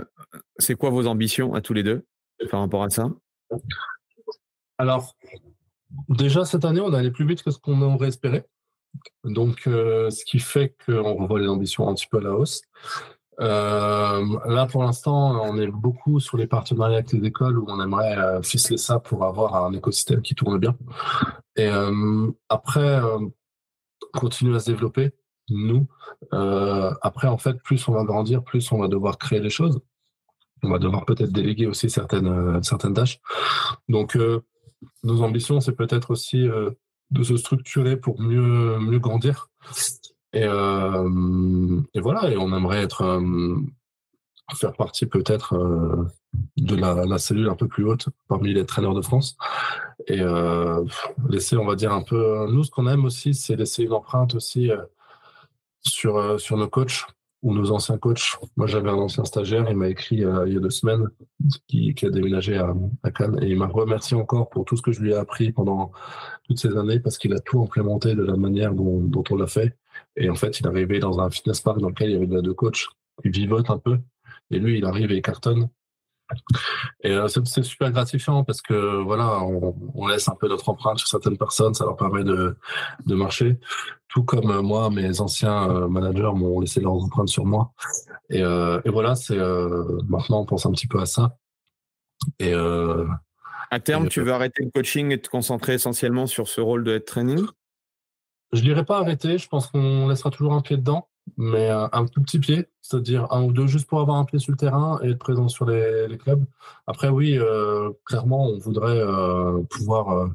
[0.57, 2.05] c'est quoi vos ambitions à tous les deux
[2.49, 3.09] par rapport à ça?
[4.77, 5.15] Alors,
[6.09, 8.43] déjà cette année, on est allé plus vite que ce qu'on aurait espéré.
[9.23, 12.61] Donc, euh, ce qui fait qu'on revoit les ambitions un petit peu à la hausse.
[13.39, 17.81] Euh, là, pour l'instant, on est beaucoup sur les partenariats avec les écoles où on
[17.81, 20.77] aimerait euh, ficeler ça pour avoir un écosystème qui tourne bien.
[21.55, 22.99] Et euh, après,
[24.13, 25.11] continuer à se développer,
[25.49, 25.87] nous.
[27.01, 29.79] après, en fait, plus on va grandir, plus on va devoir créer des choses.
[30.63, 33.19] On va devoir peut-être déléguer aussi certaines, certaines tâches.
[33.89, 34.17] Donc,
[35.03, 36.47] nos ambitions, c'est peut-être aussi
[37.11, 39.49] de se structurer pour mieux, mieux grandir.
[40.33, 43.55] Et, euh, et, voilà, et on aimerait être euh,
[44.55, 46.07] faire partie peut-être euh,
[46.57, 49.37] de la, cellule un peu plus haute parmi les traîneurs de France
[50.07, 50.21] et
[51.29, 52.47] laisser, on va dire un peu.
[52.49, 54.71] Nous, ce qu'on aime aussi, c'est laisser une empreinte aussi
[55.81, 57.05] sur sur nos coachs
[57.43, 58.37] ou nos anciens coachs.
[58.57, 61.07] Moi, j'avais un ancien stagiaire, il m'a écrit il y a deux semaines,
[61.67, 62.73] qui, a déménagé à,
[63.03, 65.51] à, Cannes, et il m'a remercié encore pour tout ce que je lui ai appris
[65.51, 65.91] pendant
[66.45, 69.77] toutes ces années, parce qu'il a tout implémenté de la manière dont on l'a fait.
[70.15, 72.53] Et en fait, il arrivé dans un fitness park dans lequel il y avait deux
[72.53, 72.87] coachs
[73.21, 73.99] qui vivotent un peu.
[74.51, 75.69] Et lui, il arrive et il cartonne.
[77.03, 81.07] Et euh, c'est super gratifiant parce que voilà, on, laisse un peu notre empreinte sur
[81.07, 82.55] certaines personnes, ça leur permet de,
[83.05, 83.59] de marcher.
[84.07, 87.73] Tout comme euh, moi, mes anciens euh, managers m'ont laissé leur empreinte sur moi.
[88.29, 91.37] Et, et voilà, c'est maintenant on pense un petit peu à ça.
[92.39, 96.83] Et à terme, tu veux arrêter le coaching et te concentrer essentiellement sur ce rôle
[96.83, 97.45] de head training?
[98.53, 101.07] Je dirais pas arrêter, je pense qu'on laissera toujours un pied dedans,
[101.37, 104.39] mais euh, un tout petit pied, c'est-à-dire un ou deux juste pour avoir un pied
[104.39, 106.45] sur le terrain et être présent sur les, clubs.
[106.85, 110.29] Après, oui, euh, clairement, on voudrait euh, pouvoir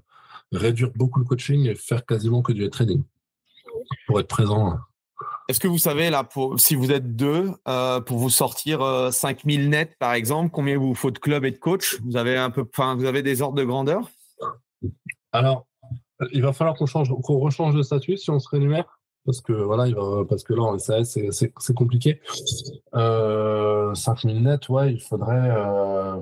[0.51, 3.03] réduire beaucoup le coaching et faire quasiment que du trading
[4.07, 4.79] pour être présent.
[5.49, 7.53] Est-ce que vous savez, là, si vous êtes deux,
[8.07, 12.01] pour vous sortir 5000 nets, par exemple, combien vous faut de clubs et de coachs?
[12.05, 14.11] Vous avez un peu, vous avez des ordres de grandeur?
[15.33, 15.68] Alors,
[16.33, 18.99] il va falloir qu'on change, qu'on rechange de statut si on se rémunère.
[19.25, 22.21] Parce que voilà, il va, parce que là en SAS c'est compliqué.
[22.95, 26.17] Euh, 5000 net, ouais, il faudrait, euh,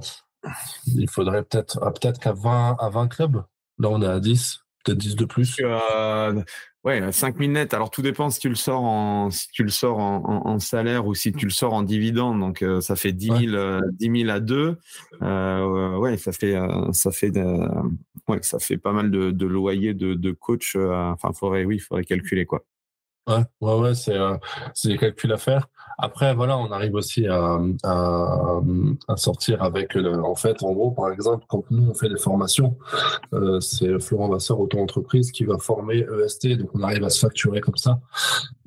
[0.87, 3.45] il faudrait peut-être, ah, peut-être qu'à 20, à 20 clubs.
[3.79, 5.57] Là, on est à 10, peut-être 10 de plus.
[5.61, 6.43] Euh,
[6.87, 7.75] Ouais, 5000 net.
[7.75, 11.17] Alors tout dépend si tu le sors en si tu le sors en, salaire ou
[11.17, 12.39] si tu le sors en dividende.
[12.39, 13.81] Donc euh, ça fait 10 000, euh,
[14.29, 14.79] à 2.
[15.21, 16.57] Euh, ouais, ça fait
[16.93, 17.33] ça fait
[18.29, 20.77] ouais, ça fait pas mal de, loyers de, de coach.
[20.77, 22.65] Enfin, faudrait oui, faudrait calculer quoi.
[23.29, 24.37] Ouais, ouais, ouais, c'est euh,
[24.73, 25.67] c'est des calculs à faire.
[25.99, 31.11] Après, voilà, on arrive aussi à, à, sortir avec, le, en fait, en gros, par
[31.11, 32.77] exemple, quand nous on fait des formations,
[33.33, 37.61] euh, c'est Florent Vasseur auto-entreprise qui va former EST, donc on arrive à se facturer
[37.61, 37.99] comme ça.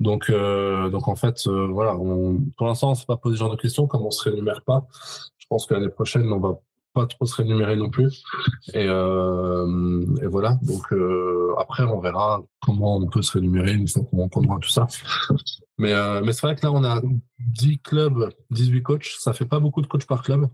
[0.00, 3.56] Donc, euh, donc en fait, euh, voilà, pour l'instant, on s'est pas posé ce genre
[3.56, 4.86] de questions, comme on se rémunère pas.
[5.38, 6.60] Je pense que l'année prochaine, on va
[6.92, 8.22] pas trop se rémunérer non plus.
[8.74, 10.58] Et, euh, et voilà.
[10.62, 14.68] Donc euh, après, on verra comment on peut se rémunérer une fois qu'on comprendra tout
[14.70, 14.86] ça.
[15.78, 17.00] Mais, euh, mais c'est vrai que là, on a
[17.38, 19.14] 10 clubs, 18 coachs.
[19.18, 20.48] Ça fait pas beaucoup de coachs par club.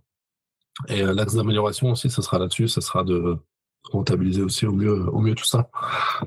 [0.89, 2.69] Et l'axe d'amélioration aussi, ce sera là-dessus.
[2.69, 3.39] Ce sera de
[3.93, 5.71] rentabiliser aussi au mieux, au mieux tout ça.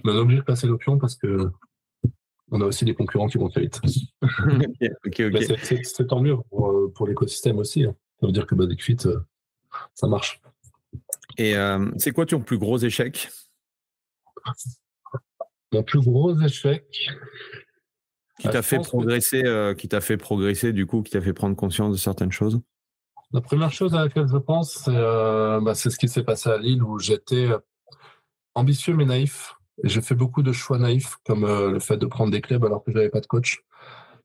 [0.03, 1.52] Mais on est obligé de passer l'option parce que
[2.52, 3.80] on a aussi des concurrents qui vont très vite.
[5.73, 7.84] c'est- tant mieux pour, pour l'écosystème aussi.
[7.84, 7.94] hein.
[8.19, 8.98] Ça veut dire que Basic Fit,
[9.96, 10.42] ça marche.
[11.38, 13.30] Et euh, c'est quoi ton plus gros échec?
[15.72, 16.86] Mon plus gros échec,
[18.40, 21.22] qui t'a je fait que- progresser, euh, qui t'a fait progresser du coup, qui t'a
[21.22, 22.60] fait prendre conscience de certaines choses?
[23.32, 26.58] La première chose à laquelle je pense, c'est euh, bah, ce qui s'est passé à
[26.58, 27.60] Lille où j'étais euh,
[28.56, 29.54] ambitieux mais naïf.
[29.84, 32.84] J'ai fait beaucoup de choix naïfs, comme euh, le fait de prendre des clubs alors
[32.84, 33.64] que j'avais pas de coach.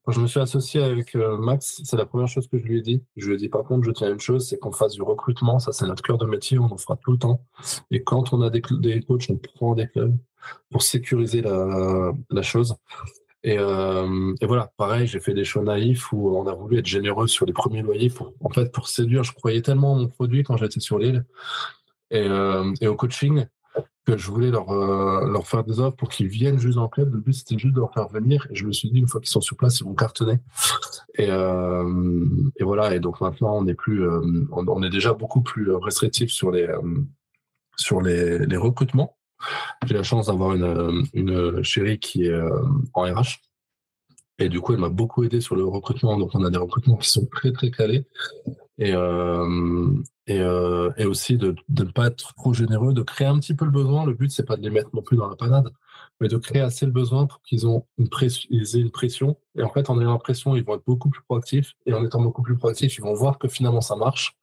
[0.05, 2.79] Quand je me suis associé avec euh, Max, c'est la première chose que je lui
[2.79, 3.03] ai dit.
[3.17, 5.03] Je lui ai dit par contre, je tiens à une chose, c'est qu'on fasse du
[5.03, 5.59] recrutement.
[5.59, 7.41] Ça, c'est notre cœur de métier, on en fera tout le temps.
[7.91, 10.17] Et quand on a des, coachs, on prend des clubs
[10.71, 12.77] pour sécuriser la, la chose.
[13.45, 16.87] Et, euh, et voilà, pareil, j'ai fait des choix naïfs où on a voulu être
[16.87, 19.23] généreux sur les premiers loyers pour, en fait, pour séduire.
[19.23, 21.25] Je croyais tellement en mon produit quand j'étais sur l'île
[22.11, 23.47] et, euh, et au coaching
[24.05, 27.15] que je voulais leur, euh, leur faire des offres pour qu'ils viennent juste le club.
[27.15, 28.47] Le but, c'était juste de leur faire venir.
[28.51, 30.39] Et je me suis dit, une fois qu'ils sont sur place, ils vont cartonner.
[31.17, 32.27] Et, euh,
[32.57, 32.93] et voilà.
[32.93, 34.21] Et donc maintenant, on est plus, euh,
[34.51, 36.81] on, est déjà beaucoup plus restrictif sur les, euh,
[37.77, 39.17] sur les, les recrutements.
[39.87, 42.51] J'ai la chance d'avoir une, une chérie qui est euh,
[42.95, 43.41] en RH.
[44.41, 46.19] Et du coup, elle m'a beaucoup aidé sur le recrutement.
[46.19, 48.07] Donc, on a des recrutements qui sont très, très calés.
[48.79, 49.89] Et, euh,
[50.27, 53.55] et, euh, et aussi de de ne pas être trop généreux, de créer un petit
[53.55, 54.07] peu le besoin.
[54.07, 55.71] Le but, c'est pas de les mettre non plus dans la panade,
[56.21, 59.37] mais de créer assez le besoin pour qu'ils ont une pression, ils aient une pression.
[59.57, 61.75] Et en fait, en ayant la pression, ils vont être beaucoup plus proactifs.
[61.87, 64.37] Et en étant beaucoup plus proactifs, ils vont voir que finalement, ça marche.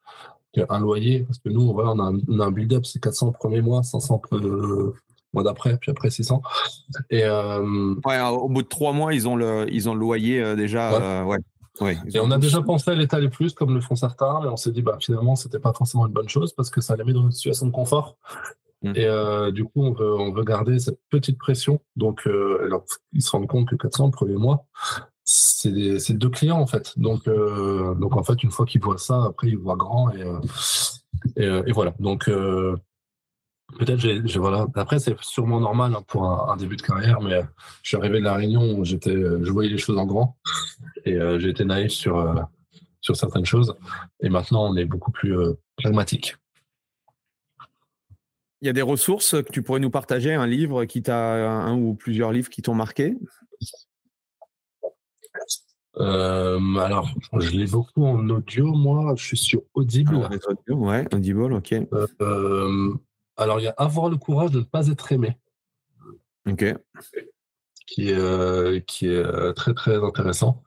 [0.68, 3.28] Un loyer, parce que nous, voilà, on a un, on a un build-up, c'est 400
[3.28, 4.92] le premier mois, 500 le
[5.32, 6.42] mois d'après, puis après 600.
[7.08, 10.42] Et, euh, Ouais, au bout de trois mois, ils ont le, ils ont le loyer
[10.42, 11.24] euh, déjà.
[11.24, 11.30] Ouais.
[11.30, 11.38] ouais.
[11.80, 14.72] Et on a déjà pensé à l'étaler plus, comme le font certains, mais on s'est
[14.72, 17.22] dit, bah, finalement, c'était pas forcément une bonne chose parce que ça les met dans
[17.22, 18.16] une situation de confort.
[18.82, 18.92] Mm.
[18.94, 21.80] Et euh, du coup, on veut, on veut garder cette petite pression.
[21.96, 24.66] Donc, euh, alors, ils se rendent compte que 400 le premier mois,
[25.24, 25.70] c'est
[26.12, 26.98] deux clients, en fait.
[26.98, 30.24] Donc, euh, donc en fait, une fois qu'ils voient ça, après, ils voient grand et,
[31.36, 31.94] et, et voilà.
[32.00, 32.76] Donc, euh,
[33.78, 34.66] peut-être, j'ai, j'ai- voilà.
[34.74, 37.42] Après, c'est sûrement normal hein, pour un, un début de carrière, mais euh,
[37.82, 40.36] je suis arrivé de la Réunion où j'étais, je voyais les choses en grand
[41.04, 42.34] et euh, été naïf sur, euh,
[43.00, 43.74] sur certaines choses.
[44.20, 46.36] Et maintenant, on est beaucoup plus euh, pragmatique.
[48.60, 51.76] Il y a des ressources que tu pourrais nous partager, un livre qui t'a, un
[51.76, 53.16] ou plusieurs livres qui t'ont marqué?
[55.96, 58.72] Euh, alors, je lis beaucoup en audio.
[58.72, 60.14] Moi, je suis sur Audible.
[60.14, 61.74] Audios, ouais, Audible, ok,
[62.20, 62.94] Euh,
[63.36, 65.36] alors, il y a Avoir le courage de ne pas être aimé,
[66.48, 66.74] ok.
[67.86, 70.62] qui est, euh, qui est euh, très, très intéressant.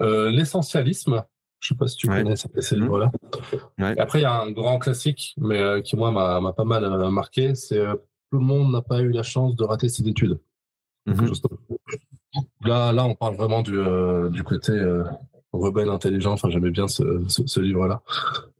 [0.00, 1.24] Euh, L'essentialisme,
[1.60, 2.82] je ne sais pas si tu connais ces, ces Mhm.
[2.82, 3.10] livres-là.
[3.78, 3.98] Ouais.
[3.98, 7.54] Après, il y a un grand classique, mais qui, moi, m'a m'a pas mal marqué.
[7.54, 7.84] C'est
[8.30, 10.38] Tout le monde n'a pas eu la chance de rater ses études.
[11.06, 11.32] Mhm.
[12.62, 15.02] Là, là, on parle vraiment du, euh, du côté euh,
[15.58, 16.32] rebelle intelligent.
[16.32, 18.02] Enfin, j'aimais bien ce, livre-là.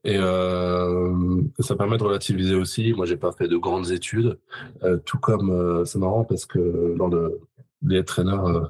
[0.04, 2.92] Et euh, ça permet de relativiser aussi.
[2.92, 4.38] Moi, j'ai pas fait de grandes études,
[4.82, 7.40] Euh, tout comme euh, c'est marrant parce que dans le,
[7.82, 8.66] les traîneurs euh,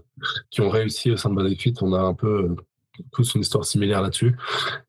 [0.50, 2.56] qui ont réussi au sein de Basic Fit, on a un peu
[3.12, 4.36] tous une histoire similaire là-dessus.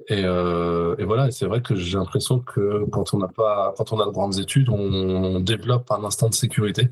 [0.07, 3.94] Et, euh, et voilà, c'est vrai que j'ai l'impression que quand on n'a pas, quand
[3.94, 6.90] on a de grandes études, on développe un instinct de sécurité.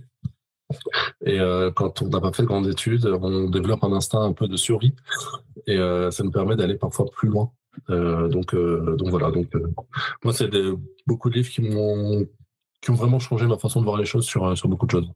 [1.26, 4.34] Et euh, quand on n'a pas fait de grandes études, on développe un instinct un
[4.34, 4.94] peu de survie.
[5.66, 7.52] Et euh, ça nous permet d'aller parfois plus loin.
[7.90, 9.32] Euh, donc, donc voilà.
[9.32, 9.52] Donc,
[10.24, 10.50] moi, c'est
[11.06, 12.28] beaucoup de livres qui m'ont
[12.80, 15.12] qui ont vraiment changé ma façon de voir les choses sur, sur beaucoup de choses.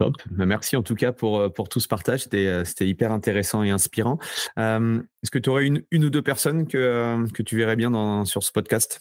[0.00, 2.24] Bah, Merci en tout cas pour, pour tout ce partage.
[2.24, 4.18] C'était, hyper intéressant et inspirant.
[4.56, 8.24] Est-ce que tu aurais une, une ou deux personnes que, que tu verrais bien dans,
[8.24, 9.00] sur ce podcast?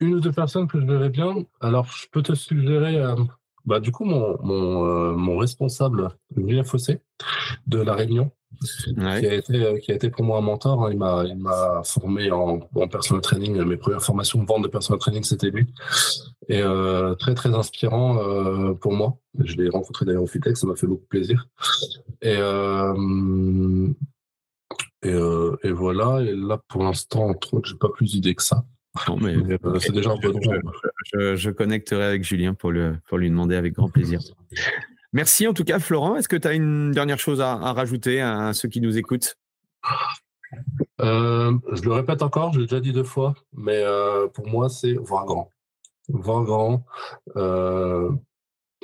[0.00, 1.34] Une ou deux personnes que je verrais bien.
[1.60, 3.14] Alors, je peux te suggérer, euh,
[3.64, 7.00] bah, du coup, mon, mon, euh, mon responsable, Julien Fossé,
[7.66, 8.30] de La Réunion,
[8.62, 10.84] qui, a été, euh, qui a été pour moi un mentor.
[10.84, 10.90] hein.
[10.92, 13.62] Il m'a il m'a formé en, en personal training.
[13.64, 15.66] Mes premières formations de vente de personal training, c'était lui.
[16.48, 16.62] et
[17.18, 19.16] très très inspirant pour moi.
[19.38, 21.48] Je l'ai rencontré d'ailleurs au Fitex, ça m'a fait beaucoup plaisir.
[22.22, 22.36] Et,
[25.02, 28.64] et, voilà, et là pour l'instant, entre autres, j'ai pas plus d'idées que ça.
[29.20, 29.34] Mais,
[29.80, 30.40] c'est déjà un bon
[31.12, 34.20] je, je, connecterai avec Julien pour, le, pour lui demander avec grand plaisir.
[35.12, 36.16] Merci en tout cas, Florent.
[36.16, 39.36] Est-ce que tu as une dernière chose à, rajouter à ceux qui nous écoutent?
[41.00, 44.68] Euh, Je le répète encore, je l'ai déjà dit deux fois, mais euh, pour moi,
[44.68, 45.50] c'est voir grand.
[46.08, 46.84] Voir grand,
[47.36, 48.10] euh,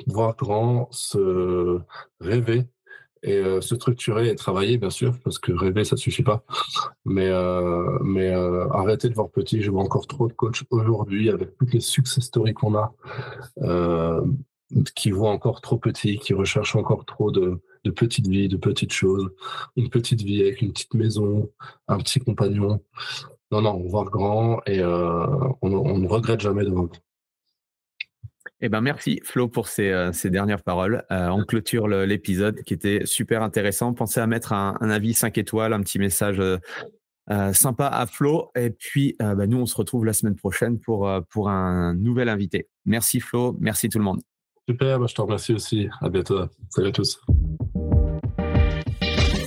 [0.07, 1.79] voir grand, se
[2.19, 2.65] rêver
[3.23, 6.43] et se structurer et travailler, bien sûr, parce que rêver, ça ne suffit pas.
[7.05, 7.29] Mais,
[8.03, 8.31] mais
[8.71, 9.61] arrêter de voir petit.
[9.61, 12.93] Je vois encore trop de coachs aujourd'hui avec toutes les success stories qu'on a
[14.95, 18.93] qui voient encore trop petit, qui recherchent encore trop de, de petites vies, de petites
[18.93, 19.29] choses.
[19.75, 21.49] Une petite vie avec une petite maison,
[21.87, 22.81] un petit compagnon.
[23.51, 25.27] Non, non, on voit grand et euh,
[25.61, 26.87] on, ne regrette jamais de voir
[28.61, 31.03] eh ben merci Flo pour ces, euh, dernières paroles.
[31.11, 33.93] Euh, on clôture l'épisode qui était super intéressant.
[33.93, 36.41] Pensez à mettre un, avis 5 étoiles, un petit message
[37.53, 38.51] sympa à Flo.
[38.55, 42.67] Et puis bah, nous, on se retrouve la semaine prochaine pour, pour un nouvel invité.
[42.85, 44.21] Merci Flo, merci tout le monde.
[44.69, 45.89] Super, bah, je te remercie aussi.
[46.01, 46.45] À bientôt.
[46.69, 47.19] Salut à tous.